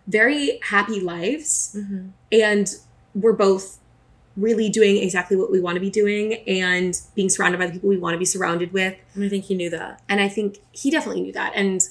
very 0.06 0.60
happy 0.62 1.00
lives. 1.00 1.76
Mm-hmm. 1.76 2.08
And 2.30 2.74
we're 3.14 3.32
both 3.32 3.78
really 4.36 4.68
doing 4.68 4.98
exactly 4.98 5.36
what 5.36 5.50
we 5.50 5.60
want 5.60 5.76
to 5.76 5.80
be 5.80 5.90
doing 5.90 6.34
and 6.46 7.00
being 7.14 7.28
surrounded 7.28 7.58
by 7.58 7.66
the 7.66 7.72
people 7.72 7.88
we 7.88 7.96
want 7.96 8.14
to 8.14 8.18
be 8.18 8.24
surrounded 8.24 8.72
with. 8.72 8.94
And 9.14 9.24
I 9.24 9.28
think 9.28 9.44
he 9.44 9.54
knew 9.54 9.70
that. 9.70 10.02
And 10.08 10.20
I 10.20 10.28
think 10.28 10.58
he 10.72 10.90
definitely 10.90 11.22
knew 11.22 11.32
that. 11.32 11.52
And 11.54 11.82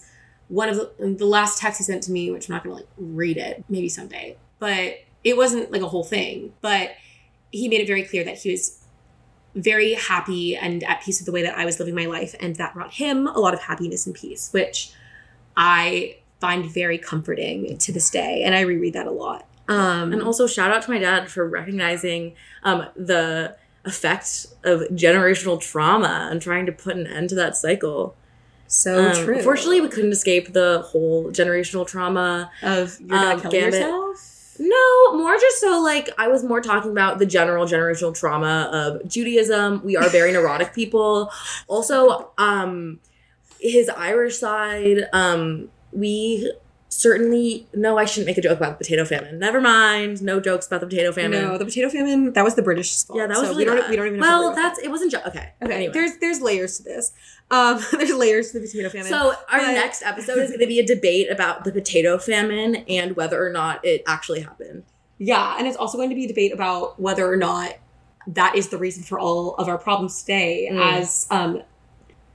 one 0.48 0.70
of 0.70 0.76
the, 0.76 1.16
the 1.18 1.26
last 1.26 1.60
texts 1.60 1.80
he 1.80 1.92
sent 1.92 2.04
to 2.04 2.12
me, 2.12 2.30
which 2.32 2.48
I'm 2.48 2.54
not 2.54 2.64
going 2.64 2.76
to 2.76 2.82
like 2.84 2.90
read 2.98 3.38
it, 3.38 3.66
maybe 3.68 3.90
someday, 3.90 4.38
but 4.60 5.00
it 5.24 5.36
wasn't 5.36 5.72
like 5.72 5.82
a 5.82 5.88
whole 5.88 6.04
thing. 6.04 6.54
But 6.62 6.92
he 7.60 7.68
made 7.68 7.82
it 7.82 7.88
very 7.88 8.04
clear 8.04 8.24
that 8.24 8.38
he 8.40 8.52
was 8.52 8.64
very 9.56 9.94
happy 9.94 10.56
and 10.58 10.84
at 10.84 11.02
peace 11.02 11.20
with 11.20 11.26
the 11.26 11.32
way 11.32 11.42
that 11.42 11.58
I 11.58 11.64
was 11.66 11.80
living 11.80 11.96
my 11.96 12.08
life. 12.18 12.36
And 12.42 12.56
that 12.58 12.74
brought 12.74 12.94
him 12.94 13.28
a 13.28 13.40
lot 13.40 13.54
of 13.54 13.62
happiness 13.62 14.06
and 14.06 14.14
peace, 14.14 14.50
which 14.52 14.92
I 15.56 16.18
find 16.42 16.66
very 16.72 16.98
comforting 16.98 17.78
to 17.78 17.92
this 17.94 18.10
day. 18.10 18.44
And 18.44 18.54
I 18.54 18.62
reread 18.62 18.94
that 18.94 19.08
a 19.08 19.12
lot. 19.12 19.48
Um, 19.68 20.12
And 20.14 20.22
also, 20.22 20.46
shout 20.46 20.72
out 20.72 20.82
to 20.84 20.92
my 20.92 21.00
dad 21.00 21.30
for 21.32 21.48
recognizing 21.48 22.34
um, 22.64 22.86
the 22.96 23.56
effect 23.86 24.48
of 24.64 24.82
generational 24.92 25.60
trauma 25.62 26.28
and 26.30 26.42
trying 26.42 26.66
to 26.66 26.72
put 26.72 26.96
an 26.98 27.08
end 27.08 27.30
to 27.30 27.36
that 27.36 27.56
cycle. 27.56 28.16
so 28.68 29.06
Um, 29.08 29.24
true. 29.26 29.38
Unfortunately, 29.38 29.80
we 29.80 29.88
couldn't 29.90 30.12
escape 30.12 30.52
the 30.54 30.84
whole 30.90 31.32
generational 31.32 31.88
trauma. 31.88 32.52
of 32.62 33.00
your 33.00 33.10
dad 33.10 33.34
um, 33.36 33.42
killing 33.42 33.60
Gambit. 33.62 33.74
yourself. 33.82 34.32
No, 34.60 35.18
more 35.18 35.36
just 35.38 35.60
so 35.60 35.82
like 35.82 36.10
I 36.18 36.28
was 36.28 36.44
more 36.44 36.62
talking 36.62 36.92
about 36.92 37.20
the 37.20 37.26
general 37.26 37.66
generational 37.66 38.18
trauma 38.18 38.70
of 38.72 39.08
Judaism. 39.08 39.82
We 39.84 39.98
are 39.98 40.10
very 40.10 40.32
neurotic 40.34 40.74
people. 40.74 41.32
Also, 41.68 42.32
um 42.38 43.00
his 43.60 43.90
Irish 43.90 44.38
side, 44.38 45.08
um 45.14 45.70
we 45.92 46.52
certainly 46.96 47.68
no, 47.74 47.98
I 47.98 48.06
shouldn't 48.06 48.28
make 48.28 48.38
a 48.38 48.42
joke 48.42 48.58
about 48.58 48.78
the 48.80 48.84
potato 48.86 49.06
famine. 49.06 49.38
Never 49.40 49.60
mind. 49.62 50.22
No 50.22 50.40
jokes 50.40 50.66
about 50.68 50.82
the 50.82 50.88
potato 50.88 51.12
famine. 51.12 51.42
No, 51.42 51.58
the 51.58 51.66
potato 51.66 51.90
famine. 51.90 52.34
That 52.34 52.44
was 52.44 52.56
the 52.56 52.62
British 52.62 53.04
fault. 53.04 53.20
yeah, 53.20 53.28
that 53.28 53.38
was 53.38 53.50
So 53.50 53.56
really 53.56 53.58
we 53.58 53.66
don't. 53.66 53.90
We 53.90 53.96
don't 53.96 54.08
even. 54.08 54.20
Well, 54.20 54.54
that's 54.56 54.80
it 54.80 54.90
wasn't 54.90 55.12
just 55.12 55.26
okay. 55.28 55.54
okay. 55.62 55.74
Anyway. 55.76 55.94
There's 55.94 56.18
there's 56.18 56.42
layers 56.42 56.78
to 56.78 56.84
this. 56.84 57.12
Um, 57.52 57.80
there's 57.92 58.14
layers 58.14 58.52
to 58.52 58.60
the 58.60 58.66
potato 58.68 58.90
famine. 58.90 59.08
So 59.08 59.34
our 59.52 59.60
But- 59.60 59.72
next 59.74 60.02
episode 60.06 60.38
is 60.40 60.50
going 60.50 60.60
to 60.62 60.68
be 60.68 60.80
a 60.80 60.86
debate 60.86 61.30
about 61.32 61.64
the 61.64 61.72
potato 61.72 62.18
famine 62.18 62.78
and 62.88 63.16
whether 63.16 63.46
or 63.46 63.50
not 63.52 63.84
it 63.86 64.02
actually 64.08 64.42
happened. 64.42 64.84
Yeah, 65.18 65.56
and 65.58 65.68
it's 65.68 65.78
also 65.78 65.98
going 65.98 66.10
to 66.10 66.16
be 66.16 66.26
a 66.26 66.28
debate 66.28 66.54
about 66.54 67.00
whether 67.00 67.32
or 67.32 67.38
not 67.38 67.74
that 68.28 68.56
is 68.56 68.70
the 68.70 68.78
reason 68.78 69.04
for 69.04 69.20
all 69.20 69.56
of 69.56 69.68
our 69.70 69.78
problems 69.78 70.20
today, 70.22 70.68
Mm. 70.72 71.00
as 71.00 71.28
um, 71.30 71.62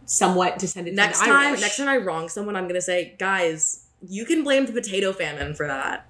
somewhat 0.05 0.59
descended 0.59 0.95
next 0.95 1.19
from 1.19 1.29
the 1.29 1.35
time 1.35 1.47
Irish. 1.49 1.61
next 1.61 1.77
time 1.77 1.89
i 1.89 1.97
wrong 1.97 2.29
someone 2.29 2.57
i'm 2.57 2.67
gonna 2.67 2.81
say 2.81 3.15
guys 3.19 3.85
you 4.07 4.25
can 4.25 4.43
blame 4.43 4.67
the 4.67 4.73
potato 4.73 5.13
famine 5.13 5.55
for 5.55 5.67
that 5.67 6.07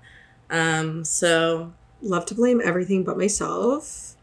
um 0.50 1.04
so 1.04 1.72
love 2.02 2.26
to 2.26 2.34
blame 2.34 2.60
everything 2.62 3.04
but 3.04 3.18
myself. 3.18 4.16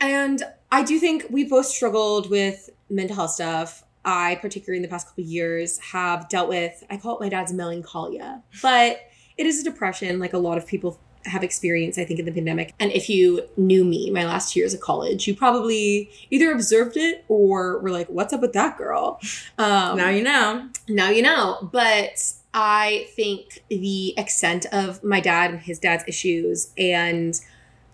And 0.00 0.42
I 0.70 0.82
do 0.82 0.98
think 0.98 1.26
we 1.30 1.44
both 1.44 1.66
struggled 1.66 2.30
with 2.30 2.70
mental 2.90 3.16
health 3.16 3.32
stuff. 3.32 3.84
I, 4.06 4.34
particularly 4.42 4.78
in 4.78 4.82
the 4.82 4.88
past 4.88 5.06
couple 5.06 5.24
of 5.24 5.30
years, 5.30 5.78
have 5.78 6.28
dealt 6.28 6.50
with, 6.50 6.84
I 6.90 6.98
call 6.98 7.16
it 7.16 7.22
my 7.22 7.30
dad's 7.30 7.54
melancholia, 7.54 8.42
but 8.60 9.00
it 9.38 9.46
is 9.46 9.60
a 9.60 9.64
depression 9.64 10.18
like 10.18 10.34
a 10.34 10.38
lot 10.38 10.58
of 10.58 10.66
people 10.66 11.00
have 11.24 11.42
experienced, 11.42 11.98
I 11.98 12.04
think, 12.04 12.20
in 12.20 12.26
the 12.26 12.32
pandemic. 12.32 12.74
And 12.78 12.92
if 12.92 13.08
you 13.08 13.48
knew 13.56 13.82
me 13.82 14.10
my 14.10 14.26
last 14.26 14.54
years 14.54 14.74
of 14.74 14.80
college, 14.80 15.26
you 15.26 15.34
probably 15.34 16.10
either 16.28 16.52
observed 16.52 16.98
it 16.98 17.24
or 17.28 17.78
were 17.78 17.90
like, 17.90 18.08
what's 18.08 18.34
up 18.34 18.42
with 18.42 18.52
that 18.52 18.76
girl? 18.76 19.18
Um, 19.56 19.96
now 19.96 20.10
you 20.10 20.22
know 20.22 20.68
now 20.86 21.08
you 21.08 21.22
know. 21.22 21.70
But 21.72 22.34
I 22.54 23.08
think 23.16 23.64
the 23.68 24.16
extent 24.16 24.64
of 24.72 25.02
my 25.02 25.20
dad 25.20 25.50
and 25.50 25.60
his 25.60 25.78
dad's 25.80 26.04
issues 26.06 26.72
and 26.78 27.38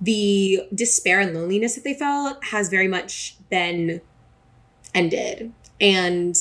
the 0.03 0.63
despair 0.75 1.21
and 1.21 1.35
loneliness 1.35 1.75
that 1.75 1.85
they 1.85 1.95
felt 1.95 2.45
has 2.45 2.69
very 2.69 2.87
much 2.87 3.37
been 3.49 4.01
ended. 4.95 5.53
And 5.81 6.37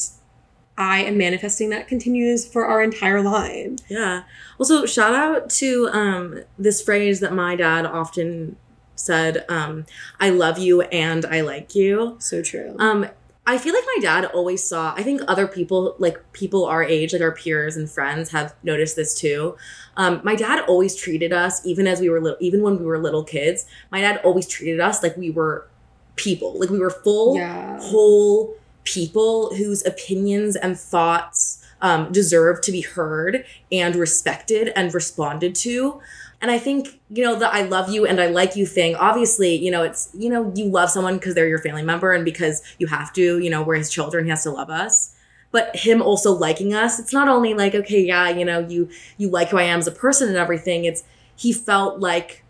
I 0.78 1.04
am 1.04 1.18
manifesting 1.18 1.70
that 1.72 1.88
continues 1.88 2.46
for 2.48 2.66
our 2.66 2.82
entire 2.84 3.22
line. 3.22 3.78
yeah 3.90 4.24
also 4.60 4.86
shout 4.86 5.14
out 5.14 5.50
to 5.50 5.90
um 5.92 6.42
this 6.58 6.82
phrase 6.82 7.20
that 7.22 7.34
my 7.34 7.56
dad 7.56 7.86
often 7.86 8.56
said 8.96 9.46
um 9.50 9.86
i 10.20 10.30
love 10.30 10.58
you 10.58 10.82
and 10.84 11.26
i 11.26 11.40
like 11.42 11.74
you 11.76 12.15
So 12.20 12.42
true. 12.42 12.76
Um, 12.80 13.08
I 13.46 13.58
feel 13.58 13.73
like 13.73 13.85
my 13.96 14.02
dad 14.02 14.25
always 14.25 14.63
saw. 14.63 14.94
I 14.96 15.02
think 15.02 15.21
other 15.27 15.48
people, 15.48 15.96
like 15.98 16.33
people 16.33 16.65
our 16.65 16.83
age, 16.83 17.13
like 17.13 17.21
our 17.21 17.31
peers 17.31 17.75
and 17.77 17.90
friends, 17.90 18.29
have 18.29 18.54
noticed 18.63 18.96
this 18.96 19.15
too. 19.19 19.58
Um, 19.98 20.21
my 20.23 20.35
dad 20.35 20.63
always 20.67 20.96
treated 20.96 21.33
us, 21.33 21.65
even 21.65 21.87
as 21.87 22.00
we 22.00 22.10
were 22.10 22.21
little, 22.21 22.37
even 22.40 22.62
when 22.62 22.77
we 22.77 22.85
were 22.85 23.00
little 23.00 23.23
kids. 23.23 23.65
My 23.92 24.02
dad 24.02 24.21
always 24.23 24.48
treated 24.48 24.79
us 24.79 25.02
like 25.02 25.17
we 25.17 25.31
were 25.31 25.67
people, 26.15 26.60
like 26.60 26.69
we 26.69 26.79
were 26.79 26.92
full, 26.92 27.37
yeah. 27.37 27.79
whole 27.81 28.56
people 28.83 29.56
whose 29.56 29.85
opinions 29.85 30.56
and 30.56 30.79
thoughts 30.79 31.65
um, 31.81 32.12
deserve 32.12 32.62
to 32.62 32.71
be 32.71 32.81
heard 32.81 33.46
and 33.71 33.96
respected 33.96 34.71
and 34.75 34.94
responded 34.94 35.56
to. 35.56 36.02
And 36.42 36.50
I 36.50 36.58
think, 36.58 37.00
you 37.10 37.23
know, 37.23 37.35
the 37.35 37.54
I 37.54 37.63
love 37.63 37.90
you 37.90 38.06
and 38.06 38.21
I 38.21 38.27
like 38.27 38.56
you 38.56 38.65
thing, 38.65 38.96
obviously, 38.96 39.56
you 39.56 39.71
know, 39.71 39.83
it's, 39.83 40.10
you 40.17 40.29
know, 40.29 40.52
you 40.56 40.65
love 40.65 40.90
someone 40.90 41.15
because 41.17 41.35
they're 41.35 41.48
your 41.50 41.60
family 41.60 41.83
member 41.83 42.13
and 42.13 42.23
because 42.23 42.62
you 42.77 42.87
have 42.87 43.12
to, 43.13 43.40
you 43.40 43.50
know, 43.50 43.62
we're 43.62 43.75
his 43.75 43.90
children, 43.90 44.23
he 44.23 44.29
has 44.29 44.44
to 44.44 44.52
love 44.52 44.69
us. 44.69 45.15
But 45.52 45.75
him 45.75 46.02
also 46.02 46.31
liking 46.31 46.73
us, 46.73 46.98
it's 47.00 47.12
not 47.12 47.27
only 47.27 47.54
like, 47.56 47.75
okay, 47.75 48.02
yeah, 48.02 48.29
you 48.29 48.46
know, 48.46 48.60
you 48.60 48.90
you 49.17 49.29
like 49.29 49.50
who 49.50 49.58
I 49.58 49.63
am 49.63 49.79
as 49.79 49.87
a 49.87 49.92
person 49.92 50.29
and 50.29 50.37
everything. 50.37 50.85
It's 50.85 51.04
he 51.35 51.52
felt 51.52 52.00
like 52.00 52.44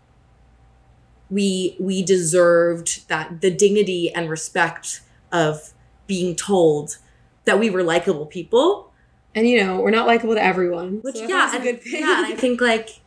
we 1.30 1.76
we 1.80 2.02
deserved 2.02 3.08
that 3.08 3.40
the 3.40 3.50
dignity 3.50 4.12
and 4.14 4.28
respect 4.28 5.00
of 5.32 5.72
being 6.06 6.34
told 6.36 6.98
that 7.44 7.58
we 7.58 7.70
were 7.70 7.82
likable 7.82 8.26
people 8.26 8.92
And 9.34 9.48
you 9.48 9.62
know, 9.64 9.80
we're 9.80 9.90
not 9.90 10.06
likable 10.08 10.34
to 10.34 10.42
everyone. 10.42 10.98
which 11.02 11.16
so 11.16 11.22
yeah 11.22 11.28
that's 11.28 11.54
a 11.54 11.56
and, 11.56 11.64
good 11.64 11.82
thing. 11.82 12.00
yeah 12.02 12.24
and 12.24 12.32
i 12.32 12.36
think 12.36 12.60
like 12.60 12.99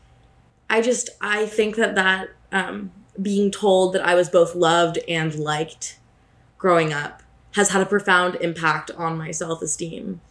I 0.70 0.82
just 0.82 1.10
I 1.22 1.46
think 1.46 1.76
that 1.76 1.96
that 1.96 2.30
um, 2.52 2.92
being 3.22 3.52
told 3.52 3.94
that 3.94 4.06
I 4.06 4.16
was 4.16 4.30
both 4.30 4.56
loved 4.56 4.98
and 5.08 5.36
liked 5.36 6.00
growing 6.58 6.94
up 6.94 7.22
has 7.54 7.70
had 7.70 7.82
a 7.82 7.86
profound 7.86 8.36
impact 8.36 8.92
on 8.92 9.18
my 9.18 9.32
self 9.32 9.62
esteem. 9.62 10.22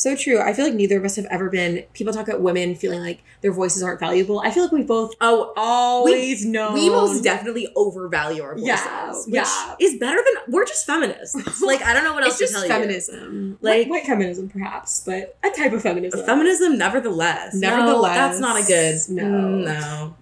So 0.00 0.16
true. 0.16 0.40
I 0.40 0.54
feel 0.54 0.64
like 0.64 0.72
neither 0.72 0.96
of 0.96 1.04
us 1.04 1.16
have 1.16 1.26
ever 1.26 1.50
been. 1.50 1.84
People 1.92 2.14
talk 2.14 2.26
about 2.26 2.40
women 2.40 2.74
feeling 2.74 3.00
like 3.00 3.22
their 3.42 3.52
voices 3.52 3.82
aren't 3.82 4.00
valuable. 4.00 4.40
I 4.40 4.50
feel 4.50 4.62
like 4.62 4.72
we 4.72 4.82
both 4.82 5.14
Oh, 5.20 5.52
always 5.58 6.42
know. 6.46 6.72
we 6.72 6.88
most 6.88 7.22
definitely 7.22 7.68
overvalue 7.76 8.42
our 8.42 8.54
voices, 8.54 8.66
Yeah, 8.66 9.12
which 9.26 9.34
yeah. 9.34 9.74
is 9.78 9.98
better 9.98 10.16
than 10.16 10.54
we're 10.54 10.64
just 10.64 10.86
feminists. 10.86 11.60
like 11.62 11.82
I 11.82 11.92
don't 11.92 12.04
know 12.04 12.14
what 12.14 12.24
else 12.24 12.40
it's 12.40 12.50
to 12.50 12.54
just 12.56 12.66
tell 12.66 12.78
feminism, 12.80 13.58
Like- 13.60 13.80
like 13.82 13.90
white 13.90 14.06
feminism, 14.06 14.48
perhaps, 14.48 15.02
but 15.04 15.36
a 15.44 15.50
type 15.50 15.74
of 15.74 15.82
feminism. 15.82 16.24
Feminism, 16.24 16.78
nevertheless. 16.78 17.52
No, 17.54 17.68
Nevertheless, 17.68 18.14
that's 18.16 18.40
not 18.40 18.58
a 18.58 18.64
good. 18.66 18.96
no. 19.10 19.22
Mm, 19.22 19.64
no. 19.64 20.16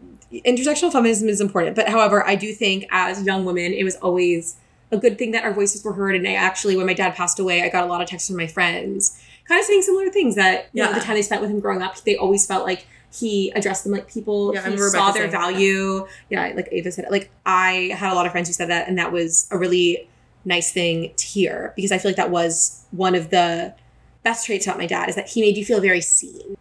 intersectional 0.45 0.91
feminism 0.91 1.29
is 1.29 1.41
important, 1.41 1.77
but 1.77 1.89
however, 1.89 2.27
I 2.27 2.35
do 2.35 2.53
think 2.53 2.85
as 2.91 3.23
young 3.23 3.45
women, 3.45 3.73
it 3.73 3.85
was 3.85 3.95
always 3.97 4.57
a 4.91 4.97
good 4.97 5.19
thing 5.19 5.31
that 5.33 5.45
our 5.45 5.53
voices 5.53 5.85
were 5.85 5.93
heard. 5.93 6.17
And 6.17 6.27
I 6.27 6.33
actually, 6.35 6.77
when 6.77 6.87
my 6.87 6.95
dad 6.95 7.15
passed 7.15 7.39
away, 7.39 7.63
I 7.63 7.69
got 7.69 7.85
a 7.85 7.87
lot 7.87 8.01
of 8.03 8.09
texts 8.09 8.29
from 8.29 8.39
my 8.39 8.47
friends, 8.47 9.23
kind 9.49 9.59
of 9.59 9.65
saying 9.65 9.83
similar 9.83 10.11
things 10.11 10.35
that 10.37 10.69
you 10.73 10.83
know, 10.83 10.93
the 10.93 11.01
time 11.01 11.15
they 11.15 11.23
spent 11.23 11.41
with 11.41 11.51
him 11.51 11.61
growing 11.61 11.83
up, 11.83 11.99
they 12.05 12.17
always 12.17 12.47
felt 12.47 12.65
like 12.65 12.87
he 13.13 13.51
addressed 13.57 13.85
them 13.85 13.93
like 13.93 14.11
people. 14.11 14.53
Yeah, 14.55 14.69
he 14.69 14.77
saw 14.77 15.11
their 15.11 15.23
saying 15.23 15.31
that. 15.33 15.41
value. 15.41 16.07
Yeah, 16.29 16.53
like 16.55 16.69
Ava 16.71 16.93
said, 16.93 17.07
like 17.11 17.31
I 17.47 17.95
had 17.97 18.13
a 18.13 18.15
lot 18.15 18.27
of 18.27 18.33
friends 18.33 18.49
who 18.49 18.53
said 18.53 18.69
that, 18.69 18.89
and 18.89 18.99
that 18.99 19.13
was 19.13 19.49
a 19.51 19.59
really 19.59 20.09
nice 20.45 20.73
thing 20.73 21.13
to 21.17 21.27
hear 21.27 21.73
because 21.77 21.93
I 21.93 21.99
feel 21.99 22.11
like 22.11 22.17
that 22.17 22.31
was 22.31 22.85
one 22.91 23.15
of 23.15 23.31
the 23.31 23.75
best 24.23 24.47
traits 24.47 24.67
about 24.67 24.79
my 24.79 24.87
dad 24.87 25.09
is 25.09 25.15
that 25.15 25.29
he 25.29 25.41
made 25.41 25.57
you 25.57 25.65
feel 25.65 25.81
very 25.81 26.01
seen. 26.01 26.57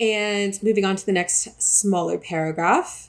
And 0.00 0.60
moving 0.62 0.84
on 0.84 0.96
to 0.96 1.06
the 1.06 1.12
next 1.12 1.62
smaller 1.62 2.18
paragraph, 2.18 3.08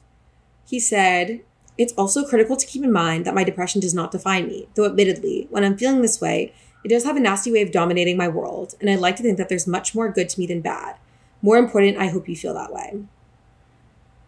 he 0.68 0.80
said, 0.80 1.42
It's 1.78 1.94
also 1.94 2.26
critical 2.26 2.56
to 2.56 2.68
keep 2.68 2.84
in 2.84 2.92
mind 2.92 3.26
that 3.26 3.34
my 3.34 3.44
depression 3.44 3.82
does 3.82 3.94
not 3.94 4.12
define 4.12 4.48
me, 4.48 4.68
though 4.76 4.86
admittedly, 4.86 5.48
when 5.50 5.64
I'm 5.64 5.78
feeling 5.78 6.02
this 6.02 6.22
way, 6.22 6.54
it 6.84 6.90
does 6.90 7.06
have 7.06 7.16
a 7.16 7.20
nasty 7.20 7.52
way 7.52 7.62
of 7.62 7.72
dominating 7.72 8.18
my 8.18 8.28
world, 8.28 8.76
and 8.80 8.90
I 8.90 8.96
like 8.96 9.16
to 9.18 9.24
think 9.24 9.38
that 9.38 9.50
there's 9.50 9.68
much 9.68 9.96
more 9.96 10.10
good 10.10 10.30
to 10.30 10.40
me 10.40 10.46
than 10.46 10.62
bad. 10.62 10.98
More 11.42 11.58
important, 11.58 11.98
I 11.98 12.08
hope 12.08 12.30
you 12.30 12.36
feel 12.36 12.54
that 12.54 12.74
way. 12.74 13.04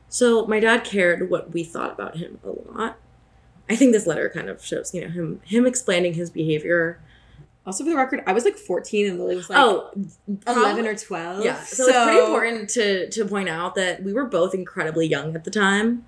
So 0.10 0.45
my 0.45 0.60
dad 0.60 0.84
cared 0.84 1.30
what 1.30 1.51
we 1.51 1.64
thought 1.64 1.91
about 1.91 2.18
him 2.18 2.39
a 2.43 2.49
lot. 2.72 2.97
I 3.70 3.76
think 3.76 3.91
this 3.91 4.06
letter 4.08 4.30
kind 4.30 4.49
of 4.49 4.64
shows, 4.64 4.93
you 4.93 5.01
know, 5.01 5.10
him 5.10 5.41
him 5.43 5.66
explaining 5.66 6.14
his 6.14 6.30
behavior. 6.30 7.01
Also, 7.66 7.84
for 7.84 7.89
the 7.89 7.95
record, 7.95 8.24
I 8.28 8.34
was 8.34 8.45
like 8.45 8.56
14 8.56 9.08
and 9.08 9.20
Lily 9.20 9.36
was 9.36 9.49
like 9.49 9.58
oh, 9.58 9.91
11 10.45 10.86
or 10.86 10.95
12. 10.95 11.43
yeah. 11.43 11.62
So, 11.64 11.86
it's 11.88 12.03
pretty 12.03 12.20
important 12.20 12.70
to 12.72 13.10
to 13.10 13.26
point 13.26 13.49
out 13.49 13.76
that 13.76 14.03
we 14.03 14.14
were 14.14 14.26
both 14.26 14.53
incredibly 14.53 15.08
young 15.08 15.36
at 15.36 15.43
the 15.43 15.51
time. 15.51 16.06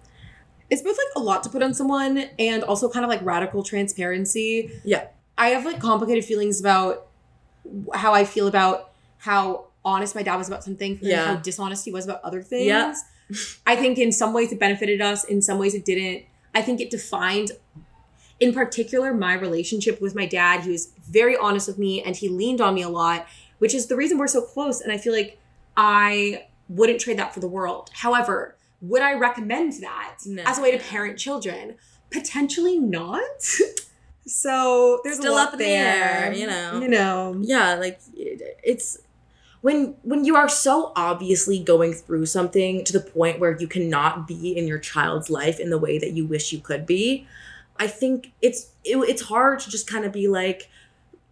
It's 0.69 0.81
both 0.81 0.97
like 0.97 1.15
a 1.15 1.19
lot 1.19 1.43
to 1.43 1.49
put 1.49 1.63
on 1.63 1.73
someone 1.73 2.29
and 2.37 2.63
also 2.63 2.89
kind 2.89 3.03
of 3.03 3.09
like 3.09 3.21
radical 3.23 3.63
transparency. 3.63 4.71
Yeah. 4.83 5.07
I 5.37 5.49
have 5.49 5.65
like 5.65 5.79
complicated 5.79 6.25
feelings 6.25 6.59
about 6.59 7.07
how 7.93 8.13
I 8.13 8.23
feel 8.25 8.47
about 8.47 8.91
how 9.19 9.65
honest 9.85 10.15
my 10.15 10.23
dad 10.23 10.35
was 10.37 10.47
about 10.47 10.63
something 10.63 10.93
and 10.93 11.01
Yeah. 11.01 11.25
how 11.25 11.35
dishonest 11.35 11.85
he 11.85 11.91
was 11.91 12.05
about 12.05 12.21
other 12.23 12.41
things. 12.41 12.65
Yeah. 12.67 12.93
I 13.65 13.75
think 13.75 13.97
in 13.97 14.11
some 14.11 14.33
ways 14.33 14.51
it 14.51 14.59
benefited 14.59 15.01
us, 15.01 15.23
in 15.23 15.41
some 15.41 15.59
ways 15.59 15.73
it 15.75 15.85
didn't. 15.85 16.23
I 16.55 16.61
think 16.61 16.79
it 16.81 16.89
defined, 16.89 17.51
in 18.39 18.53
particular, 18.53 19.13
my 19.13 19.33
relationship 19.33 20.01
with 20.01 20.15
my 20.15 20.25
dad. 20.25 20.61
He 20.61 20.71
was 20.71 20.91
very 21.09 21.35
honest 21.37 21.67
with 21.67 21.77
me 21.77 22.01
and 22.01 22.15
he 22.15 22.29
leaned 22.29 22.61
on 22.61 22.73
me 22.73 22.81
a 22.81 22.89
lot, 22.89 23.27
which 23.59 23.73
is 23.73 23.87
the 23.87 23.95
reason 23.95 24.17
we're 24.17 24.27
so 24.27 24.41
close. 24.41 24.81
And 24.81 24.91
I 24.91 24.97
feel 24.97 25.13
like 25.13 25.39
I 25.75 26.45
wouldn't 26.69 26.99
trade 26.99 27.17
that 27.19 27.33
for 27.33 27.39
the 27.41 27.47
world. 27.47 27.89
However, 27.93 28.55
would 28.81 29.01
I 29.01 29.13
recommend 29.13 29.73
that 29.81 30.17
No. 30.25 30.43
as 30.45 30.57
a 30.57 30.61
way 30.61 30.71
to 30.71 30.77
parent 30.79 31.17
children? 31.17 31.75
Potentially 32.11 32.77
not. 32.79 33.21
so 34.27 34.99
there's 35.03 35.17
Still 35.17 35.33
a 35.33 35.35
lot 35.35 35.47
up 35.47 35.51
the 35.53 35.65
there, 35.65 36.25
air, 36.25 36.33
you 36.33 36.47
know. 36.47 36.79
You 36.79 36.87
know. 36.87 37.37
yeah 37.41 37.75
like 37.75 37.99
it's 38.15 38.99
when 39.61 39.95
when 40.03 40.25
you 40.25 40.35
are 40.35 40.49
so 40.49 40.91
obviously 40.95 41.59
going 41.59 41.93
through 41.93 42.25
something 42.25 42.83
to 42.83 42.93
the 42.93 42.99
point 42.99 43.39
where 43.39 43.57
you 43.57 43.67
cannot 43.67 44.27
be 44.27 44.55
in 44.57 44.67
your 44.67 44.79
child's 44.79 45.29
life 45.29 45.59
in 45.59 45.69
the 45.69 45.77
way 45.77 45.97
that 45.97 46.11
you 46.11 46.25
wish 46.25 46.51
you 46.51 46.59
could 46.59 46.85
be 46.85 47.27
i 47.77 47.87
think 47.87 48.31
it's 48.41 48.71
it, 48.83 48.97
it's 48.97 49.23
hard 49.23 49.59
to 49.59 49.69
just 49.69 49.87
kind 49.87 50.05
of 50.05 50.11
be 50.11 50.27
like 50.27 50.69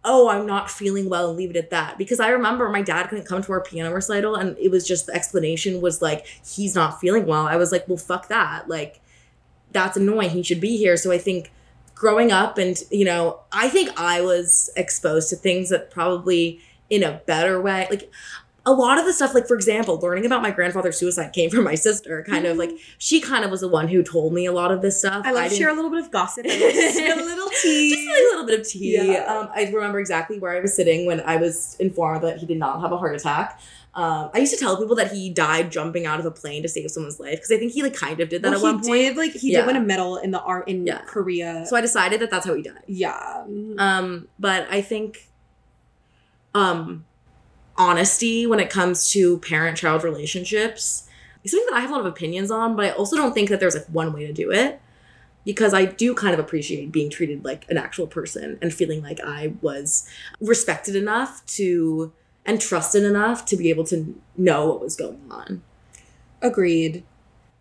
oh 0.04 0.28
i'm 0.28 0.46
not 0.46 0.70
feeling 0.70 1.08
well 1.08 1.28
and 1.28 1.36
leave 1.36 1.50
it 1.50 1.56
at 1.56 1.70
that. 1.70 1.98
Because 1.98 2.20
i 2.20 2.28
remember 2.28 2.68
my 2.68 2.82
dad 2.82 3.08
couldn't 3.08 3.26
come 3.26 3.42
to 3.42 3.52
our 3.52 3.60
piano 3.60 3.92
recital 3.92 4.36
and 4.36 4.56
it 4.58 4.70
was 4.70 4.86
just 4.86 5.06
the 5.06 5.14
explanation 5.14 5.80
was 5.80 6.00
like 6.00 6.26
he's 6.26 6.74
not 6.74 7.00
feeling 7.00 7.26
well. 7.26 7.46
I 7.46 7.56
was 7.56 7.72
like 7.72 7.86
well 7.88 7.98
fuck 7.98 8.28
that. 8.28 8.68
Like 8.68 9.00
that's 9.72 9.96
annoying. 9.96 10.30
He 10.30 10.42
should 10.42 10.60
be 10.60 10.76
here. 10.76 10.96
So 10.96 11.10
i 11.10 11.18
think 11.18 11.50
growing 11.96 12.30
up 12.30 12.58
and 12.58 12.82
you 12.90 13.04
know 13.04 13.40
i 13.50 13.68
think 13.68 13.90
i 13.98 14.20
was 14.20 14.70
exposed 14.76 15.28
to 15.28 15.34
things 15.34 15.70
that 15.70 15.90
probably 15.90 16.60
in 16.90 17.02
a 17.02 17.20
better 17.26 17.60
way 17.60 17.88
like 17.90 18.12
a 18.66 18.72
lot 18.72 18.98
of 18.98 19.06
the 19.06 19.12
stuff 19.12 19.32
like 19.32 19.48
for 19.48 19.54
example 19.54 19.98
learning 20.00 20.26
about 20.26 20.42
my 20.42 20.50
grandfather's 20.50 20.98
suicide 20.98 21.32
came 21.32 21.48
from 21.48 21.64
my 21.64 21.74
sister 21.74 22.22
kind 22.28 22.44
of 22.44 22.56
like 22.58 22.70
she 22.98 23.20
kind 23.20 23.44
of 23.44 23.50
was 23.50 23.60
the 23.60 23.68
one 23.68 23.88
who 23.88 24.02
told 24.02 24.32
me 24.32 24.44
a 24.44 24.52
lot 24.52 24.70
of 24.70 24.82
this 24.82 24.98
stuff 24.98 25.24
I 25.24 25.32
love 25.32 25.48
to 25.48 25.56
share 25.56 25.70
a 25.70 25.74
little 25.74 25.90
bit 25.90 26.00
of 26.00 26.10
gossip. 26.10 26.44
a 26.46 26.48
little 26.48 27.48
tea. 27.62 27.94
just 27.94 28.06
like 28.06 28.16
a 28.16 28.28
little 28.30 28.46
bit 28.46 28.60
of 28.60 28.68
tea. 28.68 29.12
Yeah. 29.12 29.24
Um, 29.24 29.48
I 29.54 29.70
remember 29.72 29.98
exactly 30.00 30.38
where 30.38 30.52
I 30.52 30.60
was 30.60 30.74
sitting 30.74 31.06
when 31.06 31.20
I 31.20 31.36
was 31.36 31.76
informed 31.78 32.24
that 32.24 32.38
he 32.38 32.46
did 32.46 32.58
not 32.58 32.80
have 32.80 32.92
a 32.92 32.98
heart 32.98 33.14
attack. 33.14 33.60
Um, 33.96 34.30
I 34.34 34.38
used 34.40 34.52
to 34.52 34.60
tell 34.60 34.76
people 34.76 34.94
that 34.96 35.10
he 35.10 35.30
died 35.30 35.72
jumping 35.72 36.04
out 36.04 36.20
of 36.20 36.26
a 36.26 36.30
plane 36.30 36.62
to 36.62 36.68
save 36.68 36.90
someone's 36.90 37.18
life 37.18 37.36
because 37.36 37.50
I 37.50 37.56
think 37.56 37.72
he 37.72 37.82
like 37.82 37.94
kind 37.94 38.20
of 38.20 38.28
did 38.28 38.42
that 38.42 38.50
Well, 38.50 38.58
at 38.58 38.62
one 38.62 38.78
he 38.82 38.88
point. 38.88 39.00
did 39.00 39.16
like 39.16 39.32
he 39.32 39.52
Yeah. 39.52 39.60
did 39.60 39.68
win 39.68 39.76
a 39.76 39.80
medal 39.80 40.18
in 40.18 40.30
the 40.32 40.40
art 40.40 40.68
in 40.68 40.86
Yeah. 40.86 41.00
Korea. 41.06 41.64
So 41.66 41.76
I 41.76 41.80
decided 41.80 42.20
that 42.20 42.30
that's 42.30 42.44
how 42.46 42.52
he 42.54 42.62
died. 42.62 42.82
yeah, 42.86 43.44
Um, 43.78 44.28
but 44.38 44.66
I 44.70 44.82
think 44.82 45.28
um 46.54 47.04
honesty 47.78 48.46
when 48.46 48.60
it 48.60 48.70
comes 48.70 49.10
to 49.10 49.38
parent-child 49.38 50.02
relationships 50.04 51.08
is 51.44 51.50
something 51.52 51.66
that 51.70 51.76
I 51.76 51.80
have 51.80 51.90
a 51.90 51.92
lot 51.94 52.00
of 52.00 52.06
opinions 52.06 52.50
on, 52.50 52.74
but 52.76 52.86
I 52.86 52.90
also 52.90 53.16
don't 53.16 53.32
think 53.34 53.48
that 53.50 53.60
there's 53.60 53.74
like 53.74 53.86
one 53.86 54.12
way 54.12 54.26
to 54.26 54.32
do 54.32 54.50
it. 54.50 54.80
Because 55.44 55.72
I 55.72 55.84
do 55.84 56.12
kind 56.12 56.34
of 56.34 56.40
appreciate 56.40 56.90
being 56.90 57.08
treated 57.08 57.44
like 57.44 57.64
an 57.70 57.78
actual 57.78 58.08
person 58.08 58.58
and 58.60 58.74
feeling 58.74 59.00
like 59.00 59.20
I 59.24 59.52
was 59.62 60.04
respected 60.40 60.96
enough 60.96 61.46
to 61.58 62.12
and 62.46 62.60
trusted 62.60 63.02
enough 63.02 63.44
to 63.46 63.56
be 63.56 63.68
able 63.68 63.84
to 63.84 64.18
know 64.36 64.66
what 64.66 64.80
was 64.80 64.96
going 64.96 65.20
on. 65.30 65.62
agreed. 66.40 67.02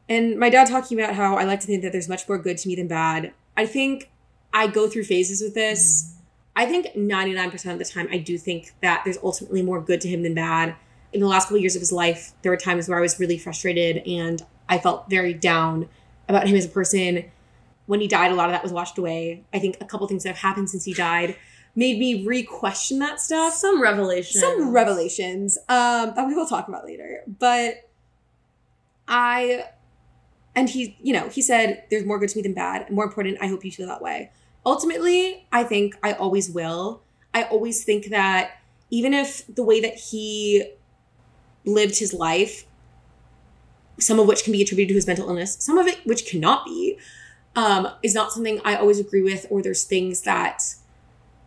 And 0.08 0.38
my 0.38 0.50
dad 0.50 0.68
talking 0.68 1.00
about 1.00 1.16
how 1.16 1.36
I 1.36 1.44
like 1.44 1.60
to 1.62 1.68
think 1.68 1.82
that 1.82 1.92
there's 1.92 2.08
much 2.08 2.30
more 2.30 2.38
good 2.38 2.58
to 2.60 2.68
me 2.68 2.76
than 2.76 2.88
bad. 2.88 3.34
I 3.58 3.66
think 3.66 4.12
I 4.54 4.68
go 4.68 4.88
through 4.88 5.06
phases 5.06 5.42
with 5.42 5.56
this. 5.56 6.04
Mm-hmm. 6.04 6.12
I 6.58 6.66
think 6.68 6.88
99% 6.96 7.72
of 7.74 7.80
the 7.80 7.86
time, 7.86 8.08
I 8.12 8.18
do 8.18 8.38
think 8.38 8.74
that 8.82 9.02
there's 9.04 9.18
ultimately 9.24 9.64
more 9.64 9.82
good 9.82 10.00
to 10.02 10.08
him 10.08 10.22
than 10.24 10.36
bad. 10.36 10.76
In 11.12 11.22
the 11.22 11.28
last 11.28 11.46
couple 11.46 11.58
years 11.58 11.76
of 11.76 11.82
his 11.82 11.92
life, 11.92 12.34
there 12.44 12.52
were 12.52 12.58
times 12.58 12.88
where 12.88 12.98
I 12.98 13.02
was 13.02 13.20
really 13.20 13.38
frustrated 13.38 14.08
and 14.08 14.42
I 14.70 14.78
felt 14.78 15.10
very 15.10 15.34
down 15.34 15.90
about 16.30 16.48
him 16.48 16.56
as 16.56 16.66
a 16.66 16.70
person. 16.70 17.26
When 17.88 18.00
he 18.00 18.08
died, 18.08 18.32
a 18.32 18.36
lot 18.36 18.50
of 18.50 18.54
that 18.54 18.64
was 18.64 18.72
washed 18.72 18.98
away. 18.98 19.44
I 19.54 19.60
think 19.60 19.78
a 19.82 19.86
couple 19.86 20.08
things 20.08 20.24
that 20.24 20.30
have 20.30 20.38
happened 20.38 20.70
since 20.70 20.86
he 20.86 20.94
died 20.94 21.36
made 21.76 21.99
me 21.99 22.26
re-question 22.26 22.99
that 22.99 23.19
stuff. 23.19 23.53
Some 23.53 23.82
revelations. 23.82 24.39
Some 24.39 24.71
revelations 24.71 25.57
um, 25.67 26.13
that 26.15 26.26
we 26.26 26.34
will 26.34 26.47
talk 26.47 26.67
about 26.67 26.86
later. 26.86 27.21
But 27.28 27.89
I, 29.07 29.65
and 30.55 30.69
he, 30.69 30.97
you 31.01 31.13
know, 31.13 31.28
he 31.30 31.41
said, 31.41 31.84
there's 31.89 32.05
more 32.05 32.17
good 32.17 32.30
to 32.30 32.38
me 32.38 32.43
than 32.43 32.53
bad. 32.53 32.89
More 32.89 33.03
important, 33.03 33.38
I 33.41 33.47
hope 33.47 33.65
you 33.65 33.71
feel 33.71 33.88
that 33.88 34.01
way. 34.01 34.32
Ultimately, 34.65 35.45
I 35.51 35.63
think 35.63 35.95
I 36.01 36.13
always 36.13 36.49
will. 36.49 37.01
I 37.34 37.43
always 37.43 37.84
think 37.84 38.07
that 38.07 38.51
even 38.89 39.13
if 39.13 39.45
the 39.53 39.63
way 39.63 39.82
that 39.82 39.95
he 39.95 40.71
lived 41.65 41.99
his 41.99 42.13
life, 42.13 42.65
some 43.99 44.19
of 44.19 44.28
which 44.28 44.43
can 44.43 44.53
be 44.53 44.61
attributed 44.61 44.89
to 44.89 44.95
his 44.95 45.07
mental 45.07 45.28
illness, 45.28 45.57
some 45.59 45.78
of 45.78 45.88
it 45.88 45.99
which 46.05 46.26
cannot 46.26 46.65
be, 46.65 46.97
um, 47.55 47.88
is 48.03 48.13
not 48.13 48.32
something 48.32 48.59
I 48.63 48.76
always 48.76 48.99
agree 48.99 49.21
with, 49.21 49.45
or 49.49 49.61
there's 49.61 49.84
things 49.84 50.21
that 50.21 50.63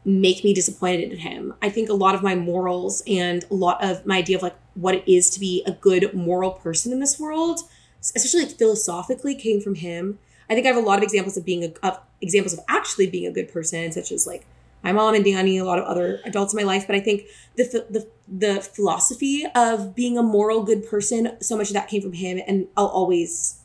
make 0.04 0.44
me 0.44 0.54
disappointed 0.54 1.12
in 1.12 1.18
him. 1.18 1.54
I 1.60 1.68
think 1.68 1.88
a 1.88 1.94
lot 1.94 2.14
of 2.14 2.22
my 2.22 2.34
morals 2.34 3.02
and 3.06 3.44
a 3.50 3.54
lot 3.54 3.82
of 3.82 4.06
my 4.06 4.18
idea 4.18 4.36
of 4.36 4.42
like 4.42 4.56
what 4.74 4.94
it 4.94 5.10
is 5.12 5.28
to 5.30 5.40
be 5.40 5.62
a 5.66 5.72
good 5.72 6.14
moral 6.14 6.52
person 6.52 6.92
in 6.92 7.00
this 7.00 7.18
world, 7.18 7.60
especially 8.00 8.44
like 8.44 8.56
philosophically, 8.56 9.34
came 9.34 9.60
from 9.60 9.74
him. 9.74 10.18
I 10.48 10.54
think 10.54 10.66
I 10.66 10.70
have 10.70 10.82
a 10.82 10.86
lot 10.86 10.98
of 10.98 11.02
examples 11.02 11.36
of 11.36 11.44
being 11.44 11.64
a 11.64 11.86
of 11.86 11.98
examples 12.20 12.54
of 12.54 12.60
actually 12.68 13.08
being 13.08 13.26
a 13.26 13.32
good 13.32 13.52
person, 13.52 13.92
such 13.92 14.12
as 14.12 14.26
like 14.26 14.46
my 14.82 14.92
mom 14.92 15.14
and 15.14 15.24
Danny, 15.24 15.58
a 15.58 15.64
lot 15.64 15.78
of 15.78 15.84
other 15.84 16.20
adults 16.24 16.54
in 16.54 16.56
my 16.56 16.62
life. 16.62 16.86
But 16.86 16.96
I 16.96 17.00
think 17.00 17.24
the 17.56 17.64
the 17.90 18.06
the 18.28 18.60
philosophy 18.60 19.44
of 19.54 19.94
being 19.94 20.16
a 20.16 20.22
moral 20.22 20.62
good 20.62 20.88
person, 20.88 21.36
so 21.42 21.56
much 21.56 21.68
of 21.68 21.74
that 21.74 21.88
came 21.88 22.00
from 22.00 22.14
him, 22.14 22.40
and 22.46 22.68
I'll 22.76 22.86
always 22.86 23.60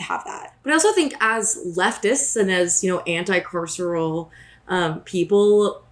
have 0.00 0.24
that. 0.24 0.56
But 0.62 0.70
I 0.70 0.74
also 0.74 0.92
think 0.92 1.14
as 1.20 1.58
leftists 1.76 2.34
and 2.34 2.50
as, 2.50 2.82
you 2.82 2.90
know, 2.90 3.00
anti-carceral 3.00 4.30
um, 4.68 5.00
people, 5.00 5.82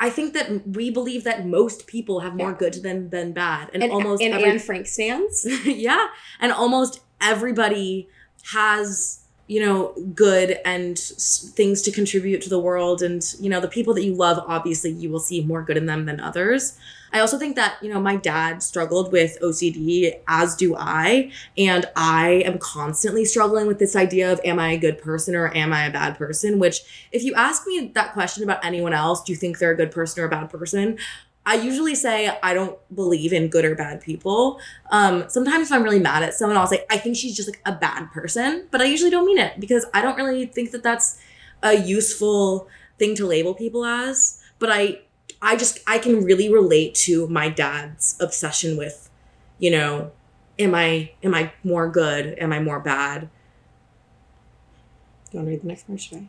I 0.00 0.10
think 0.10 0.34
that 0.34 0.66
we 0.68 0.90
believe 0.90 1.24
that 1.24 1.46
most 1.46 1.86
people 1.86 2.20
have 2.20 2.34
more 2.34 2.50
Yeah. 2.50 2.56
good 2.58 2.74
than 2.82 3.10
than 3.10 3.32
bad. 3.32 3.70
And, 3.72 3.82
And 3.82 3.92
almost 3.92 4.22
and 4.22 4.34
every 4.34 4.50
Anne 4.50 4.58
Frank 4.58 4.86
stands. 4.86 5.46
yeah, 5.64 6.08
and 6.40 6.52
almost 6.52 7.00
everybody 7.20 8.08
has 8.52 9.20
you 9.46 9.60
know 9.60 9.92
good 10.14 10.58
and 10.64 10.96
s- 10.96 11.52
things 11.54 11.82
to 11.82 11.90
contribute 11.90 12.40
to 12.42 12.48
the 12.48 12.58
world 12.58 13.02
and 13.02 13.34
you 13.40 13.50
know 13.50 13.60
the 13.60 13.68
people 13.68 13.92
that 13.94 14.02
you 14.02 14.14
love 14.14 14.42
obviously 14.46 14.90
you 14.90 15.10
will 15.10 15.20
see 15.20 15.42
more 15.44 15.62
good 15.62 15.76
in 15.76 15.84
them 15.84 16.06
than 16.06 16.18
others 16.18 16.78
i 17.14 17.20
also 17.20 17.38
think 17.38 17.56
that 17.56 17.76
you 17.80 17.88
know 17.88 18.00
my 18.00 18.16
dad 18.16 18.62
struggled 18.62 19.10
with 19.10 19.38
ocd 19.40 20.20
as 20.28 20.54
do 20.54 20.76
i 20.76 21.30
and 21.56 21.86
i 21.96 22.42
am 22.44 22.58
constantly 22.58 23.24
struggling 23.24 23.66
with 23.66 23.78
this 23.78 23.96
idea 23.96 24.30
of 24.30 24.38
am 24.44 24.58
i 24.58 24.72
a 24.72 24.78
good 24.78 24.98
person 24.98 25.34
or 25.34 25.54
am 25.56 25.72
i 25.72 25.86
a 25.86 25.90
bad 25.90 26.18
person 26.18 26.58
which 26.58 27.08
if 27.10 27.22
you 27.22 27.32
ask 27.34 27.66
me 27.66 27.90
that 27.94 28.12
question 28.12 28.44
about 28.44 28.62
anyone 28.62 28.92
else 28.92 29.22
do 29.22 29.32
you 29.32 29.36
think 29.36 29.58
they're 29.58 29.72
a 29.72 29.76
good 29.76 29.90
person 29.90 30.22
or 30.22 30.26
a 30.26 30.30
bad 30.30 30.50
person 30.50 30.98
I 31.46 31.56
usually 31.56 31.94
say 31.94 32.36
I 32.42 32.54
don't 32.54 32.78
believe 32.94 33.32
in 33.32 33.48
good 33.48 33.64
or 33.64 33.74
bad 33.74 34.00
people. 34.00 34.58
Um, 34.90 35.28
sometimes 35.28 35.66
if 35.68 35.72
I'm 35.72 35.82
really 35.82 35.98
mad 35.98 36.22
at 36.22 36.34
someone, 36.34 36.56
I'll 36.56 36.66
say 36.66 36.84
I 36.90 36.96
think 36.96 37.16
she's 37.16 37.36
just 37.36 37.48
like 37.48 37.60
a 37.66 37.72
bad 37.72 38.10
person, 38.12 38.66
but 38.70 38.80
I 38.80 38.84
usually 38.84 39.10
don't 39.10 39.26
mean 39.26 39.38
it 39.38 39.60
because 39.60 39.84
I 39.92 40.00
don't 40.00 40.16
really 40.16 40.46
think 40.46 40.70
that 40.70 40.82
that's 40.82 41.20
a 41.62 41.74
useful 41.74 42.68
thing 42.98 43.14
to 43.16 43.26
label 43.26 43.54
people 43.54 43.84
as. 43.84 44.40
But 44.58 44.70
I, 44.70 45.00
I 45.44 45.56
just 45.56 45.78
I 45.86 45.98
can 45.98 46.24
really 46.24 46.50
relate 46.50 46.94
to 47.06 47.28
my 47.28 47.50
dad's 47.50 48.16
obsession 48.18 48.78
with, 48.78 49.10
you 49.58 49.70
know, 49.70 50.10
am 50.58 50.74
I 50.74 51.12
am 51.22 51.34
I 51.34 51.52
more 51.62 51.88
good? 51.88 52.36
Am 52.38 52.52
I 52.52 52.60
more 52.60 52.80
bad? 52.80 53.28
You 55.30 55.38
want 55.38 55.48
to 55.48 55.50
read 55.50 55.62
the 55.62 55.68
next 55.68 55.86
part? 55.86 56.00
Should 56.00 56.18
I? 56.18 56.28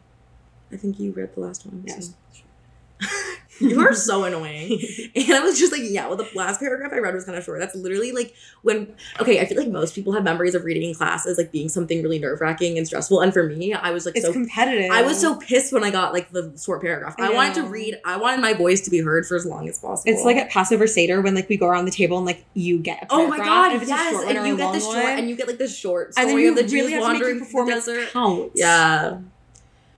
I 0.74 0.78
think 0.78 1.00
you 1.00 1.14
read 1.14 1.34
the 1.34 1.40
last 1.40 1.66
one. 1.66 1.84
Yes. 1.86 2.14
so. 2.34 3.08
you 3.60 3.80
are 3.80 3.94
so 4.10 4.24
annoying. 4.24 4.82
And 5.16 5.34
I 5.34 5.40
was 5.40 5.58
just 5.58 5.72
like, 5.72 5.82
yeah, 5.84 6.08
well, 6.08 6.18
the 6.18 6.28
last 6.36 6.60
paragraph 6.60 6.92
I 6.92 6.98
read 6.98 7.14
was 7.14 7.24
kind 7.24 7.38
of 7.38 7.44
short. 7.44 7.60
That's 7.60 7.74
literally 7.76 8.12
like 8.12 8.36
when, 8.64 8.94
okay, 9.20 9.40
I 9.40 9.46
feel 9.46 9.58
like 9.58 9.70
most 9.70 9.96
people 9.96 10.14
have 10.14 10.24
memories 10.24 10.54
of 10.56 10.66
reading 10.66 10.90
in 10.90 10.94
class 10.94 11.26
as 11.26 11.38
like 11.38 11.52
being 11.52 11.70
something 11.70 12.04
really 12.04 12.20
nerve 12.20 12.42
wracking 12.42 12.78
and 12.78 12.86
stressful. 12.86 13.22
And 13.22 13.34
for 13.34 13.44
me, 13.44 13.74
I 13.74 13.92
was 13.92 14.06
like, 14.06 14.18
It's 14.18 14.26
so, 14.26 14.34
competitive. 14.34 14.92
I 14.92 15.02
was 15.04 15.20
so 15.20 15.36
pissed 15.36 15.72
when 15.72 15.84
I 15.84 15.90
got 15.90 16.14
like 16.14 16.32
the 16.32 16.54
short 16.62 16.82
paragraph. 16.82 17.16
I, 17.18 17.32
I 17.32 17.34
wanted 17.34 17.56
to 17.56 17.64
read, 17.64 18.00
I 18.04 18.18
wanted 18.18 18.42
my 18.42 18.54
voice 18.54 18.82
to 18.82 18.92
be 18.92 19.00
heard 19.00 19.26
for 19.26 19.36
as 19.36 19.46
long 19.46 19.70
as 19.70 19.80
possible. 19.80 20.12
It's 20.14 20.24
like 20.24 20.38
at 20.38 20.50
Passover 20.50 20.86
Seder 20.86 21.22
when 21.22 21.34
like 21.34 21.48
we 21.48 21.58
go 21.58 21.68
around 21.68 21.86
the 21.86 21.92
table 21.92 22.18
and 22.18 22.26
like 22.26 22.44
you 22.54 22.78
get. 22.80 23.04
A 23.04 23.08
Oh 23.12 23.28
my 23.28 23.38
god, 23.38 23.72
and 23.72 23.76
if 23.76 23.84
it's 23.84 23.92
a 23.92 23.96
yes, 23.96 24.12
short 24.14 24.28
and 24.36 24.48
you 24.48 24.58
get 24.58 24.74
the 24.74 24.80
short, 24.80 24.96
one, 24.98 25.18
and 25.18 25.30
you 25.30 25.36
get 25.36 25.48
like 25.48 25.58
the 25.58 25.68
short 25.68 26.14
and 26.18 26.30
then 26.30 26.38
you 26.38 26.50
of 26.50 26.56
the 26.56 26.64
really 26.64 26.92
Jews 26.92 26.92
have 26.92 27.04
to 27.04 27.14
make 27.14 27.20
your 27.20 27.30
wandering 27.30 27.32
through 27.32 27.40
the 27.40 27.46
performance 27.46 27.86
desert. 27.86 28.10
count. 28.12 28.52
Yeah, 28.56 29.20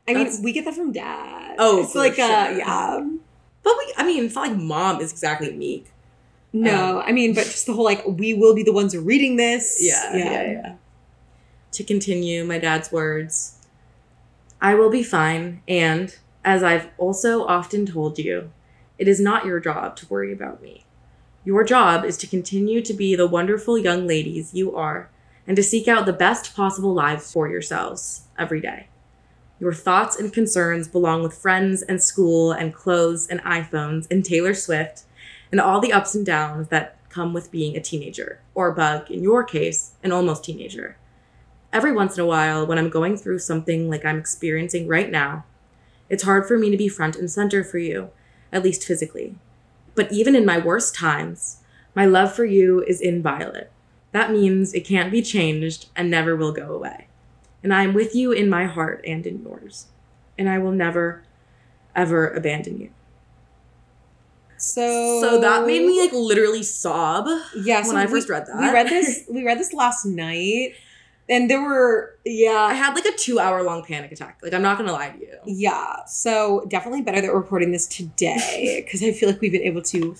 I 0.07 0.13
mean, 0.13 0.43
we 0.43 0.53
get 0.53 0.65
that 0.65 0.75
from 0.75 0.91
dad. 0.91 1.55
Oh, 1.59 1.81
it's 1.81 1.93
for 1.93 1.99
like 1.99 2.19
uh, 2.19 2.47
sure. 2.47 2.57
yeah. 2.57 3.09
But 3.67 3.77
we, 3.77 3.93
I 3.97 4.05
mean, 4.05 4.25
it's 4.25 4.35
not 4.35 4.49
like 4.49 4.57
mom 4.57 5.01
is 5.01 5.11
exactly 5.11 5.51
meek. 5.53 5.91
No, 6.53 6.99
um, 6.99 7.03
I 7.05 7.11
mean, 7.11 7.33
but 7.33 7.43
just 7.43 7.65
the 7.65 7.73
whole 7.73 7.83
like 7.83 8.03
we 8.05 8.33
will 8.33 8.55
be 8.55 8.63
the 8.63 8.73
ones 8.73 8.95
reading 8.95 9.35
this. 9.35 9.77
Yeah, 9.79 10.15
yeah, 10.15 10.43
yeah. 10.43 10.75
To 11.73 11.83
continue 11.83 12.43
my 12.43 12.57
dad's 12.57 12.91
words, 12.91 13.59
I 14.61 14.73
will 14.75 14.89
be 14.89 15.03
fine, 15.03 15.61
and 15.67 16.15
as 16.43 16.63
I've 16.63 16.89
also 16.97 17.45
often 17.45 17.85
told 17.85 18.17
you, 18.17 18.51
it 18.97 19.07
is 19.07 19.19
not 19.19 19.45
your 19.45 19.59
job 19.59 19.95
to 19.97 20.07
worry 20.07 20.31
about 20.31 20.61
me. 20.61 20.85
Your 21.43 21.63
job 21.63 22.03
is 22.03 22.17
to 22.17 22.27
continue 22.27 22.81
to 22.81 22.93
be 22.93 23.15
the 23.15 23.27
wonderful 23.27 23.77
young 23.77 24.07
ladies 24.07 24.53
you 24.53 24.75
are 24.75 25.09
and 25.45 25.55
to 25.55 25.63
seek 25.63 25.87
out 25.87 26.05
the 26.05 26.13
best 26.13 26.55
possible 26.55 26.93
lives 26.93 27.31
for 27.31 27.47
yourselves 27.47 28.23
every 28.37 28.59
day. 28.59 28.87
Your 29.59 29.73
thoughts 29.73 30.19
and 30.19 30.31
concerns 30.31 30.87
belong 30.87 31.23
with 31.23 31.37
friends 31.37 31.81
and 31.81 32.01
school 32.01 32.51
and 32.51 32.73
clothes 32.73 33.27
and 33.27 33.41
iPhones 33.41 34.05
and 34.11 34.23
Taylor 34.23 34.53
Swift 34.53 35.03
and 35.51 35.59
all 35.59 35.79
the 35.79 35.93
ups 35.93 36.13
and 36.13 36.25
downs 36.25 36.67
that 36.67 36.97
come 37.09 37.33
with 37.33 37.51
being 37.51 37.75
a 37.75 37.81
teenager, 37.81 38.39
or 38.53 38.67
a 38.67 38.75
bug, 38.75 39.09
in 39.09 39.23
your 39.23 39.43
case, 39.43 39.93
an 40.03 40.11
almost 40.11 40.43
teenager. 40.43 40.97
Every 41.73 41.91
once 41.91 42.15
in 42.17 42.23
a 42.23 42.27
while, 42.27 42.67
when 42.67 42.77
I'm 42.77 42.89
going 42.89 43.17
through 43.17 43.39
something 43.39 43.89
like 43.89 44.05
I'm 44.05 44.19
experiencing 44.19 44.87
right 44.87 45.09
now, 45.09 45.45
it's 46.09 46.23
hard 46.23 46.47
for 46.47 46.57
me 46.57 46.69
to 46.69 46.77
be 46.77 46.87
front 46.87 47.15
and 47.15 47.29
center 47.29 47.63
for 47.63 47.79
you, 47.79 48.11
at 48.51 48.63
least 48.63 48.85
physically. 48.85 49.35
But 49.95 50.11
even 50.11 50.35
in 50.35 50.45
my 50.45 50.59
worst 50.59 50.93
times, 50.93 51.57
my 51.95 52.05
love 52.05 52.33
for 52.33 52.45
you 52.45 52.83
is 52.83 53.01
inviolate. 53.01 53.69
That 54.11 54.31
means 54.31 54.73
it 54.73 54.85
can't 54.85 55.11
be 55.11 55.21
changed 55.21 55.89
and 55.95 56.11
never 56.11 56.35
will 56.35 56.51
go 56.51 56.73
away. 56.73 57.06
And 57.67 57.73
I 57.73 57.83
am 57.83 57.93
with 57.93 58.15
you 58.15 58.31
in 58.31 58.49
my 58.49 58.63
heart 58.63 59.01
and 59.05 59.27
in 59.27 59.43
yours. 59.43 59.87
And 60.37 60.47
I 60.47 60.57
will 60.57 60.71
never, 60.71 61.23
ever 61.97 62.29
abandon 62.29 62.79
you. 62.79 62.91
So 64.55 65.19
So 65.21 65.41
that 65.41 65.67
made 65.67 65.81
me 65.85 65.99
like 65.99 66.13
literally 66.13 66.63
sob. 66.63 67.27
yeah. 67.57 67.79
when 67.81 67.85
so 67.89 67.97
I 67.97 68.05
we- 68.05 68.11
first 68.11 68.29
read 68.29 68.45
that. 68.47 68.55
we 68.57 68.69
read 68.71 68.87
this. 68.87 69.25
We 69.29 69.43
read 69.45 69.59
this 69.59 69.73
last 69.73 70.05
night, 70.05 70.75
and 71.27 71.49
there 71.49 71.61
were 71.61 72.15
yeah. 72.25 72.53
I 72.53 72.73
had 72.73 72.95
like 72.95 73.03
a 73.05 73.11
two 73.17 73.37
hour 73.37 73.61
long 73.63 73.83
panic 73.83 74.13
attack. 74.13 74.39
Like, 74.41 74.53
I'm 74.53 74.61
not 74.61 74.77
gonna 74.77 74.93
lie 74.93 75.09
to 75.09 75.19
you. 75.19 75.33
Yeah, 75.45 76.05
so 76.05 76.63
definitely 76.69 77.01
better 77.01 77.19
that 77.19 77.33
we're 77.33 77.41
recording 77.41 77.73
this 77.73 77.85
today 77.85 78.81
because 78.85 79.03
I 79.03 79.11
feel 79.11 79.27
like 79.29 79.41
we've 79.41 79.51
been 79.51 79.61
able 79.63 79.81
to 79.81 80.15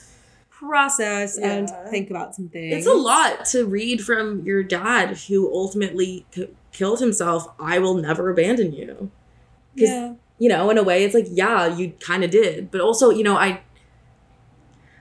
process 0.50 1.38
and 1.38 1.70
think 1.90 2.10
about 2.10 2.36
some 2.36 2.50
things. 2.50 2.76
It's 2.76 2.88
a 2.88 2.94
lot 2.94 3.46
to 3.46 3.66
read 3.66 4.02
from 4.04 4.42
your 4.44 4.64
dad 4.64 5.16
who 5.30 5.50
ultimately 5.54 6.26
killed 6.78 7.00
himself. 7.00 7.48
I 7.60 7.80
will 7.80 7.96
never 7.96 8.30
abandon 8.30 8.74
you. 8.74 9.12
'Cause- 9.78 9.90
Yeah. 9.90 10.14
You 10.40 10.50
know, 10.50 10.70
in 10.70 10.78
a 10.78 10.84
way, 10.84 11.04
it's 11.04 11.16
like, 11.16 11.26
yeah, 11.32 11.66
you 11.76 11.94
kind 12.00 12.24
of 12.24 12.30
did. 12.30 12.70
But 12.70 12.80
also, 12.82 13.10
you 13.10 13.24
know, 13.24 13.36
I. 13.36 13.62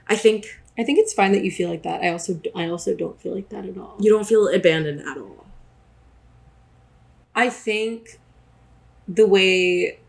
I 0.09 0.15
think 0.15 0.45
I 0.79 0.83
think 0.83 0.97
it's 0.99 1.13
fine 1.13 1.31
that 1.33 1.43
you 1.43 1.51
feel 1.51 1.69
like 1.69 1.83
that. 1.83 2.01
I 2.01 2.09
also 2.09 2.39
I 2.55 2.67
also 2.69 2.95
don't 2.95 3.19
feel 3.21 3.35
like 3.35 3.49
that 3.49 3.65
at 3.65 3.77
all. 3.77 3.97
you 3.99 4.09
don't 4.11 4.25
feel 4.27 4.47
abandoned 4.47 5.01
at 5.01 5.17
all. 5.17 5.45
I 7.35 7.49
think 7.49 8.19
the 9.07 9.27
way 9.27 9.99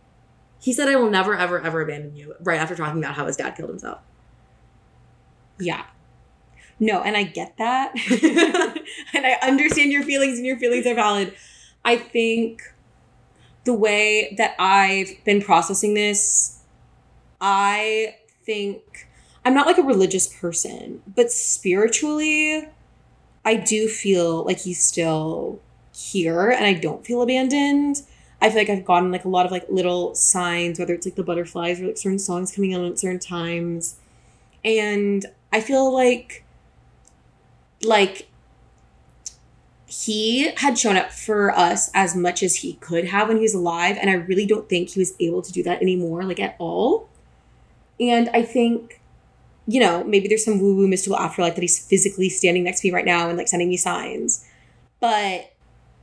He 0.61 0.73
said, 0.73 0.89
I 0.89 0.97
will 0.97 1.11
never, 1.11 1.37
ever, 1.37 1.61
ever 1.61 1.81
abandon 1.83 2.17
you, 2.17 2.35
right 2.43 2.59
after 2.61 2.75
talking 2.75 2.99
about 3.03 3.15
how 3.15 3.27
his 3.27 3.37
dad 3.37 3.53
killed 3.57 3.71
himself. 3.71 3.99
yeah. 5.59 5.85
No, 6.81 7.03
and 7.03 7.17
I 7.17 7.25
get 7.25 7.57
that. 7.59 7.93
and 9.15 9.27
I 9.27 9.33
understand 9.43 9.91
your 9.93 10.05
feelings 10.05 10.39
and 10.39 10.47
your 10.47 10.59
feelings 10.59 10.87
are 10.87 10.95
valid. 10.95 11.35
I 11.85 11.97
think 11.97 12.63
the 13.65 13.75
way 13.75 14.35
that 14.39 14.55
I've 14.59 15.23
been 15.25 15.43
processing 15.43 15.95
this, 15.95 16.61
I 17.41 18.17
think 18.45 19.09
I'm 19.45 19.55
not 19.55 19.67
like 19.67 19.79
a 19.79 19.83
religious 19.83 20.27
person, 20.27 21.03
but 21.15 21.31
spiritually, 21.31 22.69
I 23.45 23.55
do 23.57 23.89
feel 23.89 24.45
like 24.45 24.61
he's 24.61 24.83
still 24.83 25.61
here 25.95 26.51
and 26.51 26.65
I 26.65 26.75
don't 26.75 27.05
feel 27.05 27.23
abandoned. 27.23 28.03
I 28.41 28.51
feel 28.51 28.59
like 28.59 28.71
I've 28.71 28.85
gotten 28.85 29.11
like 29.11 29.25
a 29.25 29.29
lot 29.29 29.47
of 29.47 29.53
like 29.53 29.67
little 29.69 30.15
signs, 30.15 30.79
whether 30.79 30.95
it's 30.95 31.07
like 31.07 31.17
the 31.17 31.25
butterflies 31.25 31.81
or 31.81 31.87
like 31.89 31.99
certain 31.99 32.19
songs 32.19 32.55
coming 32.55 32.75
on 32.75 32.85
at 32.85 32.99
certain 32.99 33.19
times. 33.19 33.97
And 34.65 35.27
I 35.53 35.61
feel 35.61 35.93
like 35.93 36.45
like 37.83 38.28
he 39.89 40.53
had 40.57 40.79
shown 40.79 40.99
up 40.99 41.11
for 41.11 41.51
us 41.51 41.91
as 41.95 42.15
much 42.15 42.43
as 42.43 42.57
he 42.57 42.75
could 42.75 43.07
have 43.07 43.27
when 43.27 43.39
he 43.39 43.43
was 43.43 43.55
alive 43.55 43.97
and 43.99 44.11
i 44.11 44.13
really 44.13 44.45
don't 44.45 44.69
think 44.69 44.91
he 44.91 45.01
was 45.01 45.15
able 45.19 45.41
to 45.41 45.51
do 45.51 45.63
that 45.63 45.81
anymore 45.81 46.25
like 46.25 46.39
at 46.39 46.55
all. 46.59 47.09
And 47.99 48.29
i 48.35 48.43
think 48.43 49.01
you 49.67 49.81
know 49.81 50.05
maybe 50.05 50.29
there's 50.29 50.45
some 50.45 50.61
woo 50.61 50.77
woo 50.77 50.87
mystical 50.87 51.19
afterlife 51.19 51.55
that 51.55 51.63
he's 51.63 51.85
physically 51.85 52.29
standing 52.29 52.65
next 52.65 52.81
to 52.81 52.89
me 52.89 52.95
right 52.95 53.05
now 53.05 53.29
and 53.29 53.39
like 53.39 53.49
sending 53.49 53.69
me 53.69 53.79
signs. 53.79 54.45
But 55.01 55.53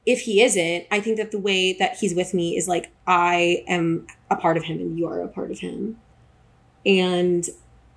if 0.05 0.21
he 0.21 0.41
isn't 0.41 0.85
i 0.91 0.99
think 0.99 1.17
that 1.17 1.31
the 1.31 1.39
way 1.39 1.73
that 1.73 1.97
he's 1.97 2.13
with 2.13 2.33
me 2.33 2.55
is 2.57 2.67
like 2.67 2.91
i 3.07 3.63
am 3.67 4.05
a 4.29 4.35
part 4.35 4.55
of 4.55 4.63
him 4.63 4.79
and 4.79 4.97
you 4.97 5.07
are 5.07 5.21
a 5.21 5.27
part 5.27 5.51
of 5.51 5.59
him. 5.59 5.99
And 6.85 7.47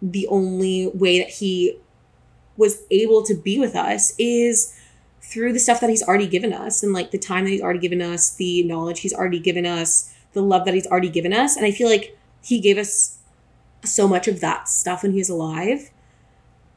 the 0.02 0.26
only 0.28 0.88
way 0.88 1.18
that 1.18 1.28
he 1.28 1.78
was 2.58 2.82
able 2.90 3.22
to 3.22 3.34
be 3.34 3.58
with 3.58 3.74
us 3.74 4.14
is 4.18 4.74
through 5.28 5.52
the 5.52 5.58
stuff 5.58 5.80
that 5.80 5.90
he's 5.90 6.02
already 6.02 6.26
given 6.26 6.54
us 6.54 6.82
and 6.82 6.94
like 6.94 7.10
the 7.10 7.18
time 7.18 7.44
that 7.44 7.50
he's 7.50 7.60
already 7.60 7.78
given 7.78 8.00
us, 8.00 8.30
the 8.36 8.62
knowledge 8.62 9.00
he's 9.00 9.12
already 9.12 9.38
given 9.38 9.66
us, 9.66 10.14
the 10.32 10.40
love 10.40 10.64
that 10.64 10.72
he's 10.72 10.86
already 10.86 11.10
given 11.10 11.34
us. 11.34 11.54
And 11.54 11.66
I 11.66 11.70
feel 11.70 11.88
like 11.88 12.16
he 12.42 12.60
gave 12.60 12.78
us 12.78 13.18
so 13.84 14.08
much 14.08 14.26
of 14.26 14.40
that 14.40 14.70
stuff 14.70 15.02
when 15.02 15.12
he 15.12 15.18
was 15.18 15.28
alive. 15.28 15.90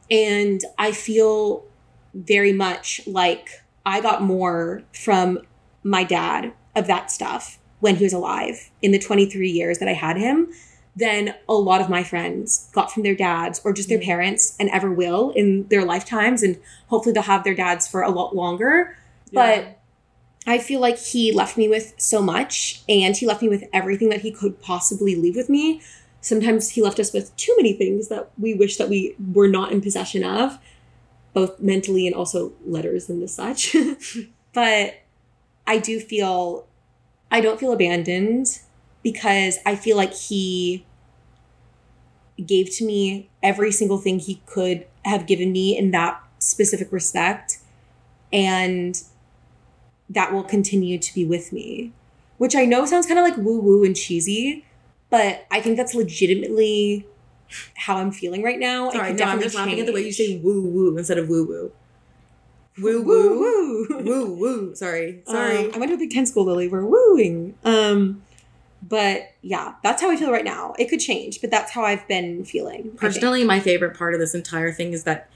And 0.09 0.59
I 0.77 0.91
feel 0.91 1.63
very 2.13 2.51
much 2.51 2.99
like 3.07 3.61
I 3.85 4.01
got 4.01 4.21
more 4.21 4.83
from 4.93 5.39
my 5.83 6.03
dad 6.03 6.51
of 6.75 6.87
that 6.87 7.09
stuff 7.09 7.57
when 7.79 7.95
he 7.95 8.03
was 8.03 8.13
alive 8.13 8.69
in 8.81 8.91
the 8.91 8.99
23 8.99 9.49
years 9.49 9.77
that 9.79 9.87
I 9.87 9.93
had 9.93 10.17
him 10.17 10.51
than 10.95 11.33
a 11.47 11.53
lot 11.53 11.79
of 11.81 11.89
my 11.89 12.03
friends 12.03 12.69
got 12.73 12.91
from 12.91 13.03
their 13.03 13.15
dads 13.15 13.61
or 13.63 13.71
just 13.71 13.87
their 13.87 13.97
Mhm. 13.97 14.05
parents 14.05 14.55
and 14.59 14.69
ever 14.69 14.91
will 14.91 15.29
in 15.31 15.65
their 15.69 15.85
lifetimes. 15.85 16.43
And 16.43 16.57
hopefully 16.87 17.13
they'll 17.13 17.23
have 17.23 17.43
their 17.45 17.55
dads 17.55 17.87
for 17.87 18.01
a 18.01 18.09
lot 18.09 18.35
longer. 18.35 18.97
But 19.31 19.79
I 20.45 20.57
feel 20.57 20.81
like 20.81 20.97
he 20.97 21.31
left 21.31 21.55
me 21.55 21.69
with 21.69 21.93
so 21.97 22.21
much 22.21 22.81
and 22.89 23.15
he 23.15 23.25
left 23.25 23.41
me 23.41 23.47
with 23.47 23.63
everything 23.71 24.09
that 24.09 24.21
he 24.21 24.31
could 24.31 24.59
possibly 24.61 25.15
leave 25.15 25.35
with 25.37 25.47
me. 25.49 25.81
Sometimes 26.19 26.71
he 26.71 26.81
left 26.81 26.99
us 26.99 27.13
with 27.13 27.35
too 27.37 27.53
many 27.57 27.73
things 27.73 28.09
that 28.09 28.29
we 28.37 28.53
wish 28.53 28.75
that 28.77 28.89
we 28.89 29.15
were 29.33 29.47
not 29.47 29.71
in 29.71 29.79
possession 29.81 30.23
of, 30.25 30.57
both 31.33 31.59
mentally 31.61 32.05
and 32.05 32.13
also 32.15 32.51
letters 32.65 33.09
and 33.09 33.21
the 33.21 33.27
such. 33.27 33.75
but 34.53 34.95
I 35.65 35.77
do 35.77 35.99
feel 36.01 36.65
I 37.31 37.39
don't 37.39 37.59
feel 37.59 37.71
abandoned 37.71 38.59
because 39.03 39.57
I 39.65 39.75
feel 39.75 39.97
like 39.97 40.13
he 40.13 40.85
gave 42.45 42.75
to 42.77 42.85
me 42.85 43.29
every 43.43 43.71
single 43.71 43.97
thing 43.97 44.19
he 44.19 44.41
could 44.45 44.85
have 45.05 45.27
given 45.27 45.51
me 45.51 45.77
in 45.77 45.91
that 45.91 46.21
specific 46.39 46.91
respect 46.91 47.59
and 48.33 49.01
that 50.09 50.33
will 50.33 50.43
continue 50.43 50.97
to 50.97 51.13
be 51.13 51.23
with 51.25 51.53
me 51.53 51.91
which 52.37 52.55
I 52.55 52.65
know 52.65 52.85
sounds 52.85 53.05
kind 53.05 53.19
of 53.19 53.23
like 53.23 53.37
woo 53.37 53.59
woo 53.59 53.83
and 53.83 53.95
cheesy 53.95 54.65
but 55.11 55.45
I 55.51 55.61
think 55.61 55.77
that's 55.77 55.93
legitimately 55.93 57.05
how 57.75 57.97
I'm 57.97 58.11
feeling 58.11 58.41
right 58.41 58.57
now. 58.57 58.89
Sorry, 58.89 59.09
no, 59.09 59.09
I'm 59.09 59.17
definitely 59.17 59.43
just 59.43 59.55
laughing 59.55 59.79
at 59.79 59.85
the 59.85 59.93
way 59.93 60.05
you 60.05 60.13
say 60.13 60.37
woo 60.37 60.61
woo 60.61 60.97
instead 60.97 61.17
of 61.17 61.29
woo 61.29 61.45
woo. 61.45 61.71
Woo 62.81 63.01
woo 63.01 63.39
woo. 63.39 63.87
woo. 63.89 64.03
Woo 64.03 64.33
woo. 64.33 64.75
Sorry. 64.75 65.21
Sorry. 65.27 65.65
Um, 65.65 65.71
I 65.75 65.77
went 65.77 65.89
to 65.89 65.95
a 65.95 65.97
Big 65.97 66.11
Ten 66.11 66.25
school, 66.25 66.45
Lily. 66.45 66.69
We're 66.69 66.85
wooing. 66.85 67.55
Um, 67.65 68.23
but 68.81 69.31
yeah, 69.41 69.75
that's 69.83 70.01
how 70.01 70.09
I 70.09 70.15
feel 70.15 70.31
right 70.31 70.45
now. 70.45 70.73
It 70.79 70.89
could 70.89 70.99
change, 70.99 71.41
but 71.41 71.51
that's 71.51 71.71
how 71.71 71.83
I've 71.83 72.07
been 72.07 72.45
feeling. 72.45 72.91
Personally, 72.97 73.43
my 73.43 73.59
favorite 73.59 73.97
part 73.97 74.13
of 74.13 74.19
this 74.19 74.33
entire 74.33 74.71
thing 74.71 74.93
is 74.93 75.03
that 75.03 75.29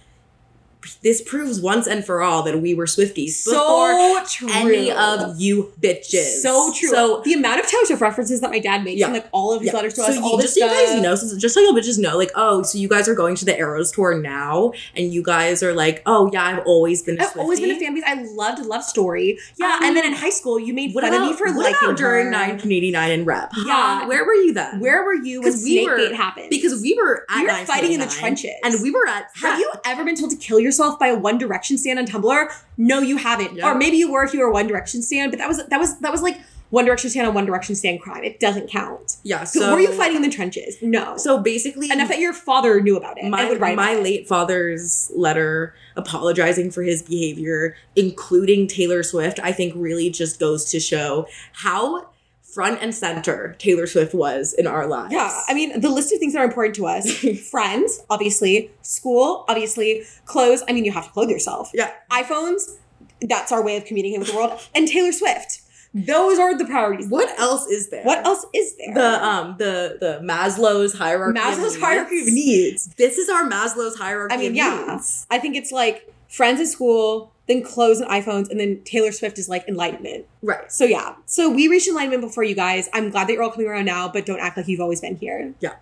this 1.03 1.21
proves 1.21 1.59
once 1.59 1.87
and 1.87 2.05
for 2.05 2.21
all 2.21 2.43
that 2.43 2.59
we 2.61 2.73
were 2.73 2.85
Swifties 2.85 3.45
before 3.45 3.91
so 3.91 4.19
true. 4.29 4.49
any 4.51 4.91
of 4.91 5.39
you 5.39 5.71
bitches. 5.81 6.41
so 6.41 6.71
true. 6.75 6.89
So 6.89 7.21
the 7.25 7.33
amount 7.33 7.59
of 7.59 7.67
Taylor 7.67 7.85
Swift 7.85 8.01
references 8.01 8.41
that 8.41 8.51
my 8.51 8.59
dad 8.59 8.83
makes 8.83 8.99
Yeah. 8.99 9.07
in 9.07 9.13
like 9.13 9.27
all 9.31 9.53
of 9.53 9.61
his 9.61 9.67
Yeah. 9.71 9.75
letters 9.75 9.93
to 9.95 10.01
so 10.03 10.07
us, 10.07 10.17
all 10.17 10.37
this 10.37 10.55
just 10.55 10.59
so 10.59 10.65
you 10.65 10.71
guys 10.95 11.01
know, 11.01 11.15
so 11.15 11.37
just 11.37 11.53
so 11.55 11.61
you 11.61 11.73
bitches 11.73 11.97
know, 11.99 12.17
like, 12.17 12.31
oh, 12.35 12.61
so 12.63 12.77
you 12.77 12.87
guys 12.87 13.07
are 13.07 13.15
going 13.15 13.35
to 13.35 13.45
the 13.45 13.57
Eras 13.57 13.91
tour 13.91 14.19
now, 14.19 14.71
and 14.95 15.13
you 15.13 15.21
guys 15.23 15.61
are 15.63 15.73
like, 15.73 16.01
oh 16.05 16.29
yeah, 16.31 16.43
I've 16.43 16.63
always 16.65 17.01
been. 17.03 17.19
A 17.19 17.23
I've 17.23 17.37
always 17.37 17.59
been 17.59 17.71
a 17.71 17.75
Swiftie. 17.75 17.79
fan 17.79 17.93
because 17.95 18.09
I 18.09 18.21
loved 18.33 18.65
Love 18.65 18.83
Story. 18.83 19.37
Yeah, 19.57 19.77
Um, 19.79 19.83
and 19.85 19.97
then 19.97 20.05
in 20.05 20.13
high 20.13 20.29
school, 20.29 20.59
you 20.59 20.73
made 20.73 20.93
fun 20.93 21.03
about, 21.05 21.21
of 21.21 21.27
me 21.29 21.33
for 21.35 21.49
liking 21.51 21.95
during 21.95 22.27
her. 22.27 22.31
1989 22.31 23.11
in 23.11 23.25
rep? 23.25 23.51
Yeah. 23.65 23.99
Huh? 24.01 24.05
where 24.07 24.25
were 24.25 24.33
you 24.33 24.53
then? 24.53 24.79
Where 24.79 25.03
were 25.03 25.13
you 25.15 25.41
when 25.41 25.51
'Cause 25.51 25.63
we 25.63 25.85
were- 25.85 26.13
happened? 26.13 26.49
Because 26.49 26.81
we 26.81 26.93
were 26.95 27.25
at 27.29 27.41
we 27.41 27.47
were 27.47 27.65
fighting 27.65 27.93
in 27.93 27.99
the 27.99 28.05
trenches, 28.07 28.51
and 28.63 28.81
we 28.81 28.91
were 28.91 29.07
at. 29.07 29.29
Have 29.41 29.59
you 29.59 29.71
ever 29.85 30.03
been 30.03 30.15
told 30.15 30.31
to 30.31 30.37
kill 30.37 30.59
yourself 30.59 30.74
by 30.99 31.07
a 31.07 31.17
One 31.17 31.37
Direction 31.37 31.77
stand 31.77 31.99
on 31.99 32.05
Tumblr? 32.05 32.51
No, 32.77 32.99
you 32.99 33.17
haven't. 33.17 33.55
Yeah. 33.55 33.71
Or 33.71 33.75
maybe 33.75 33.97
you 33.97 34.11
were 34.11 34.23
if 34.23 34.33
you 34.33 34.39
were 34.39 34.47
a 34.47 34.53
One 34.53 34.67
Direction 34.67 35.01
stand, 35.01 35.31
but 35.31 35.37
that 35.37 35.47
was 35.47 35.65
that 35.65 35.79
was 35.79 35.99
that 35.99 36.11
was 36.11 36.21
like 36.21 36.39
One 36.69 36.85
Direction 36.85 37.09
stand 37.09 37.27
on 37.27 37.33
One 37.33 37.45
Direction 37.45 37.75
stand 37.75 38.01
crime. 38.01 38.23
It 38.23 38.39
doesn't 38.39 38.69
count. 38.69 39.17
Yeah. 39.23 39.43
So, 39.43 39.73
were 39.73 39.79
you 39.79 39.93
fighting 39.93 40.17
in 40.17 40.21
the 40.21 40.29
trenches? 40.29 40.77
No. 40.81 41.17
So 41.17 41.39
basically, 41.39 41.89
enough 41.91 42.09
that 42.09 42.19
your 42.19 42.33
father 42.33 42.81
knew 42.81 42.97
about 42.97 43.17
it 43.17 43.25
my 43.25 43.41
and 43.41 43.49
would 43.49 43.61
write 43.61 43.75
my 43.75 43.91
about 43.91 43.99
it. 43.99 44.03
late 44.03 44.27
father's 44.27 45.11
letter 45.15 45.73
apologizing 45.95 46.71
for 46.71 46.83
his 46.83 47.01
behavior, 47.01 47.75
including 47.95 48.67
Taylor 48.67 49.03
Swift, 49.03 49.39
I 49.39 49.51
think 49.51 49.73
really 49.75 50.09
just 50.09 50.39
goes 50.39 50.65
to 50.71 50.79
show 50.79 51.27
how 51.53 52.09
front 52.55 52.81
and 52.81 52.95
center 52.95 53.53
Taylor 53.59 53.85
Swift 53.85 54.13
was 54.15 54.53
in 54.53 54.65
our 54.65 54.87
lives. 54.87 55.13
Yeah, 55.13 55.41
I 55.49 55.53
mean, 55.53 55.81
the 55.81 55.89
list 55.89 56.13
of 56.13 56.19
things 56.19 56.33
that 56.33 56.39
are 56.39 56.45
important 56.45 56.73
to 56.75 56.87
us 56.87 57.11
friends, 57.51 58.01
obviously, 58.09 58.71
school, 58.81 59.43
obviously, 59.49 60.03
clothes. 60.25 60.63
I 60.67 60.71
mean, 60.71 60.85
you 60.85 60.93
have 60.93 61.05
to 61.05 61.11
clothe 61.11 61.29
yourself. 61.29 61.69
Yeah. 61.73 61.91
iPhones, 62.09 62.77
that's 63.21 63.51
our 63.51 63.61
way 63.61 63.75
of 63.75 63.83
communicating 63.83 64.21
with 64.21 64.29
the 64.29 64.35
world. 64.37 64.59
And 64.73 64.87
Taylor 64.87 65.11
Swift. 65.11 65.61
Those 65.93 66.39
are 66.39 66.57
the 66.57 66.65
priorities. 66.65 67.07
What 67.09 67.37
else 67.39 67.67
is 67.67 67.89
there? 67.89 68.03
What 68.03 68.25
else 68.25 68.45
is 68.53 68.75
there? 68.77 68.93
The 68.93 69.25
um 69.25 69.55
the 69.57 69.97
the 69.99 70.19
Maslow's 70.21 70.93
hierarchy. 70.93 71.39
of 71.39 71.45
Maslow's 71.45 71.73
needs. 71.73 71.77
hierarchy 71.77 72.19
of 72.21 72.33
needs. 72.33 72.93
This 72.95 73.17
is 73.17 73.29
our 73.29 73.43
Maslow's 73.43 73.97
hierarchy. 73.97 74.33
I 74.33 74.37
mean, 74.37 74.51
of 74.51 74.55
yeah. 74.57 74.87
needs. 74.89 75.25
I 75.31 75.39
think 75.39 75.55
it's 75.55 75.71
like 75.71 76.13
friends 76.27 76.59
in 76.59 76.67
school, 76.67 77.31
then 77.47 77.63
clothes 77.63 77.99
and 77.99 78.09
iPhones, 78.09 78.49
and 78.49 78.59
then 78.59 78.81
Taylor 78.83 79.11
Swift 79.11 79.37
is 79.37 79.47
like 79.47 79.67
enlightenment. 79.67 80.25
Right. 80.41 80.71
So 80.71 80.85
yeah. 80.85 81.15
So 81.25 81.49
we 81.49 81.67
reached 81.67 81.87
enlightenment 81.87 82.21
before 82.21 82.43
you 82.43 82.55
guys. 82.55 82.89
I'm 82.93 83.09
glad 83.11 83.27
that 83.27 83.33
you're 83.33 83.43
all 83.43 83.51
coming 83.51 83.67
around 83.67 83.85
now, 83.85 84.07
but 84.07 84.25
don't 84.25 84.39
act 84.39 84.57
like 84.57 84.67
you've 84.67 84.81
always 84.81 85.01
been 85.01 85.17
here. 85.17 85.53
Yeah. 85.59 85.75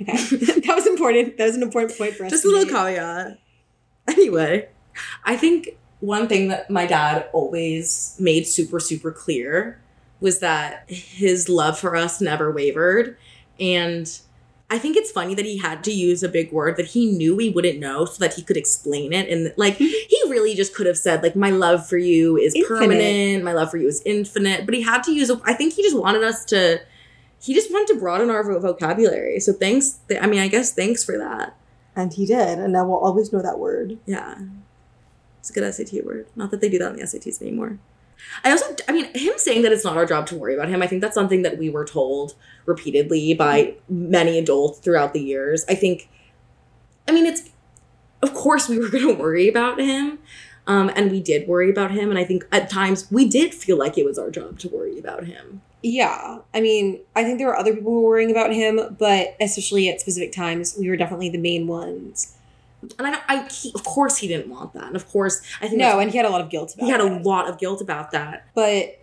Okay. 0.00 0.12
that 0.16 0.72
was 0.74 0.86
important. 0.86 1.36
That 1.38 1.46
was 1.46 1.56
an 1.56 1.62
important 1.62 1.96
point 1.96 2.14
for 2.14 2.24
us. 2.24 2.30
Just 2.30 2.44
a 2.44 2.48
little 2.48 2.66
caveat. 2.66 3.38
Anyway, 4.08 4.68
I 5.24 5.36
think 5.36 5.76
one 6.00 6.28
thing 6.28 6.48
that 6.48 6.70
my 6.70 6.86
dad 6.86 7.28
always 7.32 8.16
made 8.18 8.46
super, 8.46 8.80
super 8.80 9.12
clear 9.12 9.80
was 10.20 10.40
that 10.40 10.84
his 10.88 11.48
love 11.48 11.78
for 11.78 11.96
us 11.96 12.20
never 12.20 12.50
wavered. 12.50 13.16
And 13.58 14.10
I 14.72 14.78
think 14.78 14.96
it's 14.96 15.10
funny 15.10 15.34
that 15.34 15.44
he 15.44 15.58
had 15.58 15.82
to 15.84 15.92
use 15.92 16.22
a 16.22 16.28
big 16.28 16.52
word 16.52 16.76
that 16.76 16.86
he 16.86 17.06
knew 17.06 17.34
we 17.34 17.50
wouldn't 17.50 17.80
know 17.80 18.04
so 18.04 18.18
that 18.20 18.34
he 18.34 18.42
could 18.42 18.56
explain 18.56 19.12
it. 19.12 19.28
And 19.28 19.52
like, 19.56 19.78
hmm. 19.78 19.84
he 19.84 20.22
really 20.28 20.54
just 20.54 20.74
could 20.74 20.86
have 20.86 20.96
said, 20.96 21.24
like, 21.24 21.34
my 21.34 21.50
love 21.50 21.88
for 21.88 21.98
you 21.98 22.36
is 22.36 22.54
Infinite. 22.54 22.78
permanent, 22.78 23.44
my 23.44 23.52
love 23.52 23.70
for 23.70 23.78
you 23.78 23.88
is 23.88 24.00
infinite. 24.06 24.66
But 24.66 24.74
he 24.74 24.82
had 24.82 25.02
to 25.04 25.12
use, 25.12 25.28
a, 25.28 25.40
I 25.44 25.54
think 25.54 25.74
he 25.74 25.82
just 25.82 25.98
wanted 25.98 26.22
us 26.22 26.44
to, 26.46 26.80
he 27.42 27.52
just 27.52 27.72
wanted 27.72 27.92
to 27.94 27.98
broaden 27.98 28.30
our 28.30 28.44
vocabulary. 28.60 29.40
So 29.40 29.52
thanks, 29.52 29.98
I 30.20 30.28
mean, 30.28 30.40
I 30.40 30.46
guess 30.46 30.72
thanks 30.72 31.02
for 31.02 31.18
that. 31.18 31.56
And 31.96 32.12
he 32.12 32.24
did, 32.24 32.60
and 32.60 32.72
now 32.72 32.86
we'll 32.86 32.98
always 32.98 33.32
know 33.32 33.42
that 33.42 33.58
word. 33.58 33.98
Yeah. 34.06 34.38
It's 35.40 35.50
a 35.50 35.52
good 35.52 35.74
SAT 35.74 36.04
word. 36.04 36.28
Not 36.36 36.52
that 36.52 36.60
they 36.60 36.68
do 36.68 36.78
that 36.78 36.90
on 36.90 36.96
the 36.96 37.02
SATs 37.02 37.42
anymore. 37.42 37.78
I 38.44 38.50
also, 38.50 38.74
I 38.88 38.92
mean, 38.92 39.06
him 39.14 39.34
saying 39.36 39.62
that 39.62 39.72
it's 39.72 39.84
not 39.84 39.96
our 39.96 40.06
job 40.06 40.26
to 40.28 40.36
worry 40.36 40.54
about 40.54 40.68
him, 40.68 40.82
I 40.82 40.86
think 40.86 41.02
that's 41.02 41.14
something 41.14 41.42
that 41.42 41.58
we 41.58 41.68
were 41.70 41.84
told 41.84 42.34
repeatedly 42.66 43.34
by 43.34 43.74
many 43.88 44.38
adults 44.38 44.78
throughout 44.78 45.12
the 45.12 45.20
years. 45.20 45.64
I 45.68 45.74
think, 45.74 46.08
I 47.08 47.12
mean, 47.12 47.26
it's, 47.26 47.50
of 48.22 48.34
course, 48.34 48.68
we 48.68 48.78
were 48.80 48.88
going 48.88 49.06
to 49.06 49.14
worry 49.14 49.48
about 49.48 49.80
him. 49.80 50.18
Um, 50.66 50.90
and 50.94 51.10
we 51.10 51.20
did 51.20 51.48
worry 51.48 51.70
about 51.70 51.90
him. 51.90 52.10
And 52.10 52.18
I 52.18 52.24
think 52.24 52.44
at 52.52 52.70
times 52.70 53.10
we 53.10 53.28
did 53.28 53.54
feel 53.54 53.76
like 53.78 53.98
it 53.98 54.04
was 54.04 54.18
our 54.18 54.30
job 54.30 54.58
to 54.60 54.68
worry 54.68 54.98
about 54.98 55.24
him. 55.24 55.62
Yeah. 55.82 56.38
I 56.52 56.60
mean, 56.60 57.00
I 57.16 57.24
think 57.24 57.38
there 57.38 57.48
were 57.48 57.56
other 57.56 57.74
people 57.74 57.92
who 57.92 58.02
were 58.02 58.10
worrying 58.10 58.30
about 58.30 58.52
him, 58.52 58.96
but 58.98 59.36
especially 59.40 59.88
at 59.88 60.00
specific 60.00 60.32
times, 60.32 60.76
we 60.78 60.88
were 60.88 60.96
definitely 60.96 61.30
the 61.30 61.38
main 61.38 61.66
ones. 61.66 62.36
And 62.98 63.06
I, 63.06 63.20
I 63.28 63.48
he, 63.48 63.72
of 63.74 63.84
course, 63.84 64.18
he 64.18 64.28
didn't 64.28 64.50
want 64.50 64.72
that. 64.72 64.84
And 64.84 64.96
of 64.96 65.06
course, 65.06 65.42
I 65.60 65.68
think 65.68 65.78
No, 65.78 65.98
and 65.98 66.10
he 66.10 66.16
had 66.16 66.26
a 66.26 66.30
lot 66.30 66.40
of 66.40 66.50
guilt 66.50 66.74
about 66.74 66.84
he 66.84 66.90
had 66.90 67.00
a 67.00 67.18
lot 67.20 67.48
of 67.48 67.58
guilt 67.58 67.80
about 67.80 68.10
that. 68.12 68.46
but 68.54 68.96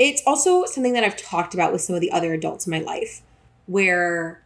it's 0.00 0.22
also 0.26 0.64
something 0.64 0.94
that 0.94 1.04
I've 1.04 1.16
talked 1.18 1.52
about 1.52 1.72
with 1.72 1.82
some 1.82 1.94
of 1.94 2.00
the 2.00 2.10
other 2.10 2.32
adults 2.32 2.66
in 2.66 2.70
my 2.70 2.80
life 2.80 3.20
where 3.66 4.42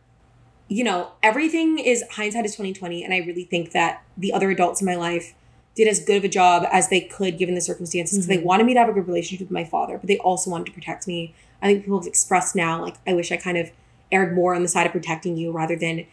you 0.68 0.82
know 0.82 1.12
everything 1.22 1.78
is 1.78 2.03
hindsight 2.11 2.45
is 2.45 2.53
2020 2.53 3.05
and 3.05 3.14
I 3.14 3.18
really 3.18 3.45
think 3.45 3.70
that 3.70 4.03
the 4.16 4.32
other 4.32 4.51
adults 4.51 4.80
in 4.80 4.87
my 4.87 4.97
life 4.97 5.35
did 5.76 5.87
as 5.89 6.01
good 6.05 6.16
of 6.16 6.24
a 6.24 6.28
job 6.28 6.66
as 6.72 6.89
they 6.89 7.01
could 7.01 7.39
given 7.39 7.55
the 7.55 7.61
circumstances 7.61 8.18
because 8.18 8.26
they 8.26 8.37
mm-hmm. 8.37 8.47
wanted 8.47 8.66
me 8.66 8.74
to 8.74 8.80
have 8.80 8.89
a 8.89 8.93
good 8.93 9.07
relationship 9.07 9.47
with 9.47 9.53
my 9.53 9.64
father 9.64 9.97
but 9.97 10.09
they 10.09 10.18
also 10.18 10.51
wanted 10.51 10.66
to 10.66 10.72
protect 10.72 11.07
me 11.07 11.35
I 11.62 11.66
think 11.66 11.85
people 11.85 11.99
have 12.01 12.07
expressed 12.07 12.57
now 12.57 12.82
like 12.82 12.97
I 13.07 13.14
wish 13.14 13.30
I 13.30 13.37
kind 13.37 13.57
of 13.57 13.70
erred 14.11 14.35
more 14.35 14.55
on 14.55 14.62
the 14.62 14.68
side 14.68 14.87
of 14.87 14.93
protecting 14.93 15.37
you 15.37 15.53
rather 15.53 15.76
than 15.76 16.07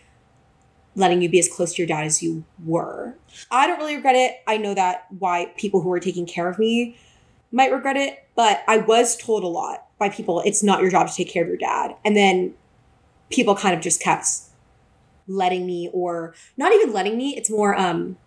letting 0.96 1.22
you 1.22 1.30
be 1.30 1.40
as 1.40 1.48
close 1.48 1.74
to 1.76 1.82
your 1.82 1.88
dad 1.88 2.06
as 2.06 2.22
you 2.22 2.44
were. 2.66 3.16
I 3.50 3.66
don't 3.68 3.78
really 3.80 3.96
regret 3.96 4.16
it. 4.16 4.42
I 4.46 4.58
know 4.58 4.74
that 4.74 5.06
why 5.20 5.52
people 5.58 5.82
who 5.82 5.90
were 5.90 6.00
taking 6.00 6.26
care 6.26 6.50
of 6.50 6.60
me 6.60 6.98
might 7.52 7.72
regret 7.72 7.98
it, 7.98 8.26
but 8.36 8.64
I 8.68 8.78
was 8.78 9.16
told 9.16 9.44
a 9.44 9.48
lot 9.48 9.86
by 10.00 10.10
people 10.10 10.42
it's 10.42 10.64
not 10.64 10.82
your 10.82 10.90
job 10.92 11.08
to 11.08 11.14
take 11.14 11.30
care 11.30 11.44
of 11.44 11.48
your 11.50 11.58
dad. 11.58 11.96
And 12.04 12.16
then 12.18 12.54
people 13.30 13.56
kind 13.56 13.74
of 13.76 13.82
just 13.82 14.02
kept 14.02 14.26
letting 15.28 15.66
me 15.66 15.90
or 15.94 16.34
not 16.58 16.74
even 16.74 16.92
letting 16.92 17.18
me, 17.18 17.36
it's 17.38 17.50
more 17.50 17.78
um 17.80 18.18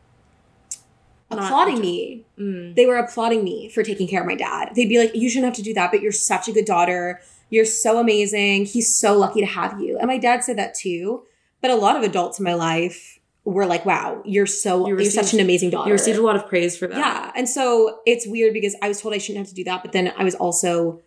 applauding 1.30 1.80
me 1.80 2.24
Mm. 2.38 2.74
they 2.74 2.84
were 2.86 2.96
applauding 2.96 3.44
me 3.44 3.68
for 3.68 3.82
taking 3.82 4.08
care 4.08 4.20
of 4.20 4.26
my 4.26 4.34
dad. 4.34 4.70
They'd 4.74 4.88
be 4.88 4.98
like, 4.98 5.14
You 5.14 5.28
shouldn't 5.28 5.46
have 5.46 5.56
to 5.56 5.62
do 5.62 5.74
that, 5.74 5.90
but 5.92 6.00
you're 6.00 6.12
such 6.12 6.48
a 6.48 6.52
good 6.52 6.64
daughter. 6.64 7.20
You're 7.50 7.64
so 7.64 7.98
amazing. 7.98 8.64
He's 8.66 8.92
so 8.92 9.16
lucky 9.16 9.40
to 9.40 9.46
have 9.46 9.80
you. 9.80 9.96
And 9.98 10.06
my 10.08 10.18
dad 10.18 10.42
said 10.42 10.58
that 10.58 10.74
too. 10.74 11.22
But 11.64 11.70
a 11.70 11.76
lot 11.76 11.96
of 11.96 12.02
adults 12.02 12.38
in 12.38 12.44
my 12.44 12.52
life 12.52 13.18
were 13.46 13.64
like, 13.64 13.86
Wow, 13.86 14.20
you're 14.26 14.44
so, 14.44 14.86
You 14.86 14.98
are 14.98 15.04
such 15.04 15.32
an 15.32 15.40
amazing 15.40 15.70
daughter. 15.70 15.88
You 15.88 15.94
received 15.94 16.18
a 16.18 16.22
lot 16.22 16.36
of 16.36 16.46
praise 16.46 16.76
for 16.76 16.86
that. 16.86 16.98
yeah. 16.98 17.32
And 17.34 17.48
so 17.48 18.00
it's 18.04 18.26
weird 18.26 18.52
because 18.52 18.76
I 18.82 18.88
was 18.88 19.00
told 19.00 19.14
I 19.14 19.16
shouldn't 19.16 19.38
have 19.38 19.48
to 19.48 19.54
do 19.54 19.64
that, 19.64 19.82
but 19.82 19.92
then 19.92 20.12
I 20.14 20.24
was 20.24 20.34
also 20.34 21.00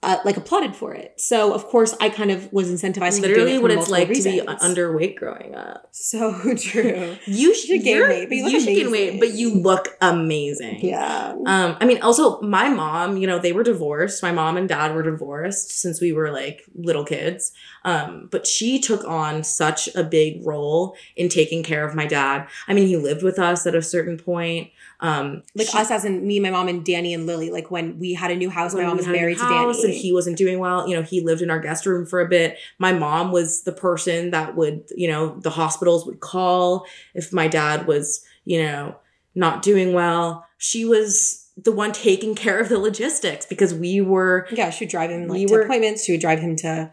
uh, 0.00 0.18
like 0.24 0.36
applauded 0.36 0.76
for 0.76 0.94
it. 0.94 1.20
So 1.20 1.52
of 1.52 1.66
course 1.66 1.94
I 2.00 2.08
kind 2.08 2.30
of 2.30 2.52
was 2.52 2.70
incentivized 2.70 3.20
Literally, 3.20 3.54
it 3.54 3.62
what 3.62 3.72
it's 3.72 3.88
like 3.88 4.06
to 4.08 4.22
be 4.22 4.40
underweight 4.40 5.16
growing 5.16 5.56
up. 5.56 5.88
So 5.90 6.54
true. 6.56 7.16
You 7.26 7.54
should 7.54 7.82
gain 7.82 8.02
weight, 8.02 8.28
but 8.28 8.36
you 8.36 8.44
look 8.44 8.52
should 8.52 8.66
gain 8.66 8.86
amazing. 8.86 8.92
weight, 8.92 9.20
but 9.20 9.32
you 9.32 9.54
look 9.54 9.88
amazing. 10.00 10.80
yeah. 10.86 11.34
Um, 11.46 11.76
I 11.80 11.84
mean, 11.84 12.00
also 12.00 12.40
my 12.42 12.68
mom, 12.68 13.16
you 13.16 13.26
know, 13.26 13.38
they 13.38 13.52
were 13.52 13.64
divorced. 13.64 14.22
My 14.22 14.32
mom 14.32 14.56
and 14.56 14.68
dad 14.68 14.94
were 14.94 15.02
divorced 15.02 15.70
since 15.70 16.00
we 16.00 16.12
were 16.12 16.30
like 16.30 16.62
little 16.74 17.04
kids. 17.04 17.52
Um, 17.84 18.28
but 18.30 18.46
she 18.46 18.78
took 18.78 19.04
on 19.04 19.42
such 19.42 19.88
a 19.94 20.04
big 20.04 20.46
role 20.46 20.94
in 21.16 21.28
taking 21.28 21.62
care 21.62 21.84
of 21.84 21.94
my 21.94 22.06
dad. 22.06 22.46
I 22.68 22.74
mean, 22.74 22.86
he 22.86 22.96
lived 22.96 23.22
with 23.22 23.38
us 23.38 23.66
at 23.66 23.74
a 23.74 23.82
certain 23.82 24.16
point. 24.16 24.70
Um, 25.00 25.42
like 25.54 25.68
she- 25.68 25.78
us 25.78 25.90
as 25.92 26.04
in 26.04 26.26
me, 26.26 26.40
my 26.40 26.50
mom, 26.50 26.66
and 26.68 26.84
Danny 26.84 27.14
and 27.14 27.24
Lily. 27.26 27.50
Like 27.50 27.70
when 27.70 27.98
we 28.00 28.14
had 28.14 28.30
a 28.32 28.36
new 28.36 28.50
house, 28.50 28.74
my 28.74 28.82
mom 28.82 28.96
was 28.96 29.06
married 29.06 29.38
to 29.38 29.44
Danny. 29.44 29.82
and 29.84 29.92
he 29.94 30.12
wasn't 30.12 30.36
doing 30.36 30.58
well. 30.58 30.88
You 30.88 30.96
know, 30.96 31.02
he 31.02 31.20
lived 31.20 31.40
in 31.40 31.50
our 31.50 31.60
guest 31.60 31.86
room 31.86 32.04
for 32.04 32.20
a 32.20 32.28
bit. 32.28 32.58
My 32.78 32.92
mom 32.92 33.30
was 33.30 33.62
the 33.62 33.72
person 33.72 34.30
that 34.32 34.56
would, 34.56 34.84
you 34.96 35.06
know, 35.08 35.38
the 35.38 35.50
hospitals 35.50 36.04
would 36.06 36.18
call 36.20 36.84
if 37.14 37.32
my 37.32 37.46
dad 37.46 37.86
was, 37.86 38.24
you 38.44 38.60
know, 38.62 38.96
not 39.36 39.62
doing 39.62 39.92
well. 39.92 40.44
She 40.56 40.84
was 40.84 41.44
the 41.56 41.70
one 41.72 41.92
taking 41.92 42.34
care 42.34 42.58
of 42.58 42.68
the 42.68 42.78
logistics 42.78 43.46
because 43.46 43.72
we 43.74 44.00
were 44.00 44.48
Yeah, 44.50 44.70
she 44.70 44.84
would 44.84 44.90
drive 44.90 45.10
him 45.10 45.28
like 45.28 45.38
We 45.38 45.46
to 45.46 45.52
were- 45.54 45.62
appointments. 45.62 46.04
She 46.04 46.12
would 46.12 46.20
drive 46.20 46.40
him 46.40 46.56
to 46.56 46.90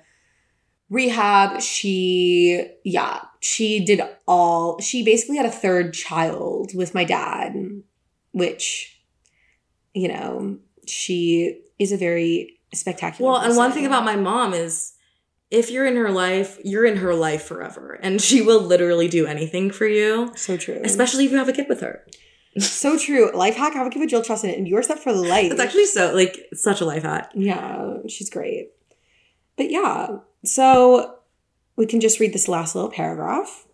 rehab. 0.89 1.61
She, 1.61 2.67
yeah, 2.83 3.21
she 3.39 3.83
did 3.83 4.01
all. 4.27 4.79
She 4.79 5.03
basically 5.03 5.37
had 5.37 5.45
a 5.45 5.51
third 5.51 5.93
child 5.93 6.71
with 6.75 6.93
my 6.93 7.03
dad, 7.03 7.55
which, 8.35 8.99
you 9.93 10.09
know, 10.09 10.57
she 10.85 11.61
is 11.79 11.93
a 11.93 11.97
very 11.97 12.59
spectacular. 12.73 13.31
Well, 13.31 13.41
and 13.41 13.55
one 13.55 13.71
thing 13.71 13.85
about 13.85 14.03
my 14.03 14.17
mom 14.17 14.53
is 14.53 14.91
if 15.49 15.71
you're 15.71 15.85
in 15.85 15.95
her 15.95 16.11
life, 16.11 16.59
you're 16.61 16.85
in 16.85 16.97
her 16.97 17.15
life 17.15 17.43
forever. 17.43 17.97
And 18.03 18.21
she 18.21 18.41
will 18.41 18.59
literally 18.59 19.07
do 19.07 19.25
anything 19.25 19.71
for 19.71 19.87
you, 19.87 20.33
so 20.35 20.57
true, 20.57 20.81
especially 20.83 21.23
if 21.23 21.31
you 21.31 21.37
have 21.37 21.47
a 21.47 21.53
kid 21.53 21.67
with 21.69 21.79
her. 21.79 22.05
so 22.59 22.99
true. 22.99 23.31
Life 23.33 23.55
hack: 23.55 23.73
have 23.73 23.87
a 23.87 23.89
kid 23.89 23.99
with 23.99 24.09
Jill 24.09 24.21
Trust 24.21 24.43
in 24.43 24.49
it, 24.49 24.57
and 24.57 24.67
you're 24.67 24.83
set 24.83 24.99
for 24.99 25.13
life. 25.13 25.53
It's 25.53 25.61
actually 25.61 25.85
so 25.85 26.13
like 26.13 26.37
such 26.53 26.81
a 26.81 26.85
life 26.85 27.03
hack. 27.03 27.31
Yeah, 27.33 27.99
she's 28.09 28.29
great. 28.29 28.73
But 29.55 29.71
yeah, 29.71 30.17
so 30.43 31.19
we 31.77 31.85
can 31.85 32.01
just 32.01 32.19
read 32.19 32.33
this 32.33 32.49
last 32.49 32.75
little 32.75 32.91
paragraph. 32.91 33.65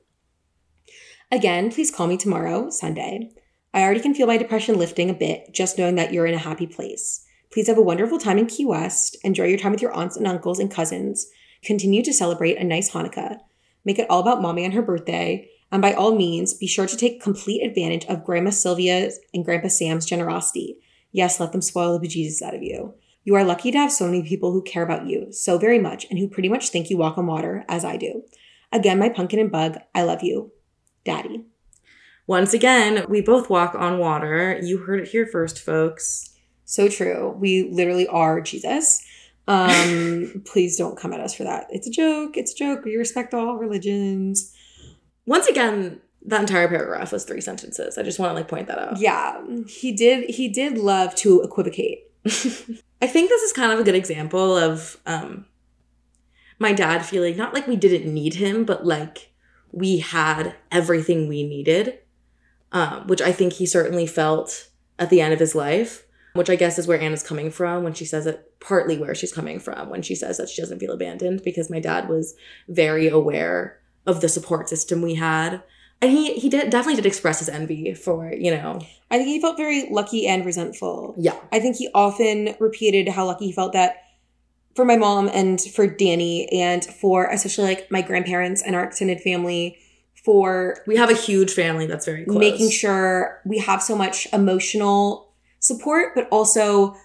Again, 1.32 1.72
please 1.72 1.90
call 1.90 2.06
me 2.06 2.18
tomorrow, 2.18 2.70
Sunday. 2.70 3.32
I 3.74 3.84
already 3.84 4.02
can 4.02 4.14
feel 4.14 4.28
my 4.28 4.38
depression 4.38 4.78
lifting 4.78 5.10
a 5.10 5.14
bit 5.14 5.54
just 5.54 5.78
knowing 5.78 5.96
that 5.96 6.12
you're 6.12 6.26
in 6.26 6.34
a 6.34 6.40
happy 6.40 6.68
place. 6.68 7.26
Please 7.52 7.68
have 7.68 7.78
a 7.78 7.82
wonderful 7.82 8.18
time 8.18 8.38
in 8.38 8.48
Key 8.48 8.66
West. 8.66 9.18
Enjoy 9.24 9.46
your 9.46 9.58
time 9.58 9.72
with 9.72 9.82
your 9.82 9.94
aunts 9.94 10.18
and 10.18 10.28
uncles 10.28 10.60
and 10.60 10.72
cousins. 10.72 11.28
Continue 11.64 12.02
to 12.04 12.14
celebrate 12.14 12.58
a 12.58 12.64
nice 12.64 12.92
Hanukkah. 12.92 13.38
Make 13.86 14.00
it 14.00 14.10
all 14.10 14.22
about 14.22 14.42
mommy 14.42 14.64
and 14.66 14.74
her 14.74 14.82
birthday. 14.82 15.50
And 15.72 15.82
by 15.82 15.94
all 15.94 16.16
means, 16.16 16.54
be 16.54 16.68
sure 16.68 16.86
to 16.86 16.98
take 16.98 17.22
complete 17.22 17.62
advantage 17.62 18.06
of 18.06 18.26
Grandma 18.26 18.50
Sylvia's 18.50 19.20
and 19.34 19.46
Grandpa 19.46 19.70
Sam's 19.70 20.06
generosity. 20.06 20.78
Yes, 21.12 21.40
let 21.40 21.52
them 21.52 21.62
spoil 21.62 21.98
the 21.98 22.08
bejesus 22.08 22.42
out 22.42 22.56
of 22.56 22.64
you. 22.64 22.94
You 23.24 23.36
are 23.36 23.44
lucky 23.44 23.72
to 23.72 23.78
have 23.78 23.92
so 23.92 24.06
many 24.06 24.24
people 24.24 24.52
who 24.52 24.64
care 24.64 24.84
about 24.84 25.06
you 25.06 25.32
so 25.32 25.58
very 25.58 25.80
much 25.80 26.08
and 26.10 26.18
who 26.18 26.28
pretty 26.28 26.50
much 26.50 26.70
think 26.70 26.90
you 26.90 26.98
walk 26.98 27.18
on 27.18 27.28
water, 27.28 27.64
as 27.70 27.86
I 27.86 27.96
do. 27.96 28.24
Again, 28.72 29.00
my 29.00 29.10
pumpkin 29.10 29.40
and 29.40 29.52
bug, 29.52 29.78
I 29.94 30.04
love 30.04 30.24
you. 30.24 30.52
Daddy. 31.04 31.46
Once 32.28 32.54
again, 32.54 33.06
we 33.10 33.22
both 33.22 33.50
walk 33.50 33.76
on 33.76 34.00
water. 34.00 34.60
You 34.62 34.80
heard 34.80 35.02
it 35.02 35.08
here 35.10 35.26
first, 35.26 35.60
folks. 35.60 36.30
So 36.66 36.88
true. 36.88 37.36
We 37.38 37.70
literally 37.72 38.08
are 38.08 38.42
Jesus. 38.42 39.04
Um, 39.48 40.44
please 40.46 40.78
don't 40.78 40.98
come 40.98 41.14
at 41.14 41.20
us 41.20 41.34
for 41.34 41.44
that. 41.44 41.68
It's 41.70 41.88
a 41.88 41.92
joke. 41.92 42.38
It's 42.38 42.54
a 42.54 42.56
joke. 42.56 42.86
We 42.86 42.96
respect 42.96 43.34
all 43.34 43.58
religions. 43.58 44.56
Once 45.26 45.48
again, 45.48 46.00
that 46.26 46.42
entire 46.42 46.68
paragraph 46.68 47.12
was 47.12 47.26
three 47.26 47.42
sentences. 47.42 47.98
I 47.98 48.04
just 48.04 48.20
want 48.20 48.32
to 48.32 48.36
like 48.36 48.48
point 48.48 48.68
that 48.68 48.80
out. 48.80 49.00
Yeah, 49.00 49.42
he 49.68 49.92
did. 49.92 50.30
He 50.30 50.48
did 50.48 50.78
love 50.78 51.16
to 51.16 51.42
equivocate. 51.42 52.04
I 53.02 53.08
think 53.08 53.30
this 53.30 53.42
is 53.42 53.54
kind 53.54 53.72
of 53.72 53.80
a 53.80 53.84
good 53.84 53.96
example 53.96 54.56
of 54.56 54.98
um 55.06 55.46
my 56.60 56.74
dad 56.74 57.04
feeling 57.04 57.36
not 57.36 57.54
like 57.54 57.68
we 57.68 57.76
didn't 57.76 58.14
need 58.14 58.36
him, 58.36 58.64
but 58.66 58.86
like 58.86 59.32
we 59.72 59.98
had 59.98 60.56
everything 60.72 61.28
we 61.28 61.44
needed. 61.44 61.98
Um, 62.74 63.08
which 63.08 63.22
I 63.22 63.34
think 63.34 63.54
he 63.54 63.66
certainly 63.66 64.08
felt 64.08 64.70
at 64.98 65.10
the 65.10 65.20
end 65.20 65.34
of 65.34 65.40
his 65.40 65.56
life, 65.56 66.06
which 66.36 66.50
I 66.50 66.56
guess 66.56 66.80
is 66.80 66.88
where 66.88 67.00
Anna's 67.00 67.24
coming 67.24 67.52
from 67.52 67.84
when 67.84 67.94
she 67.94 68.06
says 68.06 68.26
it, 68.26 68.54
partly 68.62 68.98
where 68.98 69.14
she's 69.14 69.34
coming 69.34 69.60
from 69.60 69.90
when 69.90 70.02
she 70.02 70.16
says 70.16 70.38
that 70.38 70.48
she 70.48 70.62
doesn't 70.62 70.80
feel 70.80 70.94
abandoned 70.94 71.42
because 71.44 71.70
my 71.70 71.82
dad 71.82 72.08
was 72.08 72.34
very 72.70 73.10
aware 73.10 73.82
of 74.08 74.22
the 74.22 74.30
support 74.30 74.70
system 74.70 75.02
we 75.02 75.16
had. 75.16 75.62
And 76.02 76.12
he 76.12 76.34
he 76.36 76.50
did 76.50 76.70
definitely 76.70 76.96
did 76.96 77.06
express 77.06 77.40
his 77.40 77.50
envy 77.50 77.94
for, 77.94 78.34
you 78.34 78.52
know, 78.52 78.80
I 79.12 79.18
think 79.18 79.28
he 79.28 79.42
felt 79.42 79.58
very 79.58 79.90
lucky 79.90 80.26
and 80.26 80.46
resentful. 80.46 81.14
yeah. 81.18 81.36
I 81.52 81.60
think 81.60 81.76
he 81.76 81.90
often 81.94 82.56
repeated 82.60 83.10
how 83.10 83.26
lucky 83.26 83.48
he 83.48 83.52
felt 83.52 83.74
that 83.74 83.98
for 84.76 84.86
my 84.86 84.96
mom 84.96 85.30
and 85.34 85.60
for 85.60 85.86
Danny 85.86 86.48
and 86.52 86.84
for 86.86 87.26
especially 87.26 87.66
like 87.66 87.92
my 87.92 88.02
grandparents 88.02 88.62
and 88.62 88.76
our 88.76 88.86
extended 88.86 89.20
family 89.20 89.78
for 90.24 90.78
We 90.88 90.98
have 90.98 91.10
a 91.10 91.16
huge 91.16 91.52
family 91.54 91.86
that's 91.88 92.06
very 92.06 92.26
close. 92.26 92.38
making 92.40 92.70
sure 92.70 93.42
we 93.46 93.58
have 93.60 93.82
so 93.82 93.96
much 93.96 94.28
emotional 94.34 95.34
support, 95.60 96.14
but 96.16 96.28
also 96.32 96.96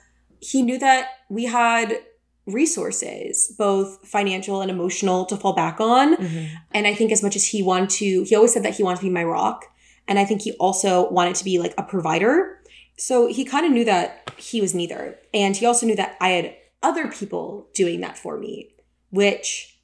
he 0.41 0.63
knew 0.63 0.79
that 0.79 1.09
we 1.31 1.45
had 1.45 1.99
resources, 2.47 3.53
both 3.59 4.07
financial 4.07 4.61
and 4.61 4.71
emotional, 4.71 5.25
to 5.27 5.37
fall 5.37 5.53
back 5.53 5.81
on. 5.81 6.17
Mhm. 6.17 6.49
And 6.73 6.87
I 6.87 6.95
think 6.95 7.11
as 7.11 7.23
much 7.23 7.37
as 7.37 7.47
he 7.47 7.63
wanted 7.63 7.91
to, 7.91 8.23
he 8.23 8.35
always 8.37 8.53
said 8.53 8.63
that 8.63 8.75
he 8.77 8.83
wanted 8.83 8.99
to 8.99 9.03
be 9.05 9.11
my 9.11 9.25
rock. 9.25 9.67
And 10.09 10.19
I 10.19 10.25
think 10.25 10.43
he 10.43 10.53
also 10.53 11.11
wanted 11.11 11.35
to 11.37 11.45
be 11.45 11.59
like 11.59 11.75
a 11.77 11.83
provider. 11.83 12.61
So 12.97 13.27
he 13.27 13.45
kind 13.45 13.67
of 13.67 13.73
knew 13.73 13.85
that 13.85 14.31
he 14.37 14.61
was 14.61 14.75
neither. 14.75 15.19
And 15.35 15.57
he 15.57 15.67
also 15.67 15.87
knew 15.87 15.97
that 15.97 16.17
I 16.21 16.29
had 16.31 16.55
other 16.83 17.09
people 17.09 17.69
doing 17.75 18.01
that 18.03 18.17
for 18.17 18.39
me, 18.39 18.69
which 19.11 19.77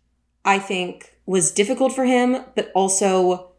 I 0.45 0.59
think 0.59 1.12
was 1.27 1.53
difficult 1.53 1.93
for 1.93 2.05
him, 2.05 2.45
but 2.55 2.71
also 2.75 3.53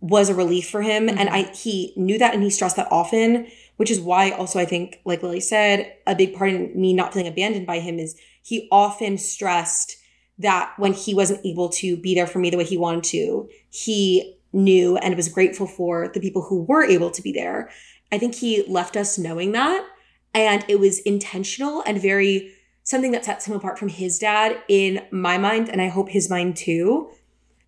was 0.00 0.28
a 0.28 0.34
relief 0.34 0.68
for 0.68 0.82
him. 0.82 1.08
And 1.08 1.28
mm-hmm. 1.30 1.34
I 1.34 1.52
he 1.54 1.92
knew 1.96 2.18
that 2.18 2.34
and 2.34 2.42
he 2.42 2.50
stressed 2.50 2.76
that 2.76 2.90
often, 2.90 3.46
which 3.76 3.90
is 3.90 4.00
why 4.00 4.30
also 4.30 4.58
I 4.58 4.64
think, 4.64 5.00
like 5.04 5.22
Lily 5.22 5.40
said, 5.40 5.94
a 6.06 6.14
big 6.14 6.34
part 6.34 6.50
in 6.50 6.78
me 6.78 6.92
not 6.92 7.12
feeling 7.12 7.28
abandoned 7.28 7.66
by 7.66 7.78
him 7.78 7.98
is 7.98 8.18
he 8.42 8.68
often 8.70 9.16
stressed 9.16 9.96
that 10.38 10.74
when 10.78 10.92
he 10.92 11.14
wasn't 11.14 11.44
able 11.46 11.68
to 11.68 11.96
be 11.96 12.14
there 12.14 12.26
for 12.26 12.38
me 12.38 12.50
the 12.50 12.56
way 12.56 12.64
he 12.64 12.76
wanted 12.76 13.04
to, 13.04 13.48
he 13.70 14.36
knew 14.52 14.96
and 14.98 15.16
was 15.16 15.28
grateful 15.28 15.66
for 15.66 16.08
the 16.08 16.20
people 16.20 16.42
who 16.42 16.62
were 16.62 16.84
able 16.84 17.10
to 17.10 17.22
be 17.22 17.32
there. 17.32 17.70
I 18.12 18.18
think 18.18 18.34
he 18.34 18.64
left 18.68 18.96
us 18.96 19.18
knowing 19.18 19.52
that. 19.52 19.86
And 20.34 20.64
it 20.68 20.80
was 20.80 20.98
intentional 21.00 21.82
and 21.86 22.00
very 22.00 22.53
something 22.84 23.10
that 23.12 23.24
sets 23.24 23.46
him 23.46 23.54
apart 23.56 23.78
from 23.78 23.88
his 23.88 24.18
dad 24.18 24.62
in 24.68 25.02
my 25.10 25.36
mind, 25.38 25.68
and 25.68 25.80
I 25.82 25.88
hope 25.88 26.10
his 26.10 26.30
mind 26.30 26.56
too. 26.56 27.10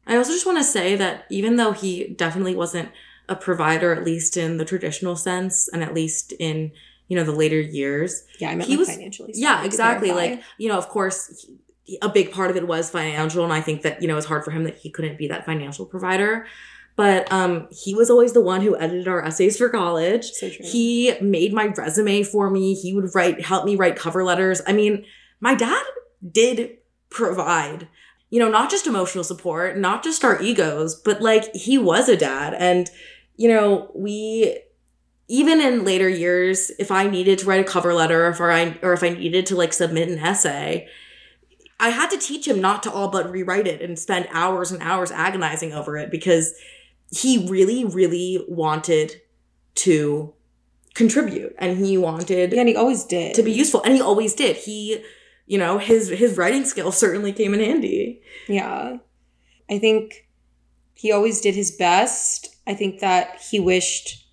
I 0.06 0.16
also 0.16 0.30
just 0.32 0.46
want 0.46 0.58
to 0.58 0.64
say 0.64 0.94
that 0.94 1.24
even 1.30 1.56
though 1.56 1.72
he 1.72 2.06
definitely 2.08 2.54
wasn't 2.54 2.90
a 3.28 3.34
provider, 3.34 3.92
at 3.92 4.04
least 4.04 4.36
in 4.36 4.58
the 4.58 4.64
traditional 4.64 5.16
sense, 5.16 5.66
and 5.68 5.82
at 5.82 5.92
least 5.92 6.32
in 6.38 6.70
you 7.08 7.16
know 7.16 7.24
the 7.24 7.32
later 7.32 7.60
years, 7.60 8.24
Yeah, 8.38 8.50
I 8.50 8.54
meant 8.56 8.68
He 8.68 8.76
like 8.76 8.86
was- 8.86 8.90
financially. 8.96 9.32
yeah, 9.34 9.64
exactly. 9.64 10.12
Like 10.12 10.42
you 10.58 10.68
know, 10.68 10.78
of 10.78 10.88
course, 10.88 11.44
he- 11.84 11.98
a 12.02 12.08
big 12.08 12.30
part 12.32 12.50
of 12.50 12.56
it 12.56 12.66
was 12.68 12.90
financial, 12.90 13.42
and 13.44 13.52
I 13.52 13.60
think 13.60 13.82
that 13.82 14.00
you 14.02 14.08
know 14.08 14.16
it's 14.16 14.26
hard 14.26 14.44
for 14.44 14.50
him 14.52 14.64
that 14.64 14.76
he 14.76 14.90
couldn't 14.90 15.18
be 15.18 15.26
that 15.28 15.44
financial 15.46 15.86
provider. 15.86 16.46
But 16.96 17.30
um, 17.30 17.68
he 17.70 17.94
was 17.94 18.08
always 18.08 18.32
the 18.32 18.40
one 18.40 18.62
who 18.62 18.76
edited 18.76 19.06
our 19.06 19.22
essays 19.22 19.58
for 19.58 19.68
college. 19.68 20.30
so 20.32 20.48
true. 20.48 20.64
He 20.66 21.14
made 21.20 21.52
my 21.52 21.66
resume 21.66 22.22
for 22.22 22.48
me. 22.48 22.74
He 22.74 22.94
would 22.94 23.14
write, 23.14 23.44
help 23.44 23.66
me 23.66 23.76
write 23.76 23.96
cover 23.96 24.24
letters. 24.24 24.62
I 24.66 24.72
mean, 24.72 25.04
my 25.38 25.54
dad 25.54 25.84
did 26.32 26.78
provide, 27.10 27.88
you 28.30 28.40
know, 28.40 28.48
not 28.48 28.70
just 28.70 28.86
emotional 28.86 29.24
support, 29.24 29.76
not 29.76 30.02
just 30.02 30.24
our 30.24 30.40
egos, 30.40 30.94
but 30.94 31.20
like 31.20 31.54
he 31.54 31.76
was 31.76 32.08
a 32.08 32.16
dad. 32.16 32.54
And, 32.54 32.90
you 33.36 33.48
know, 33.48 33.90
we, 33.94 34.58
even 35.28 35.60
in 35.60 35.84
later 35.84 36.08
years, 36.08 36.70
if 36.78 36.90
I 36.90 37.06
needed 37.08 37.40
to 37.40 37.46
write 37.46 37.60
a 37.60 37.64
cover 37.64 37.92
letter, 37.92 38.28
if 38.28 38.40
I, 38.40 38.78
or 38.82 38.94
if 38.94 39.02
I 39.02 39.10
needed 39.10 39.44
to 39.46 39.56
like 39.56 39.74
submit 39.74 40.08
an 40.08 40.18
essay, 40.18 40.88
I 41.78 41.90
had 41.90 42.08
to 42.08 42.16
teach 42.16 42.48
him 42.48 42.60
not 42.60 42.82
to 42.84 42.90
all 42.90 43.08
but 43.08 43.30
rewrite 43.30 43.66
it 43.66 43.82
and 43.82 43.98
spend 43.98 44.28
hours 44.30 44.72
and 44.72 44.82
hours 44.82 45.10
agonizing 45.10 45.74
over 45.74 45.98
it 45.98 46.10
because 46.10 46.54
he 47.10 47.46
really, 47.48 47.84
really 47.84 48.44
wanted 48.48 49.20
to 49.76 50.32
contribute 50.94 51.54
and 51.58 51.76
he 51.84 51.98
wanted 51.98 52.52
yeah, 52.52 52.60
and 52.60 52.68
he 52.70 52.74
always 52.74 53.04
did. 53.04 53.34
to 53.34 53.42
be 53.42 53.52
useful 53.52 53.82
and 53.82 53.92
he 53.94 54.00
always 54.00 54.32
did 54.34 54.56
he 54.56 55.04
you 55.44 55.58
know 55.58 55.76
his 55.76 56.08
his 56.08 56.38
writing 56.38 56.64
skills 56.64 56.96
certainly 56.96 57.34
came 57.34 57.52
in 57.52 57.60
handy 57.60 58.22
Yeah. 58.48 58.96
I 59.68 59.78
think 59.78 60.26
he 60.94 61.12
always 61.12 61.42
did 61.42 61.54
his 61.54 61.70
best. 61.72 62.56
I 62.66 62.72
think 62.72 63.00
that 63.00 63.42
he 63.50 63.60
wished 63.60 64.24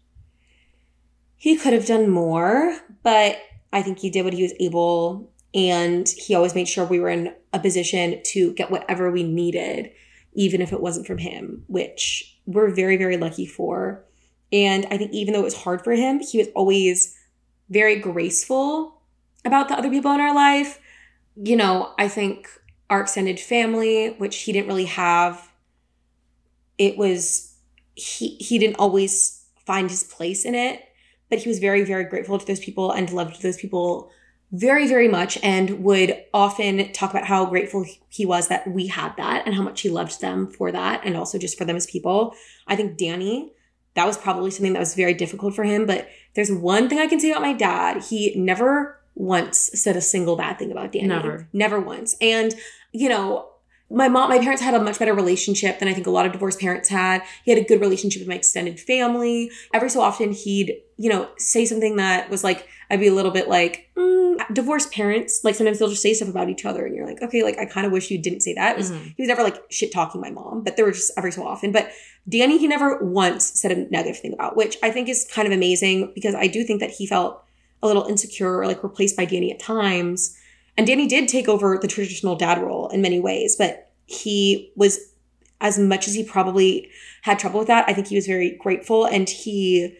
he 1.35 1.57
could 1.57 1.73
have 1.73 1.85
done 1.85 2.07
more, 2.09 2.77
but 3.03 3.37
I 3.73 3.81
think 3.81 3.99
he 3.99 4.09
did 4.09 4.23
what 4.23 4.33
he 4.33 4.43
was 4.43 4.53
able. 4.61 5.29
And 5.53 6.07
he 6.07 6.33
always 6.35 6.55
made 6.55 6.67
sure 6.69 6.85
we 6.85 6.99
were 7.01 7.09
in 7.09 7.33
a 7.51 7.59
position 7.59 8.21
to 8.27 8.53
get 8.53 8.71
whatever 8.71 9.11
we 9.11 9.23
needed, 9.23 9.91
even 10.33 10.61
if 10.61 10.71
it 10.71 10.79
wasn't 10.81 11.05
from 11.05 11.17
him, 11.17 11.63
which 11.67 12.32
we're 12.45 12.69
very, 12.69 12.97
very 12.97 13.17
lucky 13.17 13.45
for. 13.45 14.03
And 14.51 14.85
I 14.91 14.97
think 14.97 15.11
even 15.11 15.33
though 15.33 15.41
it 15.41 15.45
was 15.45 15.57
hard 15.57 15.83
for 15.83 15.93
him, 15.93 16.19
he 16.19 16.37
was 16.37 16.47
always 16.55 17.17
very 17.69 17.97
graceful 17.97 19.01
about 19.45 19.67
the 19.67 19.75
other 19.75 19.89
people 19.89 20.11
in 20.11 20.19
our 20.19 20.35
life. 20.35 20.79
You 21.35 21.55
know, 21.55 21.93
I 21.97 22.07
think 22.07 22.47
our 22.89 23.01
extended 23.01 23.39
family, 23.39 24.09
which 24.17 24.37
he 24.41 24.51
didn't 24.51 24.67
really 24.67 24.85
have, 24.85 25.51
it 26.77 26.97
was 26.97 27.55
he 27.95 28.35
he 28.35 28.57
didn't 28.59 28.77
always 28.77 29.43
find 29.65 29.89
his 29.89 30.03
place 30.03 30.45
in 30.45 30.55
it, 30.55 30.83
but 31.29 31.39
he 31.39 31.49
was 31.49 31.59
very 31.59 31.83
very 31.83 32.03
grateful 32.03 32.37
to 32.37 32.45
those 32.45 32.59
people 32.59 32.91
and 32.91 33.11
loved 33.11 33.41
those 33.41 33.57
people 33.57 34.11
very 34.53 34.87
very 34.87 35.07
much 35.07 35.37
and 35.43 35.83
would 35.83 36.15
often 36.33 36.91
talk 36.93 37.09
about 37.09 37.25
how 37.25 37.45
grateful 37.45 37.85
he 38.07 38.25
was 38.25 38.47
that 38.47 38.67
we 38.67 38.87
had 38.87 39.11
that 39.17 39.45
and 39.45 39.55
how 39.55 39.63
much 39.63 39.81
he 39.81 39.89
loved 39.89 40.21
them 40.21 40.47
for 40.47 40.71
that 40.71 41.01
and 41.03 41.17
also 41.17 41.37
just 41.37 41.57
for 41.57 41.65
them 41.65 41.75
as 41.75 41.87
people. 41.87 42.33
I 42.67 42.75
think 42.75 42.97
Danny 42.97 43.51
that 43.95 44.07
was 44.07 44.17
probably 44.17 44.51
something 44.51 44.73
that 44.73 44.79
was 44.79 44.95
very 44.95 45.13
difficult 45.13 45.55
for 45.55 45.63
him. 45.63 45.85
But 45.85 46.07
there's 46.35 46.51
one 46.51 46.89
thing 46.89 46.99
I 46.99 47.07
can 47.07 47.19
say 47.19 47.31
about 47.31 47.41
my 47.41 47.53
dad. 47.53 48.03
He 48.03 48.33
never 48.35 48.99
once 49.15 49.69
said 49.73 49.95
a 49.95 50.01
single 50.01 50.35
bad 50.35 50.57
thing 50.57 50.71
about 50.71 50.91
Danny. 50.91 51.07
Never. 51.07 51.47
Never 51.53 51.79
once. 51.79 52.15
And, 52.19 52.55
you 52.91 53.09
know, 53.09 53.49
my 53.89 54.07
mom, 54.07 54.29
my 54.29 54.39
parents 54.39 54.61
had 54.61 54.73
a 54.73 54.81
much 54.83 54.97
better 54.97 55.13
relationship 55.13 55.79
than 55.79 55.87
I 55.87 55.93
think 55.93 56.07
a 56.07 56.11
lot 56.11 56.25
of 56.25 56.31
divorced 56.31 56.59
parents 56.59 56.89
had. 56.89 57.21
He 57.45 57.51
had 57.51 57.59
a 57.59 57.63
good 57.63 57.79
relationship 57.79 58.21
with 58.21 58.27
my 58.29 58.35
extended 58.35 58.79
family. 58.79 59.51
Every 59.73 59.89
so 59.89 60.01
often, 60.01 60.31
he'd, 60.31 60.75
you 60.97 61.09
know, 61.09 61.29
say 61.37 61.65
something 61.65 61.97
that 61.97 62.29
was 62.29 62.43
like, 62.43 62.67
I'd 62.89 62.99
be 62.99 63.07
a 63.07 63.13
little 63.13 63.31
bit 63.31 63.47
like, 63.49 63.89
mm, 63.95 64.35
divorced 64.53 64.91
parents, 64.91 65.41
like 65.43 65.53
sometimes 65.53 65.77
they'll 65.77 65.89
just 65.89 66.01
say 66.01 66.13
stuff 66.15 66.27
about 66.27 66.49
each 66.49 66.65
other, 66.65 66.85
and 66.85 66.95
you're 66.95 67.05
like, 67.05 67.21
okay, 67.21 67.43
like 67.43 67.59
I 67.59 67.65
kind 67.65 67.85
of 67.85 67.91
wish 67.91 68.09
you 68.09 68.17
didn't 68.17 68.41
say 68.41 68.53
that. 68.55 68.77
Was, 68.77 68.91
Mhm. 68.91 69.13
He 69.15 69.21
was 69.21 69.27
never 69.27 69.43
like 69.43 69.61
shit 69.69 69.91
talking 69.91 70.19
my 70.21 70.31
mom, 70.31 70.63
but 70.63 70.75
there 70.75 70.85
were 70.85 70.91
just 70.91 71.11
every 71.15 71.31
so 71.31 71.45
often. 71.45 71.71
But 71.71 71.91
Danny, 72.27 72.57
he 72.57 72.67
never 72.67 72.97
once 73.03 73.45
said 73.59 73.71
a 73.71 73.75
negative 73.91 74.17
thing 74.19 74.33
about, 74.33 74.57
which 74.57 74.77
I 74.81 74.89
think 74.89 75.07
is 75.07 75.25
kind 75.25 75.47
of 75.47 75.53
amazing 75.53 76.11
because 76.15 76.33
I 76.35 76.47
do 76.47 76.63
think 76.63 76.79
that 76.79 76.89
he 76.91 77.05
felt 77.05 77.43
a 77.83 77.87
little 77.87 78.05
insecure 78.05 78.57
or 78.57 78.65
like 78.65 78.83
replaced 78.83 79.15
by 79.17 79.25
Danny 79.25 79.51
at 79.51 79.59
times. 79.59 80.35
And 80.77 80.87
Danny 80.87 81.07
did 81.07 81.27
take 81.27 81.47
over 81.47 81.77
the 81.81 81.87
traditional 81.87 82.35
dad 82.35 82.61
role 82.61 82.89
in 82.89 83.01
many 83.01 83.19
ways, 83.19 83.55
but 83.55 83.91
he 84.05 84.71
was, 84.75 84.99
as 85.61 85.77
much 85.77 86.07
as 86.07 86.13
he 86.15 86.23
probably 86.23 86.89
had 87.21 87.39
trouble 87.39 87.59
with 87.59 87.67
that, 87.67 87.85
I 87.87 87.93
think 87.93 88.07
he 88.07 88.15
was 88.15 88.27
very 88.27 88.57
grateful 88.57 89.05
and 89.05 89.29
he 89.29 89.97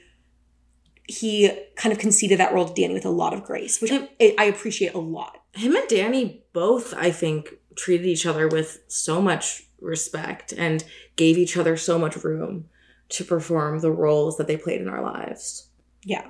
he 1.08 1.52
kind 1.76 1.92
of 1.92 2.00
conceded 2.00 2.40
that 2.40 2.54
role 2.54 2.66
to 2.66 2.74
Danny 2.74 2.94
with 2.94 3.06
a 3.06 3.10
lot 3.10 3.34
of 3.34 3.44
grace, 3.44 3.82
which 3.82 3.92
Him- 3.92 4.08
I, 4.22 4.36
I 4.40 4.44
appreciate 4.46 4.94
a 4.94 5.00
lot. 5.00 5.44
him 5.54 5.76
and 5.76 5.88
Danny 5.90 6.46
both, 6.54 6.94
I 6.96 7.12
think, 7.12 7.50
treated 7.76 8.08
each 8.08 8.26
other 8.26 8.48
with 8.48 8.82
so 8.88 9.22
much 9.22 9.64
respect 9.82 10.54
and 10.54 10.84
gave 11.18 11.38
each 11.38 11.58
other 11.58 11.76
so 11.76 12.00
much 12.00 12.16
room 12.24 12.66
to 13.10 13.26
perform 13.26 13.80
the 13.80 13.92
roles 13.92 14.38
that 14.38 14.48
they 14.48 14.56
played 14.56 14.80
in 14.80 14.88
our 14.88 15.04
lives. 15.04 15.68
Yeah. 16.06 16.26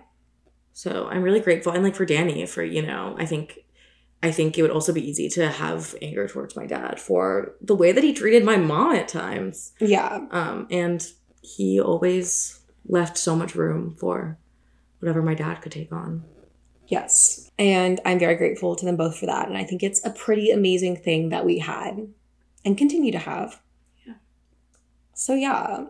So 0.74 1.08
I'm 1.08 1.22
really 1.22 1.40
grateful. 1.40 1.72
And 1.72 1.84
like 1.84 1.96
for 1.96 2.06
Danny, 2.06 2.46
for, 2.48 2.64
you 2.64 2.82
know, 2.82 3.16
I 3.20 3.28
think 3.28 3.60
I 4.24 4.32
think 4.32 4.58
it 4.58 4.62
would 4.62 4.72
also 4.72 4.94
be 4.94 5.08
easy 5.08 5.28
to 5.30 5.50
have 5.50 5.96
anger 6.02 6.30
towards 6.30 6.56
my 6.56 6.66
dad 6.66 6.98
for 6.98 7.56
the 7.60 7.76
way 7.76 7.92
that 7.92 8.06
he 8.06 8.14
treated 8.14 8.46
my 8.46 8.56
mom 8.56 8.96
at 8.96 9.10
times. 9.10 9.74
Yeah. 9.82 10.26
Um, 10.32 10.66
and 10.72 11.06
he 11.42 11.82
always 11.82 12.62
left 12.88 13.18
so 13.18 13.36
much 13.36 13.54
room 13.54 13.96
for 14.00 14.38
whatever 15.00 15.22
my 15.22 15.34
dad 15.34 15.56
could 15.56 15.74
take 15.74 15.92
on. 15.92 16.24
Yes. 16.88 17.52
And 17.60 18.00
I'm 18.06 18.18
very 18.18 18.36
grateful 18.36 18.78
to 18.78 18.86
them 18.86 18.96
both 18.96 19.18
for 19.18 19.26
that. 19.26 19.50
And 19.50 19.58
I 19.58 19.66
think 19.66 19.84
it's 19.84 20.04
a 20.06 20.10
pretty 20.10 20.52
amazing 20.52 20.96
thing 20.96 21.30
that 21.30 21.46
we 21.46 21.60
had 21.60 22.08
and 22.64 22.78
continue 22.78 23.12
to 23.12 23.20
have. 23.20 23.60
Yeah. 24.08 24.14
So, 25.14 25.34
yeah, 25.34 25.86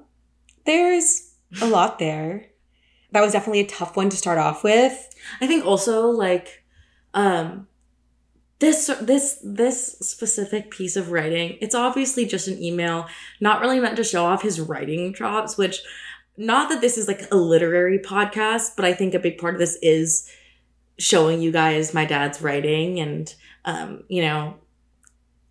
there's 0.66 1.36
a 1.62 1.68
lot 1.68 2.00
there. 2.00 2.48
That 3.12 3.22
was 3.22 3.34
definitely 3.34 3.60
a 3.60 3.68
tough 3.68 3.96
one 3.96 4.10
to 4.10 4.18
start 4.18 4.40
off 4.40 4.64
with. 4.64 5.10
I 5.40 5.46
think 5.46 5.68
also 5.68 6.08
like 6.08 6.64
um 7.14 7.68
this 8.64 8.90
this 9.02 9.40
this 9.44 9.98
specific 10.00 10.72
piece 10.72 10.96
of 10.96 11.12
writing, 11.12 11.58
it's 11.60 11.76
obviously 11.76 12.26
just 12.26 12.48
an 12.48 12.62
email, 12.64 13.08
not 13.42 13.60
really 13.60 13.80
meant 13.80 13.98
to 13.98 14.06
show 14.06 14.24
off 14.24 14.42
his 14.42 14.62
writing 14.62 15.14
chops, 15.14 15.58
which 15.58 15.82
not 16.38 16.70
that 16.70 16.80
this 16.80 16.98
is 16.98 17.10
like 17.10 17.30
a 17.30 17.36
literary 17.36 18.00
podcast, 18.00 18.72
but 18.78 18.86
I 18.86 18.94
think 18.94 19.14
a 19.14 19.20
big 19.20 19.38
part 19.38 19.56
of 19.56 19.60
this 19.60 19.78
is 19.82 20.32
showing 20.98 21.42
you 21.42 21.52
guys 21.52 21.94
my 21.94 22.06
dad's 22.06 22.40
writing 22.42 23.00
and 23.00 23.34
um 23.66 24.04
you 24.10 24.22
know 24.22 24.54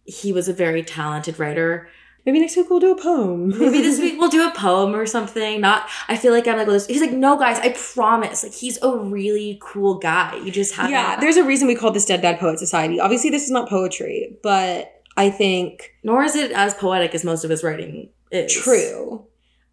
he 0.05 0.33
was 0.33 0.49
a 0.49 0.53
very 0.53 0.85
talented 0.85 1.39
writer 1.39 1.89
Maybe 2.25 2.39
next 2.39 2.57
week 2.57 2.71
we'll 2.71 2.81
do 2.81 2.93
a 2.93 3.01
poem. 3.01 3.49
Maybe 3.49 3.81
this 3.81 4.01
week 4.01 4.19
we'll 4.19 4.29
do 4.29 4.47
a 4.47 4.53
poem 4.53 4.95
or 4.95 5.07
something. 5.07 5.61
Not, 5.61 5.89
I 6.09 6.17
feel 6.17 6.33
like 6.33 6.47
I'm 6.47 6.57
like, 6.57 6.87
he's 6.87 7.01
like, 7.01 7.13
no, 7.13 7.37
guys, 7.37 7.59
I 7.59 7.71
promise. 7.71 8.45
Like, 8.45 8.53
he's 8.53 8.81
a 8.83 8.97
really 8.97 9.59
cool 9.61 9.99
guy. 9.99 10.37
You 10.37 10.53
just 10.53 10.75
have 10.75 10.91
yeah, 10.91 11.19
there's 11.19 11.37
a 11.37 11.45
reason 11.45 11.67
we 11.67 11.75
call 11.75 11.91
this 11.91 12.05
Dead 12.05 12.23
Dad 12.23 12.39
Poet 12.39 12.59
Society. 12.59 13.01
Obviously, 13.01 13.31
this 13.31 13.45
is 13.45 13.51
not 13.51 13.69
poetry, 13.69 14.37
but 14.43 15.03
I 15.17 15.31
think 15.31 15.95
Nor 16.03 16.23
is 16.23 16.37
it 16.37 16.53
as 16.53 16.75
poetic 16.75 17.15
as 17.15 17.25
most 17.25 17.45
of 17.45 17.51
his 17.51 17.65
writing 17.65 18.11
is. 18.31 18.53
True. 18.53 19.27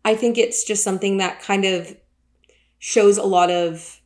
I 0.03 0.15
think 0.15 0.37
it's 0.37 0.63
just 0.63 0.83
something 0.83 1.17
that 1.17 1.41
kind 1.41 1.65
of 1.65 1.95
shows 2.79 3.17
a 3.17 3.23
lot 3.23 3.51
of 3.51 3.98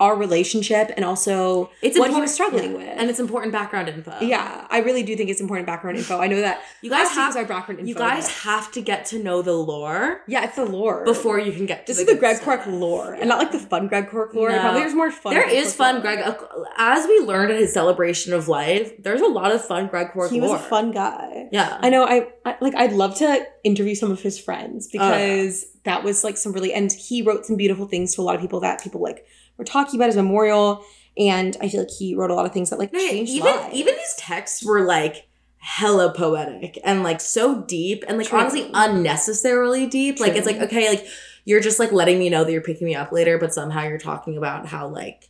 our 0.00 0.16
relationship 0.16 0.90
and 0.96 1.04
also 1.04 1.70
It's 1.80 1.96
what 1.96 2.10
he 2.10 2.20
was 2.20 2.34
struggling 2.34 2.72
yeah. 2.72 2.76
with. 2.78 2.98
and 2.98 3.08
it's 3.08 3.20
important 3.20 3.52
background 3.52 3.88
info. 3.88 4.12
yeah, 4.20 4.66
I 4.68 4.80
really 4.80 5.04
do 5.04 5.14
think 5.16 5.30
it's 5.30 5.40
important 5.40 5.66
background 5.68 5.96
info. 5.96 6.18
I 6.18 6.26
know 6.26 6.40
that 6.40 6.62
you 6.82 6.90
guys 6.90 7.10
have 7.12 7.36
our 7.36 7.44
background 7.44 7.78
info. 7.78 7.88
you 7.88 7.94
guys 7.94 8.28
have 8.42 8.72
to 8.72 8.80
get 8.80 9.06
to 9.06 9.22
know 9.22 9.40
the 9.40 9.52
lore 9.52 10.22
yeah, 10.26 10.44
it's 10.44 10.56
the 10.56 10.64
lore 10.64 11.04
before 11.04 11.38
you 11.38 11.52
can 11.52 11.66
get. 11.66 11.86
To 11.86 11.90
This 11.92 11.98
the 11.98 12.10
is 12.10 12.14
the 12.14 12.20
Greg 12.20 12.36
stuff. 12.38 12.66
Lore, 12.66 13.14
and 13.14 13.28
not 13.28 13.38
like 13.38 13.52
the 13.52 13.58
fun 13.60 13.86
Greg 13.86 14.10
Cork 14.10 14.34
lore. 14.34 14.50
No. 14.50 14.60
Probably 14.60 14.80
there's 14.80 14.94
more 14.94 15.10
fun. 15.12 15.32
There 15.34 15.44
Greg 15.44 15.56
is 15.56 15.74
fun, 15.74 15.94
lore. 15.94 16.02
Greg. 16.02 16.36
As 16.76 17.06
we 17.06 17.20
learned 17.20 17.52
at 17.52 17.60
his 17.60 17.72
celebration 17.72 18.32
of 18.32 18.48
life, 18.48 18.92
there's 19.02 19.20
a 19.20 19.26
lot 19.26 19.52
of 19.52 19.64
fun 19.64 19.86
Greg 19.86 20.10
Cork 20.12 20.30
He 20.30 20.40
was 20.40 20.50
a 20.52 20.58
fun 20.58 20.90
guy. 20.90 21.48
Yeah. 21.52 21.78
I 21.80 21.88
know. 21.90 22.04
I, 22.04 22.28
I 22.44 22.56
like. 22.60 22.74
I'd 22.74 22.92
love 22.92 23.14
to 23.18 23.46
interview 23.62 23.94
some 23.94 24.10
of 24.10 24.20
his 24.20 24.38
friends 24.40 24.88
Oh, 24.92 24.98
yeah. 24.98 25.10
because 25.10 25.66
that 25.84 26.02
was 26.02 26.24
like 26.24 26.36
some 26.36 26.52
really. 26.52 26.72
And 26.72 26.90
he 26.92 27.22
wrote 27.22 27.46
some 27.46 27.56
beautiful 27.56 27.86
things 27.86 28.14
to 28.16 28.20
a 28.20 28.24
lot 28.24 28.34
of 28.34 28.40
people 28.40 28.60
that 28.60 28.82
people 28.82 29.00
like 29.00 29.24
were 29.56 29.64
talking 29.64 29.98
about 29.98 30.06
his 30.06 30.16
memorial. 30.16 30.84
And 31.16 31.56
I 31.60 31.68
feel 31.68 31.80
like 31.80 31.90
he 31.90 32.14
wrote 32.14 32.30
a 32.30 32.34
lot 32.34 32.44
of 32.46 32.52
things 32.52 32.70
that 32.70 32.78
like 32.78 32.92
No, 32.92 32.98
changed 32.98 33.32
even 33.32 33.54
lives. 33.54 33.74
even 33.74 33.94
these 33.94 34.14
texts 34.18 34.64
were 34.64 34.80
like 34.84 35.28
hella 35.58 36.12
poetic 36.12 36.78
and 36.84 37.02
like 37.02 37.20
so 37.20 37.62
deep 37.62 38.04
and 38.08 38.18
like 38.18 38.26
True. 38.28 38.38
honestly 38.40 38.70
unnecessarily 38.74 39.86
deep. 39.86 40.18
Like 40.20 40.34
it's 40.34 40.46
like 40.46 40.58
okay, 40.60 40.88
like 40.88 41.06
you're 41.44 41.60
just 41.60 41.78
like 41.78 41.92
letting 41.92 42.18
me 42.18 42.30
know 42.30 42.42
that 42.44 42.50
you're 42.52 42.60
picking 42.62 42.86
me 42.86 42.94
up 42.94 43.12
later, 43.12 43.38
but 43.38 43.54
somehow 43.54 43.82
you're 43.84 43.98
talking 43.98 44.36
about 44.36 44.66
how 44.66 44.88
like 44.88 45.28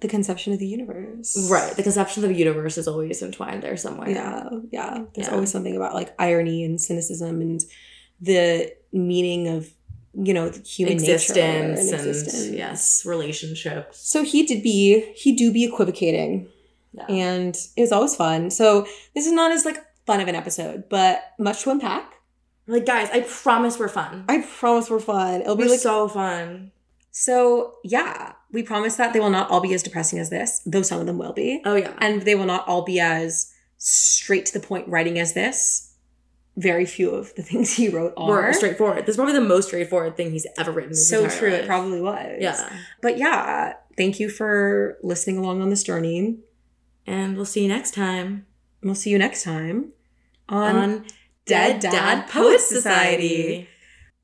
the 0.00 0.08
conception 0.08 0.52
of 0.54 0.58
the 0.58 0.66
universe. 0.66 1.48
right 1.50 1.76
the 1.76 1.82
conception 1.82 2.22
of 2.24 2.30
the 2.30 2.36
universe 2.36 2.78
is 2.78 2.88
always 2.88 3.20
entwined 3.20 3.62
there 3.62 3.76
somewhere. 3.76 4.08
Yeah. 4.10 4.48
Yeah. 4.70 5.04
There's 5.14 5.26
Yeah. 5.28 5.34
always 5.34 5.50
something 5.50 5.76
about 5.76 5.92
like 5.94 6.14
irony 6.18 6.64
and 6.64 6.80
cynicism 6.80 7.40
and 7.42 7.60
the 8.20 8.72
meaning 8.92 9.48
of 9.48 9.70
you 10.14 10.34
know 10.34 10.48
the 10.48 10.60
human 10.60 10.94
existence 10.94 11.36
nature 11.36 11.96
and, 11.96 12.48
and 12.48 12.54
yes, 12.56 13.04
relationships. 13.06 14.00
So 14.08 14.22
he 14.24 14.44
did 14.44 14.62
be 14.62 15.00
he 15.14 15.34
do 15.36 15.52
be 15.52 15.64
equivocating, 15.64 16.48
Yeah. 16.92 17.06
and 17.08 17.56
it 17.76 17.80
was 17.80 17.92
always 17.92 18.16
fun. 18.16 18.50
So 18.50 18.86
this 19.14 19.26
is 19.26 19.32
not 19.32 19.52
as 19.52 19.64
like 19.64 19.78
fun 20.06 20.20
of 20.20 20.28
an 20.28 20.34
episode, 20.34 20.84
but 20.88 21.22
much 21.38 21.62
to 21.62 21.70
unpack. 21.70 22.12
Like 22.66 22.86
guys, 22.86 23.08
I 23.12 23.20
promise 23.20 23.78
we're 23.78 23.88
fun. 23.88 24.24
I 24.28 24.42
promise 24.58 24.90
we're 24.90 25.00
fun. 25.00 25.42
It'll 25.42 25.56
be 25.56 25.64
We're 25.64 25.70
like 25.70 25.80
so 25.80 26.08
fun. 26.08 26.72
so. 27.10 27.74
Yeah, 27.84 28.32
we 28.52 28.62
promise 28.62 28.96
that 28.96 29.12
they 29.12 29.20
will 29.20 29.30
not 29.30 29.50
all 29.50 29.60
be 29.60 29.74
as 29.74 29.82
depressing 29.82 30.18
as 30.18 30.30
this, 30.30 30.60
though 30.66 30.82
some 30.82 31.00
of 31.00 31.06
them 31.06 31.18
will 31.18 31.32
be, 31.32 31.62
Oh 31.64 31.76
yeah. 31.76 31.92
and 31.98 32.22
they 32.22 32.34
will 32.34 32.46
not 32.46 32.66
all 32.68 32.82
be 32.84 32.98
as 33.00 33.52
straight 33.78 34.46
to 34.46 34.52
the 34.52 34.60
point 34.60 34.86
writing 34.88 35.18
as 35.18 35.32
this. 35.34 35.89
Very 36.60 36.86
few 36.86 37.10
of 37.10 37.34
the 37.34 37.42
things 37.50 37.74
he 37.74 37.88
wrote 37.88 38.14
We're 38.16 38.42
are 38.42 38.52
straightforward. 38.52 39.06
This 39.06 39.10
is 39.10 39.16
probably 39.16 39.34
the 39.34 39.40
most 39.40 39.68
straightforward 39.68 40.16
thing 40.16 40.30
he's 40.30 40.46
ever 40.58 40.70
written. 40.70 40.90
in 40.90 40.96
so 40.96 41.28
true. 41.28 41.50
life. 41.50 41.62
It 41.62 41.66
probably 41.66 42.00
was. 42.00 42.38
Yeah. 42.40 42.72
But 43.02 43.18
yeah, 43.18 43.74
thank 43.96 44.20
you 44.20 44.28
for 44.28 44.98
listening 45.02 45.38
along 45.38 45.62
on 45.62 45.70
this 45.70 45.82
journey. 45.82 46.38
And 47.06 47.36
we'll 47.36 47.46
see 47.46 47.62
you 47.62 47.68
next 47.68 47.94
time 47.94 48.46
we'll 48.82 48.94
see 48.94 49.10
you 49.10 49.18
next 49.18 49.42
time 49.42 49.92
on, 50.48 50.76
on 50.76 51.04
Dead 51.46 51.80
Dad 51.80 52.28
Poet 52.28 52.60
Society. 52.60 53.68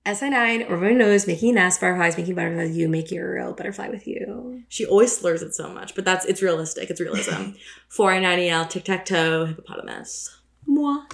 SI9, 0.05 0.63
everybody 0.63 0.95
knows 0.95 1.27
making 1.27 1.51
an 1.51 1.59
ass 1.59 1.79
butterflies, 1.79 2.17
making 2.17 2.37
butterflies 2.37 2.69
with 2.69 2.77
you, 2.77 2.89
make 2.89 3.11
a 3.11 3.19
real 3.19 3.53
butterfly 3.55 3.89
with 3.89 4.07
you. 4.07 4.63
She 4.69 4.87
always 4.87 5.17
slurs 5.17 5.43
it 5.43 5.53
so 5.53 5.69
much, 5.69 5.97
but 5.97 6.05
that's 6.05 6.25
it's 6.27 6.41
realistic. 6.41 6.91
It's 6.91 7.01
realism. 7.01 7.53
4 7.89 8.13
I 8.13 8.21
90 8.21 8.49
L, 8.49 8.67
tic 8.67 8.85
tac 8.85 9.05
toe, 9.05 9.47
hippopotamus. 9.47 10.41
Moi. 10.65 11.05